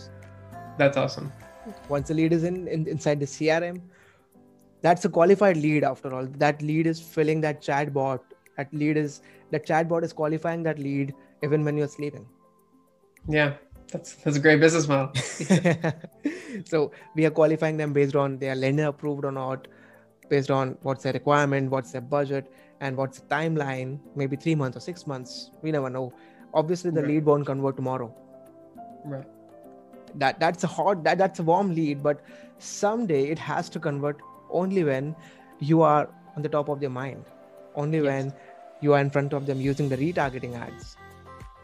that's 0.82 0.98
awesome. 1.04 1.32
once 1.93 2.08
the 2.12 2.15
lead 2.19 2.34
is 2.38 2.43
in, 2.50 2.67
in 2.67 2.88
inside 2.95 3.19
the 3.26 3.30
crm 3.36 3.80
that's 4.88 5.06
a 5.10 5.10
qualified 5.17 5.58
lead 5.65 5.84
after 5.91 6.13
all 6.15 6.28
that 6.43 6.62
lead 6.69 6.88
is 6.91 7.02
filling 7.15 7.41
that 7.48 7.62
chat 7.69 7.93
bot 7.98 8.36
that 8.58 8.74
lead 8.84 8.98
is 9.06 9.22
that 9.56 9.65
chatbot 9.72 10.04
is 10.08 10.13
qualifying 10.22 10.63
that 10.69 10.80
lead 10.88 11.13
even 11.43 11.63
when 11.69 11.78
you're 11.82 11.93
sleeping 12.00 12.26
Yeah, 13.36 13.54
that's 13.91 14.12
that's 14.24 14.38
a 14.39 14.41
great 14.43 14.60
business 14.63 14.86
model. 14.91 15.10
so 16.72 16.80
we 17.15 17.26
are 17.30 17.34
qualifying 17.39 17.78
them 17.82 17.93
based 17.98 18.15
on 18.15 18.38
their 18.43 18.56
lender 18.63 18.88
approved 18.91 19.26
or 19.30 19.32
not 19.38 19.67
based 20.34 20.52
on 20.58 20.72
what's 20.89 21.04
their 21.08 21.13
requirement 21.17 21.72
what's 21.76 21.91
their 21.95 22.06
budget 22.15 22.52
and 22.88 22.95
what's 23.02 23.19
the 23.22 23.28
timeline 23.36 24.00
maybe 24.22 24.36
three 24.45 24.56
months 24.63 24.78
or 24.82 24.84
six 24.89 25.06
months 25.13 25.52
we 25.62 25.72
never 25.78 25.89
know 25.98 26.06
obviously 26.53 26.91
the 26.91 27.01
Right. 27.01 27.12
lead 27.12 27.25
won't 27.25 27.45
convert 27.45 27.75
tomorrow 27.75 28.13
right. 29.05 29.25
that 30.15 30.39
that's 30.39 30.63
a 30.63 30.67
hot 30.67 31.03
that 31.03 31.17
that's 31.17 31.39
a 31.39 31.43
warm 31.43 31.73
lead 31.75 32.01
but 32.03 32.21
someday 32.57 33.23
it 33.29 33.39
has 33.39 33.69
to 33.69 33.79
convert 33.79 34.17
only 34.49 34.83
when 34.83 35.15
you 35.59 35.81
are 35.81 36.09
on 36.35 36.41
the 36.41 36.49
top 36.49 36.69
of 36.69 36.79
their 36.79 36.89
mind 36.89 37.25
only 37.75 37.99
Yes. 37.99 38.05
when 38.12 38.33
you 38.81 38.93
are 38.93 38.99
in 38.99 39.09
front 39.09 39.33
of 39.33 39.45
them 39.45 39.62
using 39.62 39.89
the 39.89 39.97
retargeting 39.97 40.55
ads 40.59 40.95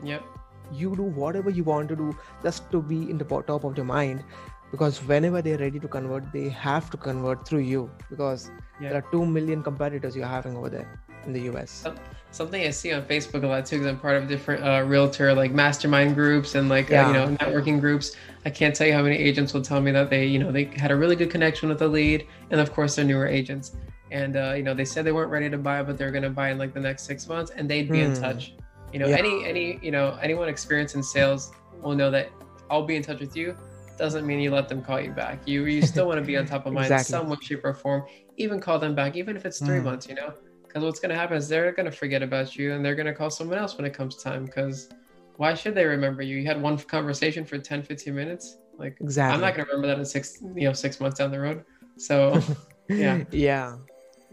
Yep. 0.04 0.24
you 0.72 0.96
do 0.96 1.04
whatever 1.04 1.50
you 1.50 1.64
want 1.64 1.90
to 1.90 1.96
do 1.96 2.16
just 2.44 2.70
to 2.72 2.82
be 2.82 3.10
in 3.10 3.18
the 3.18 3.26
top 3.26 3.64
of 3.64 3.76
their 3.76 3.86
mind 3.86 4.24
because 4.72 4.98
whenever 5.10 5.42
they're 5.42 5.58
ready 5.58 5.80
to 5.80 5.88
convert 5.88 6.32
they 6.32 6.50
have 6.50 6.90
to 6.92 6.98
convert 6.98 7.48
through 7.48 7.66
you 7.74 7.90
because 8.10 8.52
Yeah. 8.80 8.90
there 8.90 8.98
are 9.00 9.12
2 9.12 9.26
million 9.26 9.64
competitors 9.64 10.16
you're 10.16 10.32
having 10.36 10.58
over 10.58 10.70
there 10.70 10.88
in 11.26 11.34
the 11.34 11.42
us 11.50 11.86
Something 12.32 12.68
I 12.68 12.70
see 12.70 12.92
on 12.92 13.04
Facebook 13.04 13.44
a 13.44 13.48
lot 13.48 13.66
too, 13.66 13.78
because 13.78 13.88
I'm 13.88 13.98
part 13.98 14.18
of 14.22 14.28
different 14.28 14.62
uh, 14.62 14.84
realtor 14.86 15.34
like 15.34 15.52
mastermind 15.54 16.16
groups 16.16 16.56
and 16.56 16.68
like 16.68 16.92
uh, 16.92 16.96
you 17.08 17.14
know 17.14 17.28
networking 17.38 17.80
groups. 17.80 18.14
I 18.46 18.50
can't 18.50 18.76
tell 18.76 18.86
you 18.86 18.92
how 18.94 19.04
many 19.04 19.16
agents 19.16 19.54
will 19.54 19.62
tell 19.62 19.80
me 19.80 19.92
that 19.92 20.10
they 20.10 20.26
you 20.26 20.40
know 20.40 20.52
they 20.52 20.66
had 20.66 20.92
a 20.92 20.96
really 20.98 21.16
good 21.16 21.30
connection 21.30 21.70
with 21.70 21.80
the 21.80 21.88
lead, 21.88 22.28
and 22.52 22.60
of 22.60 22.74
course 22.74 22.96
they're 22.98 23.06
newer 23.06 23.26
agents, 23.26 23.78
and 24.12 24.36
uh, 24.36 24.54
you 24.58 24.64
know 24.64 24.74
they 24.74 24.84
said 24.84 25.06
they 25.06 25.14
weren't 25.14 25.32
ready 25.32 25.50
to 25.50 25.58
buy, 25.58 25.82
but 25.82 25.98
they're 25.98 26.12
going 26.12 26.24
to 26.24 26.30
buy 26.30 26.50
in 26.52 26.58
like 26.58 26.74
the 26.74 26.80
next 26.80 27.04
six 27.04 27.26
months, 27.30 27.52
and 27.56 27.70
they'd 27.70 27.90
be 27.90 28.02
in 28.02 28.14
Hmm. 28.14 28.22
touch. 28.22 28.54
You 28.92 29.00
know, 29.00 29.08
Yeah. 29.08 29.16
any 29.16 29.46
any 29.46 29.80
you 29.82 29.92
know 29.92 30.18
anyone 30.22 30.50
experienced 30.50 30.96
in 30.96 31.04
sales 31.04 31.54
will 31.82 31.96
know 31.96 32.12
that 32.12 32.32
I'll 32.70 32.86
be 32.86 32.98
in 32.98 33.02
touch 33.02 33.22
with 33.22 33.38
you 33.38 33.56
doesn't 33.98 34.28
mean 34.28 34.42
you 34.42 34.52
let 34.52 34.68
them 34.68 34.82
call 34.84 35.00
you 35.00 35.12
back. 35.12 35.48
You 35.48 35.64
you 35.68 35.82
still 35.82 36.06
want 36.06 36.20
to 36.20 36.26
be 36.26 36.36
on 36.36 36.46
top 36.46 36.66
of 36.66 36.74
mind 36.74 36.88
in 36.88 36.94
Exactly. 37.00 37.12
some 37.18 37.30
way, 37.30 37.38
shape, 37.42 37.64
or 37.64 37.74
form. 37.74 38.04
Even 38.36 38.60
call 38.60 38.78
them 38.78 38.94
back, 38.94 39.16
even 39.16 39.38
if 39.38 39.46
it's 39.46 39.60
three 39.60 39.80
Mm. 39.80 39.84
months. 39.86 40.10
You 40.10 40.16
know, 40.16 40.34
because 40.76 40.84
what's 40.86 41.00
going 41.00 41.10
to 41.10 41.16
happen 41.16 41.38
is 41.38 41.48
they're 41.48 41.72
going 41.72 41.90
to 41.90 41.92
forget 41.92 42.22
about 42.22 42.58
you 42.58 42.74
and 42.74 42.84
they're 42.84 42.96
going 42.96 43.06
to 43.06 43.14
call 43.14 43.30
someone 43.30 43.58
else 43.58 43.78
when 43.78 43.86
it 43.86 43.94
comes 43.94 44.22
time. 44.22 44.44
Because 44.44 44.90
why 45.38 45.54
should 45.54 45.74
they 45.74 45.86
remember 45.86 46.22
you? 46.22 46.36
You 46.36 46.46
had 46.46 46.62
one 46.62 46.78
conversation 46.78 47.46
for 47.46 47.58
10, 47.58 47.82
15 47.82 48.14
minutes. 48.14 48.58
Like 48.78 48.98
exactly 49.00 49.36
I'm 49.36 49.40
not 49.40 49.56
going 49.56 49.66
to 49.66 49.72
remember 49.72 49.88
that 49.88 50.00
in 50.00 50.06
six, 50.06 50.42
you 50.42 50.66
know, 50.68 50.74
six 50.74 51.00
months 51.00 51.18
down 51.18 51.32
the 51.32 51.40
road. 51.40 51.64
So 51.98 52.38
yeah. 52.90 53.24
yeah 53.32 53.78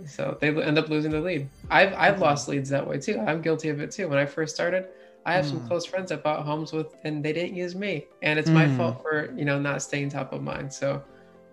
so 0.04 0.36
they 0.40 0.48
end 0.48 0.78
up 0.78 0.88
losing 0.88 1.12
the 1.12 1.20
lead. 1.20 1.48
I've 1.70 1.94
I've 1.94 2.20
lost 2.20 2.48
leads 2.48 2.70
that 2.70 2.88
way 2.88 2.98
too. 2.98 3.20
I'm 3.20 3.40
guilty 3.40 3.68
of 3.68 3.80
it 3.80 3.92
too. 3.92 4.08
When 4.08 4.18
I 4.18 4.26
first 4.26 4.52
started, 4.52 4.86
I 5.24 5.34
have 5.34 5.46
some 5.46 5.60
Mm. 5.60 5.68
close 5.68 5.86
friends 5.86 6.08
that 6.08 6.24
bought 6.24 6.44
homes 6.44 6.72
with, 6.72 6.92
and 7.04 7.24
they 7.24 7.32
didn't 7.32 7.54
use 7.54 7.76
me, 7.76 8.06
and 8.22 8.36
it's 8.36 8.50
my 8.50 8.64
Mm. 8.66 8.76
fault 8.76 9.00
for 9.02 9.32
you 9.36 9.44
know 9.44 9.60
not 9.60 9.80
staying 9.80 10.08
top 10.08 10.32
of 10.32 10.42
mind. 10.42 10.72
So 10.72 11.04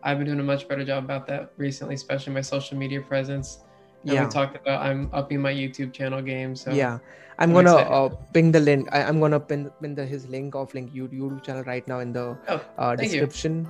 I've 0.02 0.18
been 0.18 0.26
doing 0.26 0.40
a 0.40 0.44
much 0.44 0.68
better 0.68 0.84
job 0.84 1.04
about 1.04 1.28
that 1.28 1.52
recently, 1.58 1.94
especially 1.94 2.34
my 2.34 2.42
social 2.42 2.76
media 2.76 3.02
presence. 3.02 3.60
And 4.04 4.14
yeah 4.14 4.26
we 4.26 4.30
talked 4.32 4.56
about 4.56 4.82
I'm 4.82 5.10
upping 5.14 5.42
my 5.42 5.54
YouTube 5.54 5.94
channel 5.94 6.22
game. 6.22 6.56
So 6.56 6.72
yeah 6.72 7.00
i'm 7.40 7.56
I'm 7.56 7.56
gonna 7.56 7.76
uh, 7.76 8.10
ping 8.34 8.52
the 8.52 8.60
link 8.60 8.90
I, 8.92 9.04
i'm 9.04 9.20
gonna 9.20 9.40
pin, 9.40 9.72
pin 9.82 9.96
the 9.96 10.06
his 10.06 10.28
link 10.28 10.56
of 10.56 10.74
link 10.74 10.94
youtube 10.94 11.42
channel 11.42 11.64
right 11.64 11.88
now 11.88 12.00
in 12.00 12.12
the 12.12 12.38
Oh, 12.50 12.62
uh, 12.78 12.96
thank 12.98 13.14
you. 13.14 13.22
description 13.22 13.68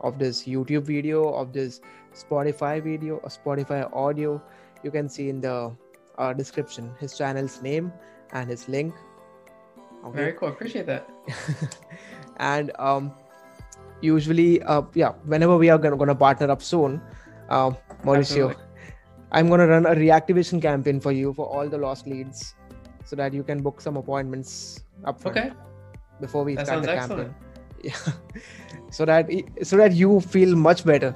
of 0.00 0.18
this 0.18 0.42
youtube 0.42 0.82
video 0.82 1.32
of 1.32 1.52
this 1.52 1.80
spotify 2.14 2.82
video 2.82 3.16
or 3.18 3.28
spotify 3.28 3.88
audio 3.94 4.42
you 4.82 4.90
can 4.90 5.08
see 5.08 5.28
in 5.28 5.40
the 5.40 5.70
uh, 6.18 6.32
description 6.32 6.90
his 6.98 7.16
channel's 7.16 7.62
name 7.62 7.92
and 8.32 8.50
his 8.50 8.68
link 8.68 8.92
okay 10.04 10.16
very 10.16 10.32
cool. 10.32 10.48
Appreciate 10.48 10.86
that. 10.86 11.08
and 12.38 12.72
um 12.80 13.12
usually 14.00 14.60
uh 14.64 14.82
yeah 14.94 15.12
whenever 15.26 15.56
we 15.56 15.70
are 15.70 15.78
gonna, 15.78 15.96
gonna 15.96 16.14
partner 16.14 16.50
up 16.50 16.60
soon 16.60 17.00
uh 17.50 17.70
mauricio 18.04 18.50
Absolutely. 18.50 18.64
I'm 19.32 19.48
gonna 19.48 19.66
run 19.66 19.86
a 19.86 19.94
reactivation 19.94 20.60
campaign 20.62 21.00
for 21.00 21.12
you 21.12 21.32
for 21.32 21.46
all 21.46 21.68
the 21.68 21.78
lost 21.78 22.06
leads 22.06 22.54
so 23.04 23.16
that 23.16 23.34
you 23.34 23.42
can 23.42 23.62
book 23.62 23.80
some 23.80 23.96
appointments 23.96 24.84
up 25.04 25.24
Okay. 25.26 25.50
before 26.20 26.44
we 26.44 26.54
That 26.56 26.66
start 26.66 26.82
the 26.82 26.94
sounds 26.96 27.08
campaign. 27.08 27.34
yeah. 27.82 27.96
So 28.90 29.04
that 29.04 29.28
so 29.62 29.76
that 29.76 29.92
you 29.92 30.20
feel 30.20 30.54
much 30.54 30.84
better 30.84 31.14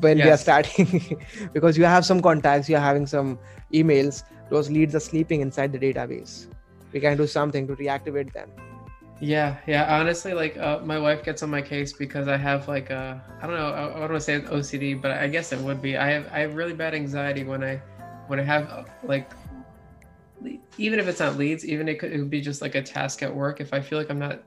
when 0.00 0.18
we 0.18 0.28
are 0.28 0.36
starting 0.36 1.18
because 1.54 1.78
you 1.78 1.84
have 1.84 2.04
some 2.04 2.20
contacts 2.20 2.68
you're 2.68 2.80
having 2.80 3.06
some 3.06 3.38
emails. 3.72 4.22
Those 4.50 4.70
leads 4.70 4.94
are 4.94 5.00
sleeping 5.00 5.40
inside 5.40 5.72
the 5.72 5.78
database. 5.78 6.46
We 6.92 7.00
can 7.00 7.16
do 7.16 7.26
something 7.26 7.66
to 7.68 7.76
reactivate 7.76 8.32
them 8.34 8.50
Yeah, 9.24 9.56
yeah. 9.66 9.98
Honestly, 9.98 10.34
like 10.34 10.58
uh, 10.58 10.80
my 10.84 10.98
wife 10.98 11.24
gets 11.24 11.42
on 11.42 11.48
my 11.48 11.62
case 11.62 11.94
because 11.94 12.28
I 12.28 12.36
have 12.36 12.68
like 12.68 12.90
a 12.90 13.22
I 13.40 13.46
don't 13.46 13.56
know 13.56 13.70
I, 13.70 13.84
I 13.84 14.00
don't 14.00 14.00
want 14.00 14.12
to 14.12 14.20
say 14.20 14.40
OCD, 14.40 15.00
but 15.00 15.12
I 15.12 15.28
guess 15.28 15.50
it 15.52 15.58
would 15.60 15.80
be. 15.80 15.96
I 15.96 16.10
have 16.10 16.26
I 16.30 16.40
have 16.40 16.54
really 16.54 16.74
bad 16.74 16.94
anxiety 16.94 17.42
when 17.42 17.64
I 17.64 17.76
when 18.26 18.38
I 18.38 18.42
have 18.42 18.68
uh, 18.68 18.84
like 19.02 19.32
even 20.76 20.98
if 20.98 21.08
it's 21.08 21.20
not 21.20 21.36
leads, 21.36 21.64
even 21.64 21.88
it 21.88 21.98
could, 21.98 22.12
it 22.12 22.18
would 22.18 22.28
be 22.30 22.40
just 22.42 22.60
like 22.60 22.74
a 22.74 22.82
task 22.82 23.22
at 23.22 23.34
work. 23.34 23.60
If 23.60 23.72
I 23.72 23.80
feel 23.80 23.98
like 23.98 24.10
I'm 24.10 24.18
not 24.18 24.42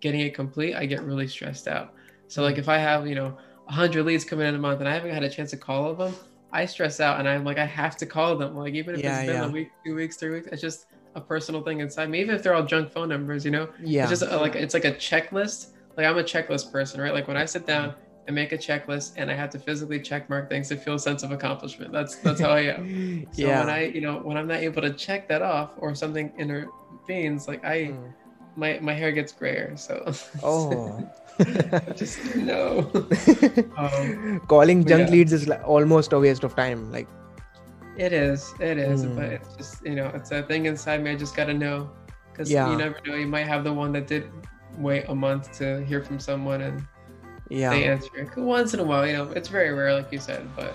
getting 0.00 0.20
it 0.20 0.34
complete, 0.34 0.74
I 0.76 0.86
get 0.86 1.02
really 1.02 1.26
stressed 1.26 1.66
out. 1.66 1.94
So 2.28 2.42
like 2.42 2.58
if 2.58 2.68
I 2.68 2.78
have, 2.78 3.06
you 3.08 3.14
know, 3.16 3.36
100 3.64 4.04
leads 4.04 4.24
coming 4.24 4.46
in 4.46 4.54
a 4.54 4.58
month 4.58 4.80
and 4.80 4.88
I 4.88 4.94
haven't 4.94 5.10
had 5.12 5.24
a 5.24 5.30
chance 5.30 5.50
to 5.50 5.56
call 5.56 5.84
all 5.84 5.90
of 5.90 5.98
them, 5.98 6.14
I 6.52 6.66
stress 6.66 7.00
out 7.00 7.18
and 7.18 7.28
I'm 7.28 7.44
like, 7.44 7.58
I 7.58 7.64
have 7.64 7.96
to 7.98 8.06
call 8.06 8.36
them. 8.36 8.54
Like 8.54 8.74
even 8.74 8.94
if 8.94 9.02
Yeah, 9.02 9.18
it's 9.18 9.26
been 9.26 9.36
yeah. 9.36 9.46
a 9.46 9.50
week, 9.50 9.70
two 9.84 9.94
weeks, 9.96 10.16
three 10.16 10.30
weeks, 10.30 10.48
it's 10.52 10.62
just 10.62 10.86
a 11.14 11.20
personal 11.20 11.62
thing 11.62 11.80
inside 11.80 12.08
me. 12.10 12.20
Even 12.20 12.34
if 12.34 12.42
they're 12.42 12.54
all 12.54 12.64
junk 12.64 12.90
phone 12.90 13.08
numbers, 13.08 13.44
you 13.44 13.50
know, 13.50 13.68
Yeah. 13.82 14.02
it's 14.02 14.10
just 14.10 14.22
a, 14.22 14.36
like 14.36 14.54
it's 14.54 14.74
like 14.74 14.84
a 14.84 14.92
checklist. 14.92 15.68
Like 15.96 16.06
I'm 16.06 16.16
a 16.18 16.22
checklist 16.22 16.72
person, 16.72 17.00
right? 17.00 17.12
Like 17.12 17.28
when 17.28 17.36
I 17.36 17.44
sit 17.44 17.66
down 17.66 17.94
and 18.26 18.34
make 18.34 18.52
a 18.52 18.58
checklist 18.58 19.12
and 19.16 19.30
I 19.30 19.34
have 19.34 19.50
to 19.50 19.58
physically 19.58 20.00
check 20.00 20.30
mark 20.30 20.48
things 20.48 20.68
to 20.68 20.76
feel 20.76 20.94
a 20.94 20.98
sense 20.98 21.22
of 21.22 21.32
accomplishment. 21.32 21.92
That's 21.92 22.16
that's 22.16 22.40
how 22.40 22.50
I 22.50 22.60
am. 22.74 23.26
So 23.32 23.42
yeah. 23.42 23.60
when 23.60 23.68
I, 23.68 23.86
you 23.86 24.00
know, 24.00 24.20
when 24.22 24.36
I'm 24.36 24.46
not 24.46 24.60
able 24.60 24.80
to 24.82 24.92
check 24.92 25.28
that 25.28 25.42
off 25.42 25.70
or 25.78 25.94
something 25.94 26.32
intervenes, 26.38 27.46
like 27.48 27.64
I, 27.64 27.76
Mm. 27.92 28.12
my 28.56 28.78
my 28.80 28.92
hair 28.94 29.12
gets 29.12 29.32
grayer. 29.32 29.76
So 29.76 29.94
Oh. 30.42 31.02
just 31.96 32.20
no. 32.36 32.88
Um, 33.76 34.40
Calling 34.48 34.84
junk 34.86 35.08
yeah. 35.08 35.12
leads 35.14 35.32
is 35.32 35.48
like 35.48 35.62
almost 35.66 36.12
a 36.12 36.18
waste 36.18 36.44
of 36.44 36.54
time. 36.54 36.90
Like, 36.92 37.08
It 37.96 38.12
is, 38.12 38.54
it 38.58 38.78
is, 38.78 39.04
Mm. 39.04 39.14
but 39.16 39.24
it's 39.24 39.56
just 39.56 39.84
you 39.84 39.94
know, 39.94 40.10
it's 40.14 40.30
a 40.30 40.42
thing 40.42 40.66
inside 40.66 41.02
me. 41.02 41.10
I 41.10 41.16
just 41.16 41.36
gotta 41.36 41.52
know, 41.54 41.90
because 42.32 42.50
Yeah. 42.50 42.70
you 42.70 42.76
never 42.76 42.96
know. 43.06 43.14
You 43.14 43.26
might 43.26 43.46
have 43.46 43.64
the 43.64 43.72
one 43.72 43.92
that 43.92 44.06
did 44.06 44.30
wait 44.78 45.04
a 45.08 45.14
month 45.14 45.52
to 45.58 45.84
hear 45.84 46.02
from 46.02 46.18
someone 46.18 46.62
and 46.62 46.82
yeah. 47.50 47.70
they 47.70 47.84
answer 47.84 48.08
once 48.38 48.72
in 48.74 48.80
a 48.80 48.84
while. 48.84 49.06
You 49.06 49.12
know, 49.12 49.30
it's 49.32 49.48
very 49.48 49.72
rare, 49.72 49.92
like 49.94 50.10
you 50.10 50.18
said, 50.18 50.48
but 50.56 50.74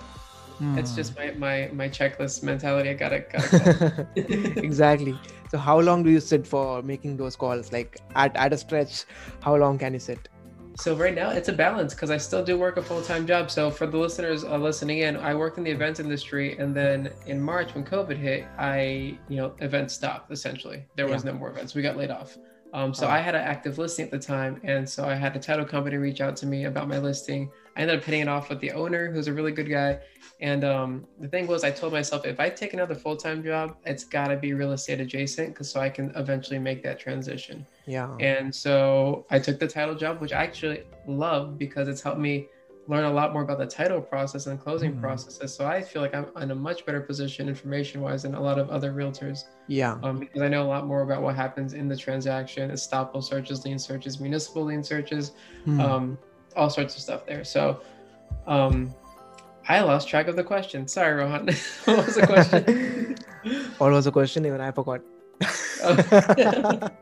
it's 0.76 0.92
Hmm. 0.92 0.96
just 0.96 1.16
my 1.18 1.32
my 1.38 1.70
my 1.74 1.90
checklist 1.90 2.44
mentality. 2.44 2.90
I 2.90 2.94
gotta 2.94 3.20
gotta. 3.32 4.08
Exactly. 4.58 5.18
So, 5.50 5.58
how 5.58 5.80
long 5.80 6.04
do 6.04 6.10
you 6.10 6.20
sit 6.20 6.46
for 6.46 6.82
making 6.84 7.18
those 7.18 7.36
calls? 7.36 7.72
Like, 7.72 8.00
at, 8.16 8.36
at 8.36 8.54
a 8.54 8.58
stretch, 8.58 9.06
how 9.42 9.56
long 9.56 9.78
can 9.78 9.94
you 9.94 10.00
sit? 10.00 10.30
So 10.80 10.96
right 10.96 11.16
now 11.16 11.32
it's 11.32 11.50
a 11.50 11.54
balance 11.54 11.96
because 11.96 12.12
I 12.12 12.18
still 12.18 12.44
do 12.44 12.56
work 12.58 12.78
a 12.78 12.84
full 12.84 13.02
time 13.02 13.26
job. 13.26 13.50
So 13.50 13.72
for 13.72 13.88
the 13.88 13.98
listeners 13.98 14.44
uh, 14.44 14.58
listening 14.58 15.00
in, 15.00 15.18
I 15.18 15.34
worked 15.34 15.58
in 15.58 15.64
the 15.64 15.72
events 15.72 16.00
industry, 16.00 16.56
and 16.60 16.76
then 16.76 17.12
in 17.26 17.42
March 17.42 17.74
when 17.74 17.84
COVID 17.84 18.16
hit, 18.16 18.46
I 18.60 19.18
you 19.28 19.38
know 19.38 19.56
events 19.60 19.96
stopped 19.96 20.32
essentially. 20.32 20.86
There 20.96 21.08
was 21.08 21.26
no 21.26 21.34
more 21.34 21.50
events. 21.50 21.74
We 21.74 21.82
got 21.82 21.98
laid 21.98 22.12
off. 22.12 22.38
Um, 22.74 22.94
so 22.94 23.08
Oh. 23.08 23.10
I 23.10 23.20
had 23.20 23.34
an 23.34 23.42
active 23.42 23.80
listing 23.80 24.06
at 24.06 24.12
the 24.12 24.20
time, 24.20 24.62
and 24.64 24.88
so 24.88 25.06
I 25.06 25.16
had 25.16 25.36
a 25.36 25.40
title 25.40 25.66
company 25.66 25.98
reach 25.98 26.22
out 26.22 26.36
to 26.38 26.46
me 26.46 26.66
about 26.66 26.88
my 26.88 27.00
listing. 27.00 27.50
I 27.78 27.82
ended 27.82 28.00
up 28.00 28.04
hitting 28.04 28.22
it 28.22 28.28
off 28.28 28.50
with 28.50 28.60
the 28.60 28.72
owner, 28.72 29.12
who's 29.12 29.28
a 29.28 29.34
really 29.34 29.52
good 29.52 29.70
guy. 29.70 30.00
And 30.42 30.64
um, 30.64 31.06
the 31.20 31.28
thing 31.28 31.46
was, 31.46 31.64
I 31.64 31.70
told 31.70 31.94
myself 31.94 32.26
if 32.26 32.40
I 32.40 32.50
take 32.50 32.74
another 32.74 32.96
full 32.96 33.16
time 33.16 33.44
job, 33.44 33.76
it's 33.86 34.04
got 34.04 34.30
to 34.30 34.36
be 34.36 34.54
real 34.54 34.72
estate 34.72 35.00
adjacent, 35.00 35.50
because 35.50 35.70
so 35.70 35.80
I 35.80 35.90
can 35.90 36.12
eventually 36.16 36.58
make 36.58 36.82
that 36.84 37.00
transition. 37.00 37.68
Yeah. 37.86 38.16
And 38.20 38.54
so 38.54 39.26
I 39.30 39.38
took 39.38 39.60
the 39.60 39.68
title 39.68 39.94
job, 39.94 40.20
which 40.22 40.34
I 40.34 40.44
actually 40.44 40.84
love 41.08 41.60
because 41.60 41.88
it's 41.88 42.02
helped 42.02 42.20
me 42.20 42.48
learn 42.88 43.04
a 43.04 43.12
lot 43.12 43.32
more 43.34 43.44
about 43.44 43.60
the 43.60 43.68
title 43.68 44.02
process 44.02 44.48
and 44.48 44.60
closing 44.60 44.94
Mhm. 44.96 45.02
processes. 45.02 45.54
So 45.54 45.68
I 45.68 45.82
feel 45.82 46.02
like 46.02 46.16
I'm 46.16 46.28
in 46.42 46.50
a 46.52 46.56
much 46.56 46.84
better 46.86 47.02
position 47.02 47.48
information 47.50 48.02
wise 48.02 48.24
than 48.24 48.34
a 48.34 48.42
lot 48.42 48.58
of 48.58 48.70
other 48.70 48.92
realtors 48.94 49.44
Yeah. 49.68 50.00
um, 50.04 50.18
because 50.20 50.42
I 50.42 50.48
know 50.48 50.64
a 50.64 50.70
lot 50.76 50.88
more 50.88 51.02
about 51.02 51.22
what 51.22 51.36
happens 51.36 51.74
in 51.74 51.88
the 51.90 51.98
transaction, 51.98 52.72
estoppel 52.72 53.22
searches, 53.24 53.66
lien 53.66 53.78
searches, 53.78 54.20
municipal 54.20 54.64
lien 54.64 54.84
searches, 54.84 55.34
Hmm. 55.66 55.82
um, 55.82 56.18
all 56.58 56.70
sorts 56.70 56.96
of 56.96 57.02
stuff 57.02 57.26
there. 57.26 57.44
So 57.44 57.82
um, 58.48 58.94
I 59.70 59.82
lost 59.82 60.10
track 60.10 60.28
of 60.28 60.36
the 60.36 60.44
question. 60.44 60.88
Sorry, 60.88 61.14
Rohan. 61.14 61.46
what 61.86 62.06
was 62.06 62.16
the 62.16 62.26
question? 62.26 63.16
what 63.78 63.92
was 63.92 64.06
the 64.06 64.12
question? 64.12 64.46
Even 64.46 64.62
I 64.62 64.72
forgot. 64.72 65.02
Oh. 65.84 66.90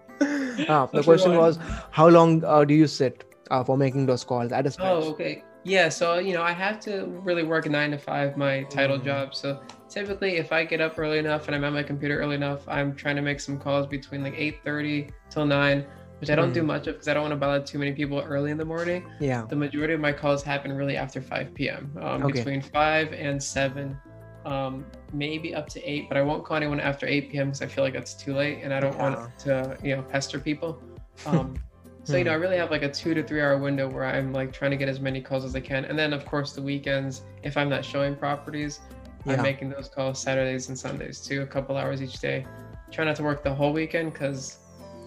Ah, 0.70 0.86
the 0.86 1.04
question 1.04 1.36
was, 1.36 1.60
how 1.92 2.08
long 2.08 2.44
uh, 2.46 2.64
do 2.64 2.74
you 2.74 2.88
sit 2.88 3.26
uh, 3.52 3.64
for 3.64 3.78
making 3.78 4.06
those 4.06 4.24
calls 4.24 4.54
at 4.54 4.66
a 4.66 4.72
stretch? 4.72 4.88
Oh, 4.88 5.10
okay. 5.10 5.44
Yeah, 5.64 5.90
so 5.90 6.18
you 6.20 6.34
know, 6.34 6.42
I 6.42 6.54
have 6.54 6.80
to 6.82 7.06
really 7.24 7.44
work 7.44 7.70
nine 7.70 7.92
to 7.92 7.98
five 7.98 8.38
my 8.38 8.64
title 8.64 8.98
Mm. 8.98 9.04
job. 9.04 9.36
So 9.36 9.60
typically, 9.90 10.38
if 10.38 10.52
I 10.54 10.64
get 10.64 10.80
up 10.80 10.98
early 10.98 11.20
enough 11.20 11.48
and 11.48 11.56
I'm 11.56 11.64
at 11.66 11.74
my 11.74 11.84
computer 11.84 12.18
early 12.20 12.36
enough, 12.36 12.62
I'm 12.68 12.96
trying 12.96 13.18
to 13.18 13.22
make 13.22 13.40
some 13.42 13.60
calls 13.60 13.86
between 13.86 14.24
like 14.24 14.36
eight 14.38 14.64
thirty 14.64 15.10
till 15.30 15.46
nine, 15.46 15.86
which 16.20 16.30
I 16.30 16.36
don't 16.36 16.54
do 16.54 16.62
Mm. 16.64 16.68
much 16.68 16.88
of 16.88 16.96
because 16.96 17.08
I 17.08 17.14
don't 17.14 17.24
want 17.24 17.34
to 17.34 17.38
bother 17.38 17.64
too 17.64 17.78
many 17.80 17.92
people 17.92 18.20
early 18.22 18.52
in 18.52 18.58
the 18.58 18.66
morning. 18.66 19.06
Yeah. 19.20 19.46
The 19.50 19.56
majority 19.56 19.94
of 19.94 20.00
my 20.00 20.12
calls 20.14 20.44
happen 20.44 20.72
really 20.74 20.98
after 20.98 21.22
five 21.22 21.54
p.m. 21.54 21.92
Um, 22.02 22.24
Okay. 22.24 22.40
Between 22.40 22.62
five 22.62 23.12
and 23.14 23.42
seven, 23.42 23.98
um, 24.46 24.86
maybe 25.14 25.54
up 25.56 25.68
to 25.70 25.84
eight, 25.90 26.08
but 26.08 26.18
I 26.18 26.22
won't 26.22 26.46
call 26.46 26.58
anyone 26.58 26.80
after 26.80 27.06
eight 27.08 27.30
p.m. 27.32 27.48
because 27.48 27.62
I 27.62 27.68
feel 27.68 27.84
like 27.84 27.94
that's 27.94 28.14
too 28.14 28.34
late 28.34 28.60
and 28.64 28.74
I 28.74 28.80
don't 28.80 28.98
want 28.98 29.38
to 29.40 29.78
you 29.84 29.96
know 29.96 30.02
pester 30.04 30.40
people. 30.40 30.82
Um, 31.26 31.56
so 32.06 32.16
you 32.18 32.24
know, 32.24 32.32
I 32.32 32.36
really 32.36 32.58
have 32.58 32.72
like 32.72 32.84
a 32.84 32.92
two 32.92 33.14
to 33.14 33.24
three 33.24 33.42
hour 33.42 33.58
window 33.58 33.90
where 33.90 34.06
I'm 34.06 34.32
like 34.32 34.54
trying 34.54 34.72
to 34.72 34.78
get 34.78 34.88
as 34.88 35.00
many 35.00 35.20
calls 35.22 35.44
as 35.44 35.56
I 35.56 35.60
can, 35.62 35.86
and 35.86 35.98
then 36.00 36.14
of 36.14 36.26
course 36.26 36.54
the 36.54 36.62
weekends, 36.62 37.24
if 37.44 37.58
I'm 37.58 37.70
not 37.70 37.84
showing 37.84 38.16
properties, 38.16 38.80
Yeah. 39.26 39.34
I'm 39.34 39.42
making 39.42 39.70
those 39.72 39.90
calls 39.90 40.20
Saturdays 40.22 40.70
and 40.70 40.78
Sundays 40.78 41.20
too, 41.20 41.42
a 41.42 41.48
couple 41.48 41.76
hours 41.78 42.02
each 42.02 42.20
day. 42.20 42.46
Try 42.92 43.04
not 43.06 43.16
to 43.18 43.24
work 43.24 43.44
the 43.44 43.54
whole 43.54 43.74
weekend 43.74 44.14
because, 44.14 44.60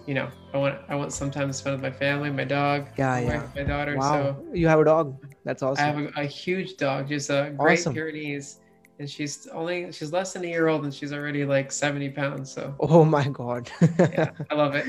you 0.07 0.13
know, 0.13 0.29
I 0.53 0.57
want 0.57 0.75
I 0.89 0.95
want 0.95 1.13
some 1.13 1.31
time 1.31 1.47
to 1.47 1.53
spend 1.53 1.75
with 1.75 1.83
my 1.83 1.91
family, 1.97 2.29
my 2.31 2.43
dog, 2.45 2.87
Yeah, 2.97 3.13
my, 3.25 3.33
yeah. 3.33 3.47
my 3.55 3.63
daughter. 3.63 3.95
Wow. 3.97 4.11
So 4.11 4.45
You 4.53 4.67
have 4.67 4.79
a 4.79 4.85
dog. 4.85 5.15
That's 5.45 5.61
awesome. 5.63 5.83
I 5.83 5.87
have 5.87 5.97
a, 6.17 6.21
a 6.21 6.25
huge 6.25 6.77
dog, 6.77 7.07
just 7.07 7.29
a 7.29 7.53
great 7.57 7.79
Awesome. 7.79 7.93
Pyrenees, 7.93 8.59
and 8.99 9.09
she's 9.09 9.47
only 9.53 9.91
she's 9.91 10.11
less 10.11 10.33
than 10.33 10.43
a 10.43 10.47
year 10.47 10.67
old 10.67 10.83
and 10.83 10.93
she's 10.93 11.13
already 11.13 11.45
like 11.45 11.71
70 11.71 12.09
pounds. 12.09 12.51
So 12.51 12.75
Oh 12.79 13.05
my 13.05 13.27
god. 13.29 13.69
yeah, 13.81 14.31
I 14.51 14.55
love 14.55 14.75
it. 14.75 14.85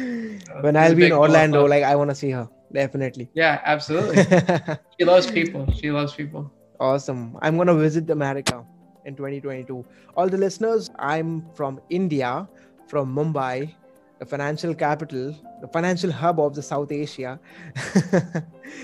So 0.47 0.53
uh, 0.55 0.61
when 0.63 0.77
I'll 0.77 0.95
be 0.95 1.07
in 1.07 1.13
Orlando, 1.13 1.65
like 1.67 1.85
I 1.85 1.95
want 1.97 2.11
to 2.11 2.15
see 2.17 2.31
her. 2.31 2.49
Definitely. 2.73 3.29
yeah, 3.35 3.61
absolutely. 3.65 4.23
She 4.99 5.05
loves 5.05 5.31
people. 5.31 5.67
She 5.73 5.91
loves 5.91 6.15
people. 6.15 6.53
awesome. 6.79 7.37
I'm 7.43 7.57
gonna 7.57 7.75
visit 7.75 8.09
America 8.11 8.65
in 9.05 9.17
2022. 9.17 9.85
All 10.17 10.29
the 10.29 10.37
listeners, 10.39 10.89
I'm 10.99 11.43
from 11.55 11.81
India, 11.91 12.49
from 12.89 13.15
Mumbai, 13.15 13.75
the 14.21 14.27
financial 14.27 14.75
capital, 14.75 15.35
the 15.61 15.69
financial 15.69 16.13
hub 16.13 16.39
of 16.39 16.55
the 16.55 16.63
South 16.63 16.93
Asia. 16.93 17.41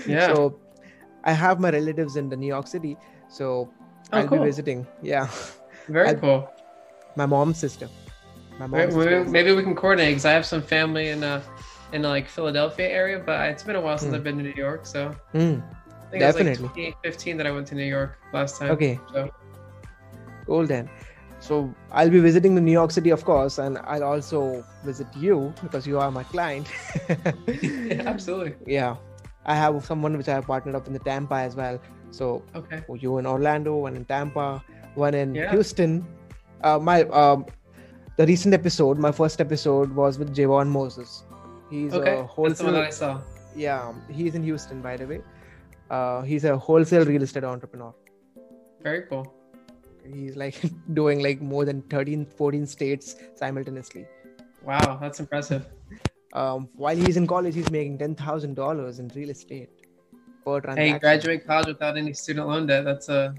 Yeah. 0.05 0.27
So 0.27 0.59
I 1.23 1.31
have 1.33 1.59
my 1.59 1.69
relatives 1.69 2.15
in 2.17 2.27
the 2.29 2.35
New 2.35 2.47
York 2.47 2.67
City. 2.67 2.97
So 3.29 3.69
Oh, 4.13 4.17
I'll 4.19 4.27
cool. 4.27 4.39
be 4.39 4.45
visiting. 4.45 4.85
Yeah. 5.01 5.27
Very 5.87 6.09
I- 6.09 6.13
cool. 6.15 6.49
My 7.15 7.25
mom's 7.25 7.57
sister. 7.57 7.89
My 8.59 8.67
Maybe, 8.67 8.91
mom's 8.91 8.95
sister. 8.95 9.25
maybe 9.25 9.51
we 9.53 9.63
can 9.63 9.75
coordinate 9.75 10.09
because 10.11 10.25
I 10.25 10.31
have 10.33 10.45
some 10.45 10.61
family 10.61 11.09
in 11.09 11.23
uh 11.23 11.41
in 11.93 12.01
like 12.03 12.27
Philadelphia 12.27 12.89
area, 12.89 13.19
but 13.19 13.49
it's 13.49 13.63
been 13.63 13.75
a 13.75 13.81
while 13.81 13.97
since 13.97 14.09
Hmm. 14.11 14.15
I've 14.15 14.23
been 14.23 14.37
to 14.37 14.43
New 14.43 14.57
York. 14.67 14.85
So 14.85 15.11
Mm, 15.33 15.61
I 15.61 16.09
think 16.11 16.21
it 16.23 16.25
was 16.25 16.35
Definitely. 16.35 16.67
like 16.67 16.75
2015 16.75 17.37
that 17.37 17.47
I 17.47 17.51
went 17.51 17.67
to 17.67 17.75
New 17.75 17.89
York 17.97 18.17
last 18.33 18.59
time. 18.59 18.71
okay. 18.71 18.99
So 19.13 19.29
Cool 20.45 20.65
then. 20.67 20.89
So 21.39 21.73
I'll 21.91 22.09
be 22.09 22.19
visiting 22.19 22.55
the 22.55 22.61
New 22.61 22.71
York 22.71 22.91
City, 22.91 23.09
of 23.11 23.23
course, 23.23 23.57
and 23.59 23.77
I'll 23.79 24.03
also 24.03 24.65
visit 24.83 25.07
you 25.15 25.53
because 25.61 25.85
you 25.87 25.99
are 25.99 26.11
my 26.11 26.23
client. 26.23 26.67
yeah, 27.61 28.03
absolutely. 28.05 28.55
yeah, 28.73 28.95
I 29.45 29.55
have 29.55 29.85
someone 29.85 30.17
which 30.17 30.27
I 30.27 30.33
have 30.33 30.47
partnered 30.47 30.75
up 30.75 30.87
in 30.87 30.93
the 30.93 30.99
Tampa 30.99 31.35
as 31.35 31.55
well. 31.55 31.79
So 32.11 32.43
Okay. 32.55 32.83
you 32.95 33.17
in 33.19 33.25
Orlando, 33.27 33.75
one 33.77 33.95
in 33.95 34.05
Tampa, 34.05 34.63
one 34.95 35.13
in 35.13 35.35
Yeah. 35.35 35.51
Houston. 35.51 36.05
Uh, 36.63 36.79
my 36.79 37.03
um, 37.03 37.45
the 38.17 38.25
recent 38.25 38.53
episode, 38.53 38.97
my 38.97 39.11
first 39.11 39.39
episode 39.39 39.91
was 39.93 40.17
with 40.17 40.35
Javon 40.35 40.67
Moses. 40.69 41.23
He's 41.69 41.93
Okay. 41.93 42.13
a 42.13 42.15
That's 42.15 42.59
the 42.59 42.65
one 42.65 42.73
wholesale. 42.73 42.77
I 42.77 42.89
saw. 42.89 43.21
Yeah, 43.55 43.93
he's 44.09 44.33
in 44.35 44.43
Houston, 44.43 44.81
by 44.81 44.97
the 44.97 45.05
way. 45.05 45.21
Uh, 45.89 46.21
he's 46.23 46.43
a 46.45 46.57
wholesale 46.57 47.05
real 47.05 47.21
estate 47.21 47.43
entrepreneur. 47.43 47.93
Very 48.81 49.03
cool. 49.03 49.33
He's 50.13 50.35
like 50.35 50.61
doing 50.93 51.21
like 51.21 51.41
more 51.41 51.65
than 51.65 51.81
13, 51.83 52.25
14 52.25 52.65
states 52.65 53.15
simultaneously. 53.35 54.05
Wow, 54.63 54.97
that's 55.01 55.19
impressive. 55.19 55.65
Um, 56.33 56.69
while 56.75 56.95
he's 56.95 57.17
in 57.17 57.25
college, 57.25 57.55
he's 57.55 57.71
making 57.71 57.97
ten 57.99 58.13
thousand 58.15 58.55
dollars 58.55 58.99
in 58.99 59.07
real 59.15 59.29
estate 59.29 59.69
per 60.45 60.59
transaction. 60.59 60.93
Hey, 60.93 60.99
graduate 60.99 61.47
college 61.47 61.67
without 61.67 61.97
any 61.97 62.13
student 62.13 62.47
loan 62.47 62.67
debt. 62.67 62.83
That's 62.83 63.07
a 63.09 63.33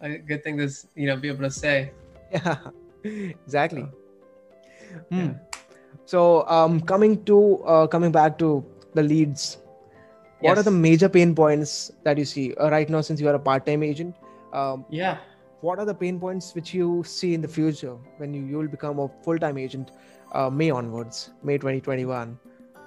a 0.00 0.18
good 0.18 0.44
thing 0.44 0.56
to 0.58 0.68
you 0.94 1.06
know 1.08 1.16
be 1.16 1.28
able 1.28 1.42
to 1.44 1.50
say. 1.50 1.92
Yeah, 2.30 2.56
exactly. 3.04 3.86
Hmm. 5.10 5.18
Yeah. 5.18 5.34
So, 6.04 6.46
um, 6.48 6.80
coming 6.80 7.24
to 7.24 7.62
uh, 7.64 7.86
coming 7.86 8.12
back 8.12 8.38
to 8.38 8.64
the 8.94 9.02
leads, 9.02 9.58
what 10.40 10.58
are 10.58 10.62
the 10.62 10.70
major 10.70 11.08
pain 11.08 11.34
points 11.34 11.90
that 12.04 12.18
you 12.18 12.24
see 12.24 12.54
uh, 12.54 12.70
right 12.70 12.88
now? 12.88 13.00
Since 13.00 13.20
you 13.20 13.28
are 13.28 13.34
a 13.34 13.38
part-time 13.38 13.82
agent, 13.82 14.14
um, 14.52 14.84
Yeah. 14.88 15.18
What 15.60 15.78
are 15.78 15.84
the 15.84 15.94
pain 15.94 16.18
points 16.20 16.54
which 16.54 16.74
you 16.74 17.02
see 17.04 17.34
in 17.34 17.40
the 17.40 17.48
future 17.48 17.96
when 18.18 18.34
you 18.34 18.42
you 18.44 18.58
will 18.58 18.68
become 18.68 18.98
a 18.98 19.08
full-time 19.24 19.58
agent, 19.58 19.92
uh, 20.32 20.50
May 20.50 20.70
onwards, 20.70 21.30
May 21.42 21.58
2021? 21.58 22.38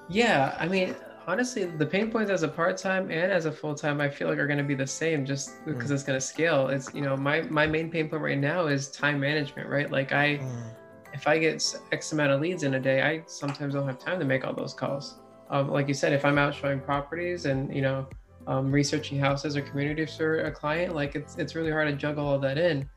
Yeah, 0.09 0.55
I 0.59 0.67
mean, 0.67 0.95
honestly, 1.27 1.65
the 1.65 1.85
pain 1.85 2.11
points 2.11 2.31
as 2.31 2.43
a 2.43 2.47
part 2.47 2.77
time 2.77 3.11
and 3.11 3.31
as 3.31 3.45
a 3.45 3.51
full 3.51 3.75
time, 3.75 4.01
I 4.01 4.09
feel 4.09 4.27
like 4.29 4.39
are 4.39 4.47
going 4.47 4.57
to 4.57 4.63
be 4.63 4.75
the 4.75 4.87
same, 4.87 5.25
just 5.25 5.63
because 5.65 5.89
Mm. 5.91 5.93
it's 5.93 6.03
going 6.03 6.17
to 6.19 6.25
scale. 6.25 6.67
It's 6.69 6.93
you 6.93 7.01
know 7.01 7.15
my 7.17 7.41
my 7.43 7.67
main 7.67 7.89
pain 7.91 8.09
point 8.09 8.23
right 8.23 8.37
now 8.39 8.67
is 8.67 8.89
time 8.91 9.19
management, 9.19 9.69
right? 9.69 9.89
Like 9.91 10.11
I, 10.11 10.37
Mm. 10.37 10.73
if 11.13 11.27
I 11.27 11.37
get 11.39 11.63
x 11.91 12.11
amount 12.13 12.31
of 12.31 12.41
leads 12.41 12.63
in 12.63 12.73
a 12.75 12.79
day, 12.79 13.01
I 13.01 13.23
sometimes 13.25 13.73
don't 13.73 13.87
have 13.87 13.99
time 13.99 14.19
to 14.19 14.25
make 14.25 14.45
all 14.45 14.53
those 14.53 14.73
calls. 14.73 15.19
Um, 15.49 15.69
like 15.69 15.87
you 15.87 15.93
said, 15.95 16.13
if 16.13 16.23
I'm 16.25 16.37
out 16.37 16.53
showing 16.53 16.79
properties 16.79 17.45
and 17.45 17.73
you 17.75 17.81
know 17.81 18.07
um, 18.47 18.71
researching 18.71 19.19
houses 19.19 19.55
or 19.55 19.61
communities 19.61 20.15
for 20.15 20.41
a 20.41 20.51
client, 20.51 20.95
like 20.95 21.15
it's 21.15 21.35
it's 21.37 21.55
really 21.55 21.71
hard 21.71 21.87
to 21.87 21.95
juggle 21.95 22.25
all 22.27 22.39
that 22.39 22.57
in. 22.57 22.89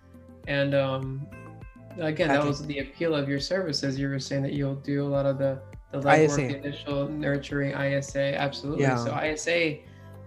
And 0.49 0.75
um, 0.75 1.27
again, 1.99 2.29
that 2.29 2.45
was 2.45 2.65
the 2.67 2.79
appeal 2.81 3.15
of 3.15 3.29
your 3.29 3.41
services. 3.41 3.99
You 3.99 4.09
were 4.09 4.19
saying 4.19 4.43
that 4.43 4.53
you'll 4.53 4.77
do 4.77 5.05
a 5.05 5.09
lot 5.09 5.27
of 5.27 5.39
the 5.39 5.61
the 5.93 6.01
legwork, 6.01 6.37
the 6.37 6.57
initial 6.57 7.09
nurturing, 7.09 7.75
ISA, 7.79 8.35
absolutely. 8.41 8.83
Yeah. 8.85 8.97
So 8.97 9.19
ISA 9.21 9.79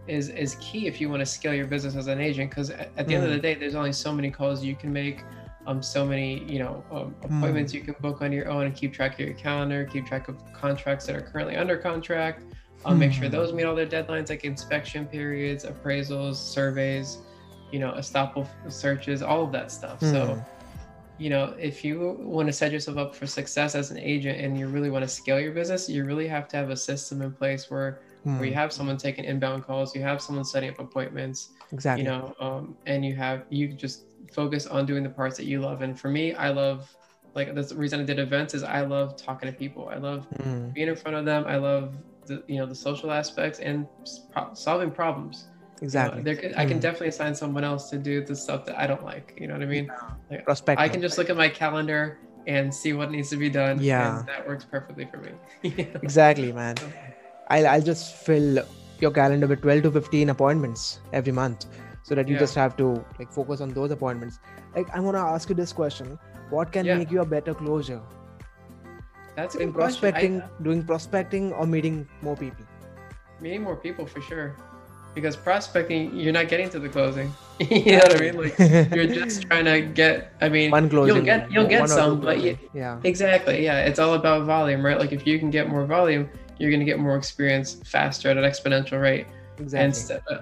is 0.07 0.29
is 0.29 0.55
key 0.61 0.85
if 0.85 1.01
you 1.01 1.09
want 1.09 1.21
to 1.21 1.25
scale 1.25 1.53
your 1.53 1.65
business 1.65 1.95
as 1.95 2.05
an 2.07 2.19
agent 2.21 2.51
because 2.51 2.69
at, 2.69 2.91
at 2.97 3.07
the 3.07 3.15
end 3.15 3.23
of 3.23 3.31
Mm. 3.31 3.35
the 3.35 3.39
day, 3.39 3.55
there's 3.55 3.73
only 3.73 3.91
so 3.91 4.13
many 4.13 4.29
calls 4.29 4.63
you 4.63 4.75
can 4.75 4.93
make 4.93 5.23
um, 5.65 5.81
so 5.81 6.05
many 6.05 6.43
you 6.43 6.59
know 6.59 6.83
um, 6.91 7.15
appointments 7.23 7.71
Hmm. 7.71 7.77
you 7.79 7.83
can 7.83 7.95
book 7.99 8.21
on 8.21 8.31
your 8.31 8.47
own 8.47 8.67
and 8.67 8.75
keep 8.75 8.93
track 8.93 9.13
of 9.13 9.21
your 9.21 9.33
calendar 9.33 9.83
keep 9.91 10.05
track 10.05 10.27
of 10.27 10.35
contracts 10.53 11.07
that 11.07 11.15
are 11.15 11.21
currently 11.21 11.55
under 11.55 11.75
contract 11.75 12.43
um, 12.85 12.99
make 12.99 13.13
sure 13.13 13.27
Hmm. 13.27 13.33
those 13.33 13.53
meet 13.53 13.65
all 13.65 13.75
their 13.75 13.87
deadlines 13.87 14.29
like 14.29 14.43
inspection 14.45 15.07
periods 15.07 15.65
appraisals 15.65 16.35
surveys 16.37 17.19
you 17.71 17.79
know 17.79 17.93
estoppel 17.93 18.49
searches 18.69 19.21
all 19.23 19.43
of 19.45 19.51
that 19.53 19.71
stuff 19.71 20.01
Hmm. 20.01 20.05
so 20.07 20.45
you 21.17 21.29
know 21.29 21.55
if 21.59 21.83
you 21.83 22.17
want 22.21 22.47
to 22.47 22.53
set 22.53 22.71
yourself 22.71 22.97
up 22.97 23.15
for 23.15 23.27
success 23.27 23.75
as 23.75 23.91
an 23.91 23.97
agent 23.99 24.39
and 24.39 24.57
you 24.57 24.67
really 24.67 24.89
want 24.89 25.03
to 25.03 25.09
scale 25.09 25.39
your 25.39 25.53
business 25.53 25.89
you 25.89 26.05
really 26.05 26.27
have 26.27 26.47
to 26.49 26.57
have 26.57 26.69
a 26.69 26.75
system 26.77 27.21
in 27.21 27.31
place 27.33 27.69
where 27.69 27.99
where 28.35 28.47
you 28.47 28.53
Mm. 28.53 28.55
have 28.55 28.73
someone 28.73 28.97
taking 28.97 29.23
inbound 29.25 29.63
calls 29.63 29.95
you 29.95 30.01
have 30.01 30.21
someone 30.21 30.43
setting 30.45 30.69
up 30.69 30.79
appointments 30.79 31.51
exactly. 31.71 32.03
you 32.03 32.09
know 32.09 32.33
um, 32.39 32.77
and 32.85 33.05
you 33.05 33.15
have 33.15 33.45
you 33.49 33.73
just 33.73 34.05
focus 34.31 34.65
on 34.67 34.85
doing 34.85 35.03
the 35.03 35.09
parts 35.09 35.37
that 35.37 35.45
you 35.45 35.59
love 35.61 35.81
and 35.81 35.99
for 35.99 36.09
me 36.09 36.33
i 36.33 36.49
love 36.49 36.95
like 37.35 37.53
that's 37.55 37.69
the 37.69 37.75
reason 37.75 37.99
i 38.01 38.03
did 38.03 38.19
events 38.19 38.53
is 38.53 38.63
i 38.63 38.81
love 38.81 39.15
talking 39.17 39.49
to 39.51 39.55
people 39.57 39.87
i 39.89 39.97
love 39.97 40.27
Mm. 40.41 40.73
being 40.73 40.87
in 40.89 40.95
front 40.95 41.15
of 41.15 41.25
them 41.25 41.45
i 41.47 41.55
love 41.57 41.95
the 42.27 42.43
you 42.47 42.57
know 42.59 42.65
the 42.65 42.75
social 42.75 43.11
aspects 43.11 43.59
and 43.59 43.87
pro- 44.33 44.53
solving 44.53 44.91
problems 44.91 45.35
You 45.45 45.51
know, 45.81 45.85
Exactly. 45.87 46.21
there 46.27 46.37
i 46.61 46.65
can 46.69 46.77
Mm. 46.79 46.85
definitely 46.87 47.11
assign 47.15 47.33
someone 47.43 47.65
else 47.71 47.83
to 47.93 47.97
do 48.09 48.13
the 48.29 48.35
stuff 48.43 48.61
that 48.67 48.75
i 48.83 48.85
don't 48.91 49.03
like 49.13 49.27
you 49.39 49.45
know 49.47 49.55
what 49.57 49.63
i 49.67 49.71
mean 49.75 49.87
Prospecting. 50.49 50.83
i 50.85 50.87
can 50.93 51.01
just 51.07 51.17
look 51.19 51.29
at 51.33 51.37
my 51.45 51.49
calendar 51.63 52.01
and 52.53 52.73
see 52.81 52.91
what 52.99 53.07
needs 53.15 53.29
to 53.33 53.37
be 53.45 53.49
done 53.49 53.75
Yeah. 53.81 54.19
and 54.19 54.27
that 54.31 54.41
works 54.47 54.65
perfectly 54.75 55.05
for 55.11 55.17
me 55.25 55.31
You 55.77 55.85
know? 55.91 55.99
Exactly, 56.07 56.51
man. 56.61 56.75
I'll, 57.53 57.67
I'll 57.71 57.81
just 57.93 58.15
fill 58.27 58.59
your 59.03 59.11
calendar 59.11 59.47
with 59.51 59.61
12 59.61 59.83
to 59.83 59.91
15 59.91 60.29
appointments 60.29 60.99
every 61.11 61.33
month 61.41 61.65
so 62.03 62.15
that 62.15 62.27
you 62.29 62.35
Yeah. 62.35 62.39
just 62.45 62.55
have 62.55 62.77
to 62.81 62.87
like 63.19 63.31
focus 63.39 63.61
on 63.61 63.69
those 63.77 63.91
appointments. 63.91 64.39
Like, 64.75 64.87
I 64.93 64.99
want 64.99 65.15
to 65.17 65.21
ask 65.35 65.49
you 65.49 65.55
this 65.63 65.73
question 65.81 66.17
What 66.55 66.71
can 66.71 66.85
Yeah. 66.85 66.97
make 67.01 67.11
you 67.11 67.21
a 67.21 67.25
better 67.25 67.53
closer? 67.55 67.99
That's 69.35 69.55
a 69.55 69.57
Doing 69.59 69.71
good 69.71 69.75
question. 69.75 70.05
I- 70.05 70.11
prospecting, 70.11 70.43
doing 70.63 70.83
prospecting, 70.83 71.53
or 71.53 71.67
meeting 71.67 72.07
more 72.21 72.35
people? 72.35 72.65
meeting 73.41 73.61
more 73.61 73.75
people 73.75 74.05
for 74.05 74.21
sure 74.21 74.55
because 75.13 75.35
prospecting 75.35 76.15
you're 76.15 76.33
not 76.33 76.47
getting 76.47 76.69
to 76.69 76.79
the 76.79 76.89
closing 76.89 77.33
you 77.59 77.93
know 77.93 77.97
what 77.97 78.15
i 78.15 78.19
mean 78.19 78.37
like 78.37 78.57
you're 78.93 79.07
just 79.07 79.41
trying 79.47 79.65
to 79.65 79.81
get 79.81 80.33
i 80.41 80.49
mean 80.49 80.71
one 80.71 80.89
closing. 80.89 81.15
you'll 81.15 81.25
get 81.25 81.51
you'll 81.51 81.67
get 81.67 81.87
some 81.89 82.19
but 82.19 82.41
you, 82.41 82.57
yeah, 82.73 82.99
exactly 83.03 83.63
yeah 83.63 83.85
it's 83.85 83.99
all 83.99 84.13
about 84.13 84.45
volume 84.45 84.85
right 84.85 84.99
like 84.99 85.11
if 85.11 85.25
you 85.25 85.39
can 85.39 85.49
get 85.49 85.69
more 85.69 85.85
volume 85.85 86.29
you're 86.57 86.69
going 86.69 86.79
to 86.79 86.85
get 86.85 86.99
more 86.99 87.17
experience 87.17 87.75
faster 87.85 88.29
at 88.29 88.37
an 88.37 88.43
exponential 88.43 89.01
rate 89.01 89.25
exactly. 89.57 90.15
and 90.15 90.21
uh, 90.31 90.41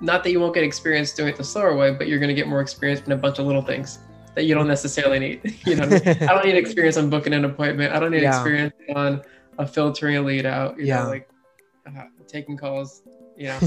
not 0.00 0.24
that 0.24 0.30
you 0.30 0.40
won't 0.40 0.54
get 0.54 0.64
experience 0.64 1.12
doing 1.12 1.28
it 1.28 1.36
the 1.36 1.44
slower 1.44 1.76
way 1.76 1.92
but 1.92 2.08
you're 2.08 2.18
going 2.18 2.28
to 2.28 2.34
get 2.34 2.48
more 2.48 2.60
experience 2.60 3.00
in 3.06 3.12
a 3.12 3.16
bunch 3.16 3.38
of 3.38 3.46
little 3.46 3.62
things 3.62 3.98
that 4.34 4.44
you 4.44 4.54
don't 4.54 4.68
necessarily 4.68 5.18
need 5.18 5.40
you 5.66 5.76
know 5.76 5.84
I, 5.84 5.88
mean? 5.88 6.02
I 6.28 6.34
don't 6.34 6.44
need 6.46 6.56
experience 6.56 6.96
on 6.96 7.10
booking 7.10 7.32
an 7.34 7.44
appointment 7.44 7.92
i 7.94 8.00
don't 8.00 8.10
need 8.12 8.22
Yeah. 8.22 8.34
experience 8.34 8.74
on 8.94 9.22
uh, 9.58 9.66
filtering 9.66 10.16
a 10.16 10.22
lead 10.22 10.46
out 10.46 10.78
you 10.78 10.86
Yeah. 10.86 11.02
know 11.04 11.10
like 11.10 11.28
uh, 11.86 12.04
taking 12.28 12.56
calls 12.56 13.02
you 13.36 13.48
know 13.48 13.58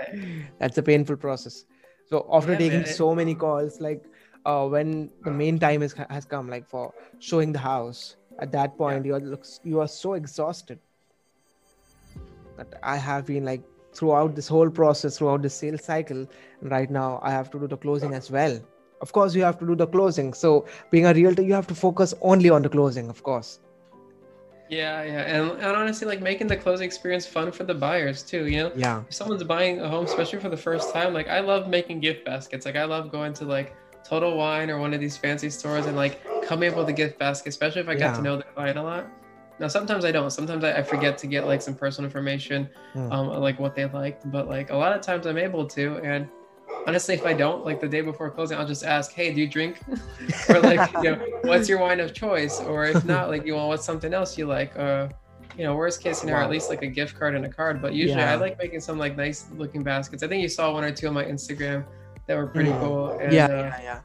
I- 0.00 0.32
That's 0.60 0.78
a 0.78 0.82
painful 0.82 1.16
process. 1.16 1.64
So 2.08 2.26
after 2.32 2.52
Yeah, 2.52 2.58
taking 2.58 2.78
man. 2.80 2.86
so 2.86 3.14
many 3.14 3.34
calls, 3.34 3.80
like 3.80 4.02
uh, 4.44 4.66
when 4.68 5.10
the 5.24 5.30
main 5.30 5.58
time 5.58 5.82
is, 5.82 5.92
has 6.08 6.24
come, 6.24 6.48
like 6.48 6.66
for 6.68 6.94
showing 7.18 7.52
the 7.52 7.58
house, 7.58 8.16
at 8.38 8.52
that 8.52 8.78
point 8.78 9.04
you 9.04 9.14
are 9.14 9.20
looks 9.20 9.60
you 9.64 9.80
are 9.80 9.88
so 9.88 10.14
exhausted. 10.14 10.78
But 12.56 12.78
I 12.82 12.96
have 12.96 13.26
been 13.26 13.44
like 13.44 13.62
throughout 13.92 14.34
this 14.36 14.48
whole 14.48 14.70
process, 14.70 15.18
throughout 15.18 15.42
the 15.42 15.50
sales 15.50 15.84
cycle, 15.84 16.26
and 16.60 16.70
right 16.70 16.90
now 16.90 17.20
I 17.22 17.30
have 17.30 17.50
to 17.50 17.58
do 17.58 17.66
the 17.66 17.76
closing 17.76 18.14
as 18.14 18.30
well. 18.30 18.58
Of 19.00 19.12
course, 19.12 19.34
you 19.34 19.42
have 19.42 19.58
to 19.58 19.66
do 19.66 19.74
the 19.74 19.86
closing. 19.86 20.32
So 20.34 20.66
being 20.90 21.06
a 21.06 21.12
realtor, 21.14 21.42
you 21.42 21.52
have 21.54 21.66
to 21.68 21.74
focus 21.74 22.14
only 22.22 22.50
on 22.50 22.62
the 22.62 22.68
closing, 22.68 23.08
of 23.10 23.22
course. 23.22 23.60
Yeah, 24.68 25.02
yeah, 25.04 25.20
and, 25.20 25.50
and 25.52 25.76
honestly, 25.76 26.08
like 26.08 26.20
making 26.20 26.48
the 26.48 26.56
closing 26.56 26.86
experience 26.86 27.24
fun 27.24 27.52
for 27.52 27.62
the 27.62 27.74
buyers 27.74 28.22
too. 28.24 28.46
You 28.46 28.64
know, 28.64 28.72
Yeah. 28.74 29.02
if 29.08 29.14
someone's 29.14 29.44
buying 29.44 29.80
a 29.80 29.88
home, 29.88 30.04
especially 30.06 30.40
for 30.40 30.48
the 30.48 30.56
first 30.56 30.92
time, 30.92 31.14
like 31.14 31.28
I 31.28 31.38
love 31.40 31.68
making 31.68 32.00
gift 32.00 32.24
baskets. 32.24 32.66
Like 32.66 32.74
I 32.74 32.84
love 32.84 33.12
going 33.12 33.32
to 33.34 33.44
like 33.44 33.76
Total 34.04 34.36
Wine 34.36 34.68
or 34.70 34.78
one 34.78 34.92
of 34.92 34.98
these 34.98 35.16
fancy 35.16 35.50
stores 35.50 35.86
and 35.86 35.96
like 35.96 36.20
coming 36.42 36.68
up 36.70 36.76
with 36.76 36.88
a 36.88 36.92
gift 36.92 37.16
basket, 37.18 37.50
especially 37.50 37.82
if 37.82 37.88
I 37.88 37.94
got 37.94 38.00
Yeah. 38.06 38.16
to 38.16 38.22
know 38.22 38.36
the 38.38 38.42
client 38.42 38.76
a 38.78 38.82
lot. 38.82 39.06
Now 39.60 39.68
sometimes 39.68 40.04
I 40.04 40.10
don't. 40.10 40.30
Sometimes 40.30 40.64
I, 40.64 40.72
I 40.78 40.82
forget 40.82 41.16
to 41.18 41.26
get 41.28 41.46
like 41.46 41.62
some 41.62 41.74
personal 41.74 42.06
information, 42.06 42.68
Hmm. 42.92 43.12
um, 43.12 43.28
like 43.28 43.60
what 43.60 43.74
they 43.76 43.84
liked. 43.86 44.28
But 44.32 44.48
like 44.48 44.70
a 44.70 44.76
lot 44.76 44.92
of 44.92 45.00
times 45.00 45.26
I'm 45.26 45.38
able 45.38 45.64
to. 45.68 45.96
And 46.02 46.28
honestly, 46.86 47.14
if 47.14 47.26
I 47.26 47.32
don't, 47.32 47.64
like 47.64 47.80
the 47.80 47.88
day 47.88 48.00
before 48.00 48.30
closing, 48.30 48.56
I'll 48.58 48.66
just 48.66 48.84
ask, 48.84 49.12
"Hey, 49.12 49.32
do 49.32 49.40
you 49.40 49.48
drink?" 49.48 49.80
or 50.48 50.60
like, 50.60 50.90
you 51.02 51.10
know, 51.10 51.26
what's 51.42 51.68
your 51.68 51.78
wine 51.80 52.00
of 52.00 52.14
choice? 52.14 52.60
Or 52.60 52.84
if 52.84 53.04
not, 53.04 53.28
like, 53.28 53.44
you 53.44 53.54
want 53.54 53.68
what's 53.68 53.84
something 53.84 54.14
else 54.14 54.38
you 54.38 54.46
like? 54.46 54.76
Uh, 54.78 55.08
you 55.58 55.64
know, 55.64 55.74
worst 55.74 56.02
case 56.02 56.18
scenario, 56.18 56.44
at 56.44 56.50
least 56.50 56.68
like 56.70 56.82
a 56.82 56.86
gift 56.86 57.18
card 57.18 57.34
and 57.34 57.44
a 57.44 57.48
card. 57.48 57.80
But 57.80 57.94
usually, 57.94 58.20
Yeah. 58.20 58.32
I 58.32 58.36
like 58.36 58.58
making 58.58 58.80
some 58.80 58.98
like 58.98 59.16
nice 59.16 59.46
looking 59.56 59.82
baskets. 59.82 60.22
I 60.22 60.28
think 60.28 60.42
you 60.42 60.48
saw 60.48 60.72
one 60.72 60.84
or 60.84 60.90
two 60.92 61.08
on 61.08 61.14
my 61.14 61.24
Instagram 61.24 61.84
that 62.26 62.36
were 62.36 62.46
pretty 62.46 62.70
Mm. 62.70 62.80
cool. 62.80 63.10
And, 63.18 63.32
yeah, 63.32 63.46
uh, 63.46 63.48
yeah, 63.48 63.80
yeah. 63.82 64.00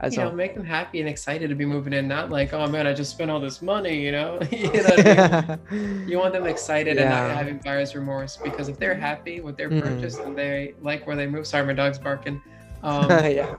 I 0.00 0.06
you 0.08 0.16
know, 0.18 0.32
make 0.32 0.54
them 0.54 0.64
happy 0.64 1.00
and 1.00 1.08
excited 1.08 1.48
to 1.48 1.54
be 1.54 1.64
moving 1.64 1.92
in. 1.92 2.08
Not 2.08 2.30
like, 2.30 2.52
oh 2.52 2.66
man, 2.66 2.86
I 2.86 2.92
just 2.92 3.10
spent 3.10 3.30
all 3.30 3.40
this 3.40 3.60
money. 3.62 4.00
You 4.04 4.12
know, 4.12 4.38
you 4.50 4.72
know 4.72 4.82
I 4.98 5.58
mean? 5.70 6.08
You 6.08 6.18
want 6.18 6.32
them 6.32 6.46
excited 6.46 6.98
and 6.98 7.10
not 7.10 7.30
having 7.30 7.58
buyer's 7.58 7.94
remorse 7.94 8.36
because 8.36 8.68
if 8.68 8.78
they're 8.78 8.94
happy 8.94 9.40
with 9.40 9.56
their 9.56 9.70
Mm. 9.70 9.82
purchase 9.82 10.18
and 10.18 10.36
they 10.36 10.74
like 10.82 11.06
where 11.06 11.16
they 11.16 11.26
move, 11.26 11.46
sorry, 11.46 11.64
my 11.66 11.72
dog's 11.72 11.98
barking. 11.98 12.40
Um, 12.82 13.08
yeah. 13.10 13.54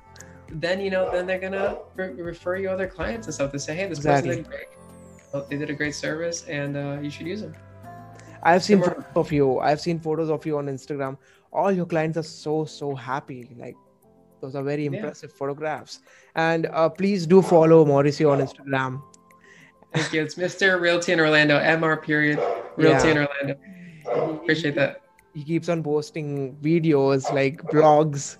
then 0.49 0.81
you 0.81 0.89
know, 0.89 1.09
then 1.11 1.25
they're 1.27 1.39
gonna 1.39 1.77
re- 1.95 2.13
refer 2.13 2.57
you 2.57 2.69
other 2.69 2.87
clients 2.87 3.27
and 3.27 3.33
stuff 3.33 3.51
to 3.53 3.59
say, 3.59 3.75
hey, 3.75 3.87
this 3.87 3.99
Exactly. 3.99 4.29
person 4.29 4.43
did 4.43 4.49
great. 4.51 4.67
Well, 5.33 5.45
They 5.49 5.57
did 5.57 5.69
a 5.69 5.73
great 5.73 5.95
service, 5.95 6.43
and 6.47 6.75
uh, 6.75 6.97
you 7.01 7.09
should 7.09 7.27
use 7.27 7.41
them. 7.41 7.55
I've 8.43 8.63
seen 8.63 8.81
photos 8.81 9.05
of 9.15 9.31
you. 9.31 9.59
I've 9.59 9.79
seen 9.79 9.99
photos 9.99 10.29
of 10.29 10.45
you 10.45 10.57
on 10.57 10.65
Instagram. 10.67 11.17
All 11.53 11.71
your 11.71 11.85
clients 11.85 12.17
are 12.17 12.23
so 12.23 12.65
so 12.65 12.95
happy. 12.95 13.47
Like 13.57 13.75
those 14.41 14.55
are 14.55 14.63
very 14.63 14.85
Yeah. 14.85 14.91
impressive 14.97 15.31
photographs. 15.31 16.01
And 16.35 16.65
uh, 16.67 16.89
please 16.89 17.25
do 17.27 17.41
follow 17.41 17.85
Mauricio 17.85 18.31
on 18.31 18.39
Instagram. 18.41 19.01
Thank 19.93 20.13
you. 20.13 20.21
It's 20.23 20.35
Mr. 20.35 20.79
Realty 20.79 21.11
in 21.13 21.19
Orlando, 21.19 21.59
MR 21.59 22.01
period, 22.01 22.39
Realty 22.77 23.07
Yeah. 23.09 23.11
in 23.13 23.17
Orlando. 23.27 24.33
Appreciate 24.41 24.75
that. 24.75 25.01
He 25.33 25.43
keeps 25.43 25.69
on 25.69 25.81
posting 25.83 26.55
videos 26.57 27.31
like 27.33 27.61
blogs. 27.63 28.37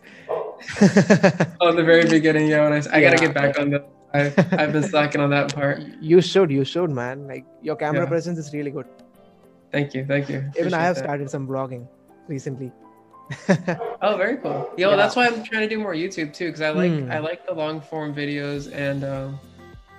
Oh, 1.62 1.72
the 1.74 1.84
very 1.84 2.08
beginning, 2.08 2.48
yeah. 2.48 2.64
When 2.70 2.74
I, 2.74 2.82
I 2.96 3.00
Yeah. 3.00 3.10
gotta 3.12 3.26
get 3.26 3.34
back 3.34 3.60
on 3.60 3.70
the. 3.72 3.84
I, 4.14 4.26
I've 4.62 4.74
been 4.74 4.84
slacking 4.84 5.22
on 5.22 5.30
that 5.32 5.54
part. 5.56 5.80
you 6.02 6.20
should, 6.22 6.52
you 6.52 6.64
should, 6.66 6.90
man. 6.92 7.28
Like 7.28 7.46
your 7.62 7.76
camera 7.76 8.04
Yeah. 8.04 8.10
presence 8.10 8.38
is 8.38 8.54
really 8.54 8.72
good. 8.72 8.86
Thank 9.72 9.94
you, 9.94 10.06
thank 10.06 10.28
you. 10.30 10.38
Even 10.38 10.50
Appreciate 10.50 10.74
I 10.74 10.84
have 10.84 10.96
that. 10.98 11.04
started 11.06 11.30
some 11.30 11.48
blogging 11.48 11.88
recently. 12.28 12.72
Oh, 14.02 14.18
very 14.18 14.38
cool. 14.38 14.68
Yo, 14.78 14.90
Yeah. 14.90 14.96
that's 14.96 15.16
why 15.16 15.28
I'm 15.28 15.44
trying 15.44 15.62
to 15.62 15.70
do 15.70 15.80
more 15.80 15.94
YouTube 15.94 16.34
too, 16.34 16.48
because 16.48 16.62
I 16.62 16.72
like 16.72 16.92
Hmm. 16.92 17.12
I 17.12 17.20
like 17.20 17.46
the 17.46 17.54
long 17.54 17.82
form 17.82 18.14
videos, 18.16 18.72
and 18.74 19.04
um, 19.04 19.40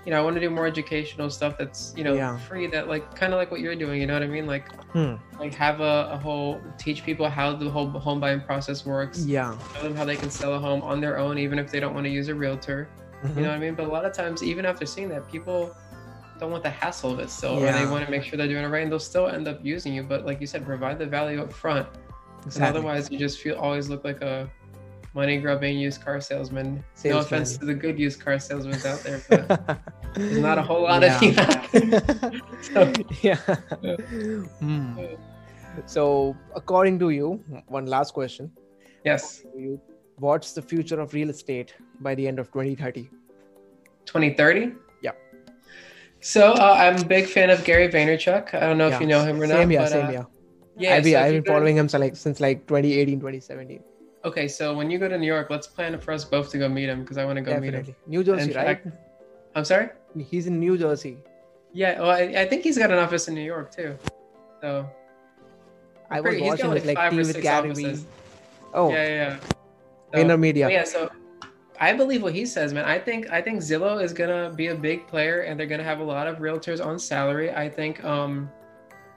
you 0.05 0.11
know 0.11 0.19
I 0.19 0.23
want 0.23 0.35
to 0.35 0.41
do 0.41 0.51
more 0.51 0.67
educational 0.67 1.31
stuff 1.31 1.57
that's 1.57 1.95
you 1.97 2.03
know 2.05 2.15
Yeah. 2.15 2.37
free, 2.39 2.67
that 2.69 2.89
like 2.89 3.15
kind 3.15 3.33
of 3.33 3.39
like 3.39 3.51
what 3.51 3.61
you're 3.61 3.77
doing. 3.77 4.01
You 4.01 4.07
know 4.07 4.15
what 4.15 4.23
I 4.23 4.27
mean? 4.27 4.47
Like 4.47 4.67
Hmm. 4.93 5.15
like 5.39 5.55
have 5.55 5.81
a, 5.81 6.11
a 6.13 6.19
whole 6.19 6.61
teach 6.79 7.03
people 7.05 7.29
how 7.29 7.55
the 7.55 7.71
whole 7.71 7.89
home 7.89 8.21
buying 8.21 8.41
process 8.41 8.85
works. 8.85 9.25
Yeah. 9.25 9.57
Show 9.75 9.83
them 9.85 9.95
how 9.95 10.05
they 10.05 10.17
can 10.17 10.31
sell 10.31 10.53
a 10.55 10.59
home 10.59 10.83
on 10.83 11.01
their 11.01 11.17
own, 11.19 11.39
even 11.39 11.59
if 11.59 11.71
they 11.71 11.81
don't 11.81 11.95
want 11.95 12.05
to 12.05 12.11
use 12.11 12.29
a 12.29 12.35
realtor. 12.35 12.89
Mhm. 13.25 13.37
You 13.37 13.43
know 13.43 13.49
what 13.51 13.55
I 13.55 13.59
mean? 13.61 13.75
But 13.75 13.87
a 13.87 13.93
lot 13.93 14.05
of 14.05 14.13
times, 14.13 14.43
even 14.43 14.67
after 14.67 14.85
seeing 14.85 15.09
that, 15.11 15.31
people 15.31 15.75
don't 16.41 16.51
want 16.51 16.65
the 16.65 16.71
hassle 16.71 17.13
of 17.13 17.21
it 17.21 17.31
still, 17.31 17.57
or 17.63 17.71
they 17.73 17.87
want 17.87 18.05
to 18.05 18.11
make 18.11 18.25
sure 18.25 18.37
they're 18.37 18.49
doing 18.49 18.65
it 18.65 18.69
right, 18.69 18.83
and 18.83 18.91
they'll 18.91 18.99
still 18.99 19.29
end 19.29 19.47
up 19.47 19.61
using 19.63 19.95
you. 19.95 20.03
But 20.03 20.27
like 20.27 20.41
you 20.41 20.47
said, 20.49 20.67
provide 20.67 20.99
the 20.99 21.07
value 21.07 21.41
up 21.41 21.53
front. 21.53 21.87
Exactly. 22.47 22.69
otherwise, 22.69 23.11
you 23.11 23.19
just 23.19 23.41
feel 23.41 23.57
always 23.57 23.89
look 23.89 24.05
like 24.05 24.21
a 24.21 24.49
money 25.15 25.39
grubbing 25.41 25.79
used 25.79 26.03
car 26.05 26.21
salesman. 26.21 26.83
No 27.05 27.19
offense 27.19 27.57
to 27.59 27.65
the 27.67 27.75
good 27.75 27.99
used 27.99 28.21
car 28.21 28.39
salesmen 28.39 28.75
out 28.87 29.01
there, 29.01 29.21
but 29.29 29.79
there's 30.15 30.39
not 30.39 30.59
a 30.59 30.63
whole 30.63 30.83
lot 30.83 31.03
Yeah. 31.07 31.17
of 31.17 31.23
you. 31.23 32.41
So- 32.63 32.93
yeah. 33.23 33.39
Yeah. 33.83 33.97
Hmm. 34.61 34.99
So, 35.87 36.37
according 36.55 36.99
to 36.99 37.11
you, 37.11 37.43
one 37.69 37.87
last 37.87 38.13
question. 38.13 38.51
Yes. 39.05 39.43
You, 39.57 39.81
what's 40.17 40.53
the 40.53 40.63
future 40.63 41.01
of 41.01 41.15
real 41.15 41.31
estate 41.31 41.75
by 42.01 42.15
the 42.15 42.29
end 42.29 42.39
of 42.39 42.49
2030? 42.53 43.09
2030? 44.05 44.73
Yeah. 45.03 45.13
So 46.21 46.53
uh, 46.53 46.75
I'm 46.79 47.01
a 47.01 47.05
big 47.05 47.27
fan 47.27 47.51
of 47.51 47.65
Gary 47.65 47.89
Vaynerchuk. 47.89 48.53
I 48.55 48.61
don't 48.61 48.79
know 48.79 48.89
Yeah. 48.89 48.95
if 48.97 49.01
you 49.01 49.07
know 49.07 49.25
him 49.25 49.41
or 49.41 49.47
not. 49.47 49.55
Same 49.55 49.71
here, 49.71 49.81
but, 49.81 49.89
same 49.91 50.07
uh, 50.07 50.11
here. 50.11 50.27
Yeah, 50.77 50.95
I've 50.95 51.05
been, 51.05 51.13
so 51.13 51.19
I've 51.21 51.33
been 51.33 51.43
go 51.43 51.53
to- 51.53 51.59
following 51.59 51.77
him 51.77 51.89
so 51.89 51.99
like 51.99 52.17
since 52.17 52.41
like 52.41 52.67
2018, 52.67 53.21
2017. 53.21 53.83
Okay, 54.25 54.47
so 54.49 54.75
when 54.75 54.91
you 54.91 54.99
go 54.99 55.09
to 55.09 55.19
New 55.19 55.27
York, 55.27 55.51
let's 55.51 55.67
plan 55.67 55.99
for 55.99 56.13
us 56.13 56.25
both 56.25 56.51
to 56.51 56.59
go 56.59 56.69
meet 56.69 56.89
him 56.89 57.03
because 57.03 57.19
I 57.19 57.25
want 57.25 57.37
to 57.37 57.43
go 57.43 57.59
meet 57.59 57.75
him. 57.75 57.81
Definitely. 57.83 57.95
New 58.07 58.23
Jersey, 58.25 58.51
In 58.51 58.57
right? 58.57 58.67
fact- 58.83 58.87
I'm 59.55 59.65
sorry. 59.65 59.89
He's 60.17 60.47
in 60.47 60.61
New 60.61 60.79
Jersey. 60.79 61.19
Yeah, 61.73 62.01
well, 62.01 62.11
I, 62.11 62.23
I 62.43 62.47
think 62.47 62.63
he's 62.63 62.79
got 62.79 62.91
an 62.91 62.99
office 62.99 63.29
in 63.29 63.35
New 63.35 63.43
York 63.43 63.75
too. 63.75 63.97
So 64.61 64.89
I 66.11 66.21
was 66.21 66.31
pretty- 66.31 66.47
watching 66.47 66.71
like, 66.71 66.85
like 66.85 67.11
tea 67.11 67.17
or 67.17 67.19
with 67.19 67.27
six 67.33 67.43
Gary 67.43 67.73
Vee. 67.75 67.97
Oh, 68.75 68.91
yeah, 68.91 69.07
yeah. 69.07 69.09
yeah. 69.09 69.39
So- 69.41 69.49
VaynerMedia. 70.19 70.71
Yeah, 70.71 70.85
so 70.85 71.11
I 71.81 71.93
believe 71.95 72.23
what 72.23 72.33
he 72.35 72.47
says, 72.47 72.73
man. 72.73 72.85
I 72.85 72.99
think 72.99 73.31
I 73.31 73.43
think 73.43 73.61
Zillow 73.61 74.01
is 74.03 74.13
gonna 74.13 74.53
be 74.55 74.69
a 74.69 74.75
big 74.75 75.07
player, 75.09 75.41
and 75.41 75.59
they're 75.59 75.67
gonna 75.67 75.83
have 75.83 75.99
a 76.01 76.05
lot 76.05 76.27
of 76.29 76.37
realtors 76.39 76.85
on 76.85 76.99
salary. 76.99 77.51
I 77.51 77.69
think 77.69 78.05
um, 78.05 78.49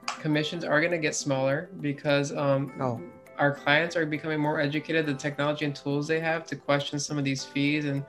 commissions 0.07 0.63
are 0.63 0.81
gonna 0.81 0.97
get 0.97 1.15
smaller 1.15 1.69
because 1.81 2.31
um, 2.35 2.71
Oh. 2.79 3.01
our 3.37 3.53
clients 3.53 3.95
are 3.95 4.05
becoming 4.05 4.39
more 4.39 4.59
educated. 4.59 5.05
The 5.05 5.13
technology 5.13 5.65
and 5.65 5.75
tools 5.75 6.07
they 6.07 6.19
have 6.19 6.45
to 6.47 6.55
question 6.55 6.99
some 6.99 7.17
of 7.17 7.23
these 7.23 7.43
fees 7.43 7.85
and 7.85 8.03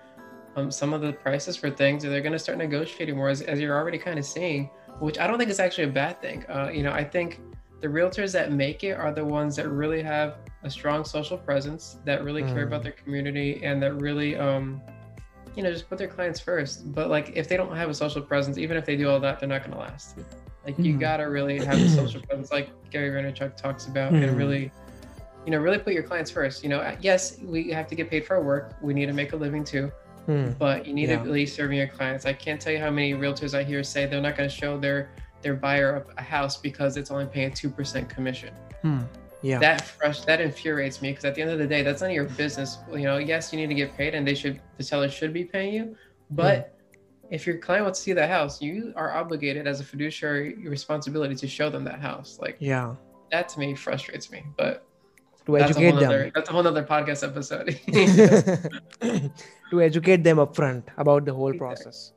um, 0.56 0.70
some 0.70 0.92
of 0.94 1.00
the 1.02 1.12
prices 1.12 1.56
for 1.56 1.70
things, 1.70 2.02
they're 2.02 2.20
gonna 2.22 2.38
start 2.38 2.58
negotiating 2.58 3.16
more, 3.16 3.28
as, 3.28 3.42
as 3.42 3.60
you're 3.60 3.76
already 3.76 3.98
kind 3.98 4.18
of 4.18 4.24
seeing. 4.24 4.70
Which 5.00 5.18
I 5.18 5.26
don't 5.26 5.36
think 5.38 5.50
is 5.50 5.60
actually 5.60 5.84
a 5.84 5.92
bad 5.92 6.22
thing. 6.22 6.44
Uh, 6.48 6.70
you 6.72 6.82
know, 6.82 6.92
I 6.92 7.04
think 7.04 7.40
the 7.82 7.88
realtors 7.88 8.32
that 8.32 8.50
make 8.52 8.82
it 8.82 8.92
are 8.92 9.12
the 9.12 9.22
ones 9.24 9.54
that 9.56 9.68
really 9.68 10.02
have 10.02 10.36
a 10.62 10.70
strong 10.70 11.04
social 11.04 11.36
presence 11.36 11.98
that 12.06 12.24
really 12.24 12.42
care 12.42 12.64
Mm. 12.64 12.68
about 12.68 12.82
their 12.82 12.92
community 12.92 13.62
and 13.62 13.82
that 13.82 13.92
really 14.00 14.36
um 14.36 14.80
you 15.54 15.62
know 15.62 15.70
just 15.70 15.86
put 15.88 15.98
their 15.98 16.08
clients 16.08 16.40
first 16.40 16.92
but 16.94 17.10
like 17.10 17.32
if 17.36 17.46
they 17.48 17.56
don't 17.56 17.76
have 17.76 17.90
a 17.90 17.94
social 17.94 18.22
presence 18.22 18.56
even 18.56 18.76
if 18.78 18.84
they 18.86 18.96
do 18.96 19.08
all 19.10 19.20
that 19.20 19.38
they're 19.38 19.48
not 19.48 19.60
going 19.60 19.72
to 19.72 19.78
last 19.78 20.16
like 20.66 20.78
you 20.78 20.94
Mm. 20.94 21.00
gotta 21.00 21.28
really 21.30 21.64
have 21.64 21.78
the 21.78 21.88
social 21.88 22.20
presence 22.20 22.50
like 22.50 22.68
gary 22.90 23.10
vaynerchuk 23.10 23.56
talks 23.56 23.86
about 23.86 24.12
Mm. 24.12 24.24
and 24.28 24.36
really 24.36 24.70
you 25.44 25.52
know 25.52 25.58
really 25.58 25.78
put 25.78 25.92
your 25.94 26.02
clients 26.02 26.30
first 26.30 26.62
you 26.64 26.68
know 26.68 26.78
uh, 26.80 26.96
yes 27.00 27.38
we 27.44 27.70
have 27.70 27.86
to 27.86 27.94
get 27.94 28.10
paid 28.10 28.26
for 28.26 28.36
our 28.36 28.42
work 28.42 28.74
we 28.82 28.92
need 28.92 29.06
to 29.06 29.12
make 29.12 29.32
a 29.32 29.36
living 29.36 29.64
too 29.64 29.90
Hmm. 30.26 30.50
but 30.58 30.84
you 30.84 30.92
need 30.92 31.08
Yeah. 31.08 31.18
to 31.18 31.22
at 31.22 31.28
least 31.30 31.54
serving 31.54 31.78
your 31.78 31.86
clients. 31.86 32.26
I 32.26 32.32
can't 32.32 32.60
tell 32.60 32.72
you 32.72 32.80
how 32.80 32.90
many 32.90 33.14
realtors 33.14 33.56
I 33.56 33.62
hear 33.62 33.84
say 33.84 34.06
they're 34.06 34.20
not 34.20 34.36
going 34.36 34.48
to 34.50 34.54
show 34.62 34.76
their 34.76 35.10
their 35.40 35.54
buyer 35.54 36.04
a 36.18 36.20
house 36.22 36.56
because 36.56 36.96
it's 36.96 37.12
only 37.12 37.26
paying 37.26 37.52
two 37.52 37.70
percent 37.70 38.08
commission. 38.08 38.52
Hmm. 38.82 39.02
Yeah. 39.42 39.60
That 39.60 39.82
fresh 39.82 40.22
that 40.22 40.40
infuriates 40.40 41.00
me 41.00 41.10
because 41.10 41.24
at 41.26 41.36
the 41.36 41.42
end 41.42 41.52
of 41.52 41.60
the 41.60 41.66
day, 41.68 41.82
that's 41.84 42.00
none 42.00 42.10
of 42.10 42.16
your 42.16 42.24
business. 42.24 42.78
You 42.90 43.04
know, 43.04 43.18
yes, 43.18 43.52
you 43.52 43.58
need 43.60 43.68
to 43.68 43.74
get 43.76 43.96
paid, 43.96 44.16
and 44.16 44.26
they 44.26 44.34
should 44.34 44.58
the 44.78 44.82
seller 44.82 45.08
should 45.08 45.32
be 45.32 45.44
paying 45.44 45.72
you, 45.72 45.94
but 46.30 46.75
if 47.30 47.46
your 47.46 47.58
client 47.58 47.84
wants 47.84 47.98
to 48.00 48.02
see 48.04 48.12
that 48.12 48.30
house, 48.30 48.62
you 48.62 48.92
are 48.96 49.12
obligated 49.12 49.66
as 49.66 49.80
a 49.80 49.84
fiduciary 49.84 50.54
responsibility 50.68 51.34
to 51.34 51.46
show 51.48 51.68
them 51.70 51.84
that 51.84 52.00
house. 52.00 52.38
Like 52.40 52.56
yeah. 52.60 52.94
that 53.32 53.48
to 53.50 53.58
me 53.58 53.74
frustrates 53.74 54.30
me, 54.30 54.44
but 54.56 54.84
To 55.46 55.52
that's 55.52 55.70
educate 55.70 55.92
them. 55.92 56.00
nother, 56.02 56.30
that's 56.34 56.48
a 56.50 56.52
whole 56.52 56.62
nother 56.62 56.84
podcast 56.84 57.22
episode. 57.26 57.78
to 59.70 59.82
educate 59.82 60.22
them 60.24 60.38
upfront 60.38 60.84
about 60.96 61.24
the 61.24 61.32
whole 61.34 61.48
Exactly. 61.50 61.58
process. 61.58 62.12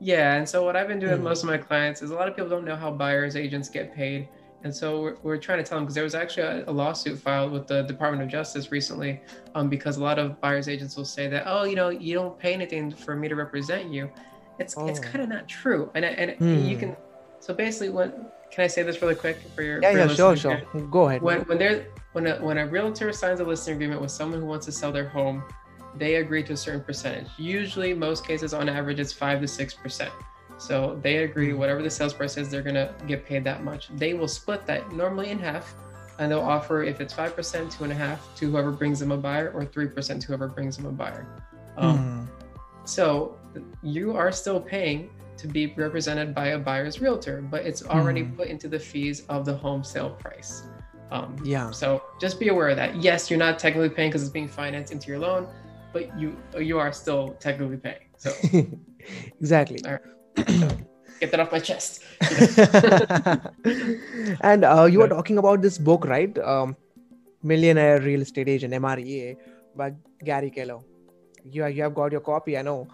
Yeah, 0.00 0.34
and 0.34 0.48
so 0.48 0.64
what 0.64 0.76
I've 0.76 0.88
been 0.88 0.98
doing 0.98 1.12
with 1.12 1.20
Mm. 1.20 1.24
most 1.32 1.42
of 1.42 1.48
my 1.48 1.56
clients 1.58 2.02
is 2.02 2.10
a 2.10 2.14
lot 2.14 2.28
of 2.28 2.34
people 2.36 2.50
don't 2.50 2.64
know 2.64 2.76
how 2.76 2.90
buyers 2.90 3.36
agents 3.36 3.68
get 3.70 3.94
paid, 3.94 4.28
and 4.64 4.74
so 4.74 5.00
we're, 5.00 5.16
we're 5.22 5.36
trying 5.38 5.58
to 5.58 5.64
tell 5.64 5.78
them 5.78 5.84
because 5.84 5.94
there 5.94 6.04
was 6.04 6.14
actually 6.14 6.42
a, 6.46 6.64
a 6.68 6.72
lawsuit 6.72 7.18
filed 7.18 7.52
with 7.52 7.66
the 7.66 7.82
Department 7.82 8.22
of 8.22 8.28
Justice 8.28 8.70
recently, 8.72 9.20
um, 9.54 9.68
because 9.68 9.96
a 9.96 10.02
lot 10.02 10.18
of 10.18 10.40
buyers 10.40 10.68
agents 10.68 10.96
will 10.96 11.04
say 11.04 11.28
that 11.28 11.44
oh 11.46 11.64
you 11.64 11.76
know 11.76 11.88
you 11.90 12.12
don't 12.14 12.38
pay 12.38 12.52
anything 12.52 12.90
for 12.90 13.14
me 13.16 13.28
to 13.28 13.36
represent 13.36 13.90
you, 13.90 14.10
it's 14.58 14.74
it's 14.88 14.98
Oh. 15.00 15.02
kind 15.02 15.22
of 15.22 15.28
not 15.28 15.48
true, 15.48 15.90
and 15.94 16.04
and 16.04 16.30
you 16.68 16.74
Hmm. 16.76 16.80
can 16.80 16.96
so 17.40 17.52
basically 17.54 17.90
when 17.90 18.12
can 18.50 18.64
I 18.64 18.66
say 18.68 18.82
this 18.82 19.02
really 19.02 19.14
quick 19.14 19.38
for 19.54 19.62
your 19.62 19.82
Yeah, 19.82 19.90
for 19.92 19.98
your 19.98 20.08
yeah, 20.08 20.14
sure, 20.14 20.36
sure. 20.36 20.56
here? 20.72 20.82
Go 20.90 21.08
ahead. 21.08 21.22
when 21.22 21.40
when 21.42 21.58
they're 21.58 21.86
when 22.12 22.26
a 22.26 22.36
when 22.36 22.58
a 22.58 22.66
realtor 22.66 23.12
signs 23.12 23.40
a 23.40 23.44
listing 23.44 23.74
agreement 23.74 24.00
with 24.00 24.10
someone 24.10 24.40
who 24.40 24.46
wants 24.46 24.66
to 24.66 24.72
sell 24.72 24.92
their 24.92 25.08
home, 25.08 25.42
they 25.96 26.16
agree 26.16 26.42
to 26.44 26.52
a 26.52 26.56
certain 26.56 26.82
percentage. 26.82 27.26
Usually, 27.38 27.94
most 27.94 28.26
cases 28.26 28.54
on 28.54 28.68
average, 28.68 29.00
it's 29.00 29.12
five 29.12 29.40
to 29.40 29.48
six 29.48 29.74
percent. 29.74 30.12
So 30.56 30.98
they 31.02 31.24
agree 31.24 31.48
Mhm. 31.50 31.56
whatever 31.58 31.82
the 31.82 31.90
sales 31.90 32.14
price 32.14 32.36
is, 32.36 32.48
they're 32.48 32.62
gonna 32.62 32.94
get 33.08 33.26
paid 33.26 33.42
that 33.44 33.64
much. 33.64 33.88
They 33.96 34.14
will 34.14 34.28
split 34.28 34.64
that 34.66 34.92
normally 34.92 35.30
in 35.30 35.38
half, 35.40 35.74
and 36.20 36.30
they'll 36.30 36.40
offer 36.40 36.84
if 36.84 37.00
it's 37.00 37.12
five 37.12 37.34
percent, 37.34 37.72
two 37.72 37.82
and 37.82 37.92
a 37.92 37.96
half 37.96 38.20
to 38.36 38.48
whoever 38.50 38.70
brings 38.70 39.00
them 39.00 39.10
a 39.10 39.16
buyer, 39.16 39.50
or 39.52 39.64
three 39.64 39.88
percent 39.88 40.22
to 40.22 40.28
whoever 40.28 40.46
brings 40.46 40.76
them 40.76 40.86
a 40.86 40.92
buyer. 40.92 41.26
Um, 41.76 41.98
Hmm. 41.98 42.26
so 42.84 43.36
you 43.82 44.16
are 44.16 44.32
still 44.32 44.60
paying 44.60 45.10
to 45.36 45.48
be 45.48 45.72
represented 45.76 46.34
by 46.34 46.48
a 46.48 46.58
buyer's 46.58 47.00
realtor, 47.00 47.42
but 47.42 47.66
it's 47.66 47.84
already 47.84 48.22
Mhm. 48.22 48.36
put 48.36 48.48
into 48.48 48.68
the 48.68 48.78
fees 48.78 49.24
of 49.28 49.44
the 49.44 49.54
home 49.54 49.82
sale 49.82 50.10
price. 50.10 50.62
Um, 51.10 51.36
Yeah. 51.44 51.70
so 51.70 52.02
just 52.20 52.40
be 52.40 52.48
aware 52.48 52.68
of 52.68 52.76
that. 52.76 53.00
Yes, 53.02 53.30
you're 53.30 53.38
not 53.38 53.58
technically 53.58 53.90
paying 53.90 54.10
because 54.10 54.22
it's 54.22 54.32
being 54.32 54.48
financed 54.48 54.92
into 54.92 55.08
your 55.08 55.18
loan, 55.18 55.46
but 55.92 56.18
you 56.18 56.36
you 56.58 56.78
are 56.78 56.92
still 56.92 57.36
technically 57.40 57.76
paying. 57.76 58.06
So 58.16 58.30
exactly. 59.40 59.80
All 59.86 59.98
get 61.20 61.30
that 61.30 61.40
off 61.40 61.52
my 61.52 61.60
chest. 61.60 62.02
and 64.40 64.64
uh, 64.64 64.84
you 64.84 64.98
were 64.98 65.08
talking 65.08 65.38
about 65.38 65.62
this 65.62 65.78
book, 65.78 66.04
right? 66.04 66.36
Um, 66.38 66.76
Millionaire 67.42 68.00
Real 68.00 68.22
Estate 68.22 68.48
Agent 68.48 68.72
(MREA) 68.74 69.36
by 69.76 69.92
Gary 70.24 70.50
Keller. 70.50 70.78
You 71.44 71.66
you 71.66 71.82
have 71.82 71.94
got 71.94 72.12
your 72.12 72.20
copy, 72.20 72.56
I 72.58 72.62
know. 72.62 72.88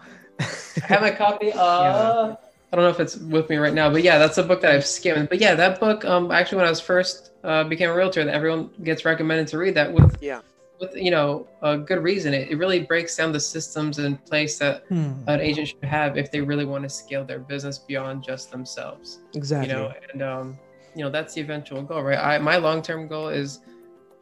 I 0.77 0.85
have 0.87 1.03
a 1.03 1.11
copy. 1.11 1.51
Uh, 1.55 2.35
I 2.73 2.77
don't 2.77 2.85
know 2.85 2.91
if 2.91 3.01
it's 3.01 3.17
with 3.17 3.49
me 3.49 3.57
right 3.57 3.73
now, 3.73 3.89
but 3.91 4.01
yeah, 4.01 4.17
that's 4.17 4.37
a 4.37 4.43
book 4.43 4.61
that 4.61 4.71
I've 4.71 4.85
skimmed. 4.85 5.27
But 5.27 5.39
yeah, 5.41 5.55
that 5.55 5.81
book, 5.81 6.05
um, 6.05 6.31
actually, 6.31 6.57
when 6.59 6.67
I 6.67 6.69
was 6.69 6.79
first 6.79 7.31
uh, 7.43 7.65
became 7.65 7.89
a 7.89 7.93
realtor, 7.93 8.23
that 8.23 8.33
everyone 8.33 8.69
gets 8.83 9.03
recommended 9.03 9.47
to 9.49 9.57
read 9.57 9.75
that 9.75 9.91
with 9.91 10.15
Yeah. 10.21 10.39
with 10.79 10.95
you 10.95 11.11
know 11.11 11.47
a 11.61 11.77
good 11.77 12.01
reason. 12.01 12.33
It, 12.33 12.49
it 12.49 12.55
really 12.55 12.79
breaks 12.79 13.17
down 13.17 13.33
the 13.33 13.41
systems 13.41 13.99
in 13.99 14.15
place 14.17 14.57
that 14.59 14.85
Hmm. 14.87 15.11
an 15.27 15.41
agent 15.41 15.67
should 15.67 15.83
have 15.83 16.17
if 16.17 16.31
they 16.31 16.39
really 16.39 16.63
want 16.65 16.83
to 16.83 16.89
scale 16.89 17.25
their 17.25 17.39
business 17.39 17.77
beyond 17.77 18.23
just 18.23 18.51
themselves. 18.51 19.19
Exactly. 19.35 19.67
You 19.69 19.75
know, 19.75 19.93
and 20.13 20.21
um, 20.21 20.57
you 20.95 21.03
know 21.03 21.09
that's 21.09 21.33
the 21.33 21.41
eventual 21.41 21.81
goal, 21.83 22.03
right? 22.03 22.17
I 22.17 22.37
my 22.37 22.55
long 22.55 22.81
term 22.81 23.07
goal 23.09 23.27
is 23.27 23.59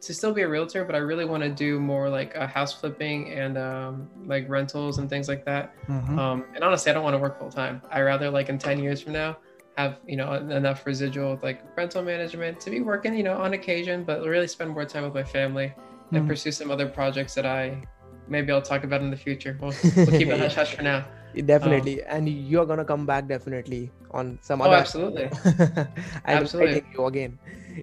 to 0.01 0.13
still 0.13 0.33
be 0.33 0.41
a 0.41 0.47
realtor, 0.47 0.85
but 0.85 0.95
I 0.95 0.99
really 0.99 1.25
want 1.25 1.43
to 1.43 1.49
do 1.49 1.79
more 1.79 2.09
like 2.09 2.35
uh, 2.35 2.47
house 2.47 2.73
flipping 2.73 3.31
and 3.31 3.57
um, 3.57 4.09
like 4.25 4.47
rentals 4.49 4.97
and 4.97 5.09
things 5.09 5.27
like 5.27 5.43
that. 5.45 5.75
Mhm. 5.87 6.17
Um, 6.17 6.45
and 6.55 6.63
honestly, 6.63 6.89
I 6.89 6.93
don't 6.93 7.03
want 7.03 7.15
to 7.15 7.19
work 7.19 7.37
full 7.37 7.51
time. 7.51 7.81
I 7.91 8.01
rather 8.01 8.29
like 8.29 8.49
in 8.49 8.57
ten 8.57 8.79
years 8.79 9.01
from 9.01 9.13
now 9.13 9.37
have 9.77 9.97
you 10.05 10.15
know 10.17 10.33
enough 10.33 10.85
residual 10.85 11.31
with 11.33 11.43
like 11.43 11.61
rental 11.77 12.01
management 12.03 12.59
to 12.59 12.69
be 12.69 12.81
working 12.81 13.13
you 13.15 13.23
know 13.23 13.37
on 13.37 13.53
occasion, 13.53 14.03
but 14.03 14.21
really 14.23 14.47
spend 14.47 14.71
more 14.71 14.85
time 14.85 15.03
with 15.03 15.13
my 15.13 15.23
family 15.23 15.73
and 16.11 16.23
Mhm. 16.23 16.27
pursue 16.27 16.51
some 16.51 16.71
other 16.71 16.87
projects 16.87 17.33
that 17.35 17.45
I 17.45 17.81
maybe 18.27 18.51
I'll 18.51 18.61
talk 18.61 18.83
about 18.83 19.01
in 19.01 19.09
the 19.11 19.17
future. 19.17 19.57
We'll, 19.61 19.73
we'll 19.95 20.17
keep 20.17 20.27
it 20.29 20.39
hush 20.39 20.55
hush 20.55 20.75
for 20.75 20.83
now. 20.83 21.05
definitely, 21.45 22.01
and 22.03 22.27
you're 22.27 22.65
gonna 22.65 22.85
come 22.85 23.05
back 23.05 23.27
definitely 23.27 23.91
on 24.11 24.39
some 24.41 24.61
Oh, 24.61 24.65
other. 24.65 24.77
absolutely. 24.77 25.29
I'm 26.25 26.43
Absolutely. 26.43 26.83
you 26.95 27.05
again. 27.05 27.39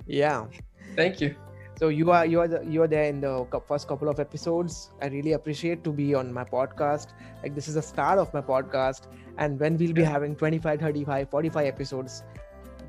Yeah. 0.06 0.46
Thank 0.96 1.20
you. 1.20 1.36
So 1.78 1.88
you 1.88 2.10
are 2.10 2.24
you 2.24 2.40
are 2.40 2.48
the, 2.48 2.62
you 2.64 2.82
are 2.82 2.88
there 2.88 3.04
in 3.04 3.20
the 3.20 3.46
first 3.68 3.86
couple 3.86 4.08
of 4.08 4.18
episodes. 4.18 4.90
I 5.02 5.08
really 5.08 5.32
appreciate 5.32 5.84
to 5.84 5.92
be 5.92 6.14
on 6.14 6.32
my 6.32 6.44
podcast. 6.44 7.08
Like 7.42 7.54
this 7.54 7.68
is 7.68 7.74
the 7.74 7.82
start 7.82 8.18
of 8.18 8.32
my 8.32 8.40
podcast, 8.40 9.08
and 9.38 9.60
when 9.60 9.76
we'll 9.76 9.92
be 9.92 10.02
having 10.02 10.36
25, 10.36 10.80
35, 10.80 11.28
45 11.30 11.66
episodes, 11.66 12.22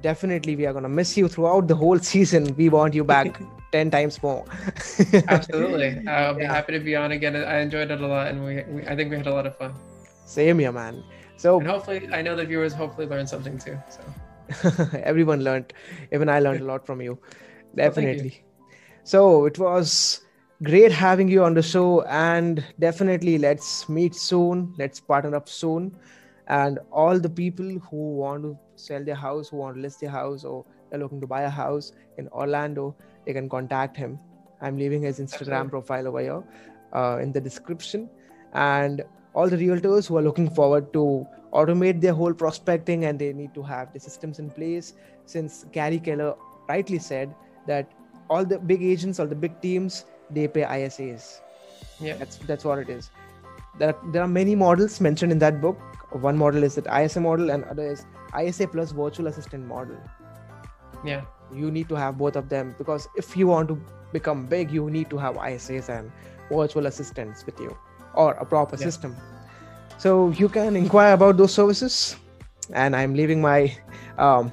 definitely 0.01 0.55
we 0.55 0.65
are 0.65 0.73
gonna 0.73 0.88
miss 0.89 1.17
you 1.17 1.27
throughout 1.27 1.67
the 1.67 1.75
whole 1.75 1.99
season. 1.99 2.55
We 2.55 2.69
want 2.69 2.93
you 2.93 3.03
back 3.03 3.41
ten 3.73 3.91
times 3.91 4.21
more. 4.23 4.45
Absolutely. 5.27 5.97
Uh, 6.07 6.11
I'll 6.11 6.33
be 6.35 6.43
Yeah. 6.43 6.53
happy 6.53 6.73
to 6.73 6.79
be 6.79 6.95
on 6.95 7.11
again. 7.11 7.35
I 7.35 7.59
enjoyed 7.59 7.91
it 7.91 7.99
a 7.99 8.07
lot, 8.07 8.27
and 8.27 8.43
we, 8.45 8.63
we 8.69 8.88
I 8.88 8.95
think 8.95 9.09
we 9.11 9.17
had 9.17 9.27
a 9.27 9.33
lot 9.33 9.45
of 9.45 9.57
fun. 9.57 9.73
Same 10.25 10.59
here, 10.59 10.71
man. 10.71 11.03
So 11.35 11.59
And 11.59 11.67
hopefully, 11.67 12.07
I 12.13 12.21
know 12.21 12.35
the 12.35 12.45
viewers 12.45 12.73
hopefully 12.73 13.07
learned 13.07 13.27
something 13.29 13.57
too. 13.57 13.77
So 13.89 14.01
everyone 15.03 15.43
learned 15.43 15.73
even 16.13 16.29
i 16.29 16.39
learned 16.39 16.61
a 16.61 16.65
lot 16.65 16.85
from 16.85 17.01
you 17.01 17.19
Well, 17.73 17.83
you. 17.83 17.83
definitely 17.83 18.43
so 19.08 19.45
it 19.45 19.58
was 19.58 20.20
great 20.64 20.91
having 20.91 21.30
you 21.30 21.41
on 21.41 21.53
the 21.53 21.62
show 21.62 22.01
and 22.01 22.62
definitely 22.78 23.38
let's 23.38 23.88
meet 23.88 24.14
soon. 24.14 24.74
Let's 24.78 24.99
partner 24.99 25.34
up 25.34 25.47
soon. 25.47 25.95
And 26.47 26.80
all 26.91 27.18
the 27.18 27.30
people 27.30 27.70
who 27.89 28.16
want 28.16 28.43
to 28.43 28.58
sell 28.76 29.01
their 29.05 29.16
house 29.16 29.47
who 29.47 29.58
want 29.58 29.78
to 29.78 29.82
list 29.82 30.01
their 30.01 30.10
house 30.10 30.43
or 30.43 30.66
they're 30.89 30.99
looking 30.99 31.22
to 31.22 31.28
buy 31.28 31.43
a 31.43 31.49
house 31.49 31.93
in 32.18 32.28
orlando 32.30 32.97
they 33.26 33.32
can 33.32 33.47
contact 33.47 33.95
him. 33.95 34.20
I'm 34.60 34.78
leaving 34.78 35.03
his 35.03 35.20
instagram 35.20 35.39
Absolutely. 35.39 35.70
profile 35.70 36.08
over 36.10 36.20
here 36.20 36.43
uh, 36.93 37.20
in 37.22 37.32
the 37.32 37.39
description. 37.39 38.10
And 38.51 39.05
all 39.34 39.47
the 39.47 39.55
realtors 39.55 40.05
who 40.05 40.18
are 40.18 40.22
looking 40.22 40.49
forward 40.49 40.91
to 40.91 41.26
automate 41.53 42.01
their 42.01 42.14
whole 42.14 42.34
prospecting 42.34 43.05
and 43.05 43.18
they 43.18 43.32
need 43.32 43.53
to 43.53 43.64
have 43.64 43.93
the 43.93 44.01
systems 44.01 44.39
in 44.39 44.49
place 44.49 44.95
since 45.24 45.66
gary 45.72 45.97
keller 45.97 46.36
rightly 46.68 46.99
said 46.99 47.34
that 47.68 47.89
all 48.30 48.45
the 48.45 48.59
big 48.59 48.84
agents 48.84 49.19
or 49.19 49.25
the 49.28 49.36
big 49.36 49.59
teams 49.61 50.05
they 50.30 50.47
pay 50.47 50.63
ISAs. 50.63 51.41
Yeah. 51.99 52.17
That's 52.17 52.38
that's 52.38 52.65
what 52.65 52.80
it 52.80 52.89
is. 52.89 53.09
There 53.80 53.89
are, 53.93 54.11
there 54.11 54.21
are 54.23 54.28
many 54.28 54.55
models 54.55 54.99
mentioned 54.99 55.32
in 55.32 55.39
that 55.39 55.61
book. 55.61 55.78
One 56.11 56.38
model 56.38 56.63
is 56.63 56.75
that 56.75 56.88
ISA 56.88 57.19
model, 57.21 57.51
and 57.51 57.63
other 57.65 57.91
is 57.91 58.05
ISA 58.38 58.67
plus 58.67 58.91
virtual 58.91 59.28
assistant 59.28 59.65
model. 59.67 59.97
Yeah. 61.05 61.21
You 61.53 61.71
need 61.71 61.88
to 61.89 61.95
have 61.95 62.17
both 62.17 62.36
of 62.36 62.49
them 62.49 62.75
because 62.78 63.07
if 63.15 63.38
you 63.38 63.47
want 63.47 63.67
to 63.69 63.80
become 64.11 64.45
big, 64.45 64.71
you 64.71 64.89
need 64.89 65.09
to 65.11 65.17
have 65.17 65.36
ISAs 65.36 65.89
and 65.89 66.11
virtual 66.51 66.88
assistants 66.88 67.45
with 67.45 67.59
you 67.59 67.78
or 68.13 68.32
a 68.34 68.45
proper 68.45 68.75
Yeah. 68.78 68.84
system. 68.86 69.15
So 69.97 70.30
you 70.30 70.49
can 70.49 70.75
inquire 70.75 71.13
about 71.13 71.38
those 71.38 71.53
services, 71.53 72.15
and 72.73 72.95
I'm 72.95 73.13
leaving 73.15 73.41
my 73.41 73.75
um, 74.17 74.51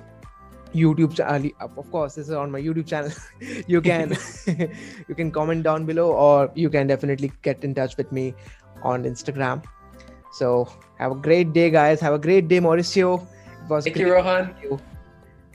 YouTube 0.74 1.16
channel. 1.16 1.50
Uh, 1.60 1.64
uh, 1.64 1.80
of 1.80 1.90
course, 1.90 2.14
this 2.14 2.28
is 2.28 2.34
on 2.34 2.50
my 2.50 2.60
YouTube 2.60 2.86
channel. 2.86 3.10
you 3.66 3.80
can 3.80 4.16
you 5.08 5.14
can 5.14 5.30
comment 5.30 5.62
down 5.62 5.86
below, 5.86 6.12
or 6.12 6.50
you 6.54 6.70
can 6.70 6.86
definitely 6.86 7.32
get 7.42 7.64
in 7.64 7.74
touch 7.74 7.96
with 7.96 8.10
me 8.12 8.34
on 8.82 9.04
Instagram. 9.04 9.64
So 10.32 10.68
have 10.98 11.12
a 11.12 11.14
great 11.14 11.52
day, 11.52 11.70
guys. 11.70 12.00
Have 12.00 12.14
a 12.14 12.18
great 12.18 12.48
day, 12.48 12.60
Mauricio. 12.60 13.22
It 13.22 13.70
was 13.70 13.84
Thank 13.84 13.96
great 13.96 14.06
you, 14.06 14.12
Rohan. 14.12 14.46
meeting 14.48 14.62
you. 14.62 14.80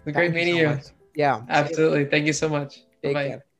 Great 0.03 0.15
Thank 0.15 0.33
meeting 0.33 0.55
so 0.55 0.59
you. 0.61 0.67
much. 0.67 0.85
Yeah, 1.15 1.41
Absolutely. 1.49 2.05
Thank 2.05 2.27
you 2.27 2.33
so 2.33 2.49
much. 2.49 2.83
Take 3.03 3.13
Bye-bye. 3.13 3.27
care. 3.29 3.45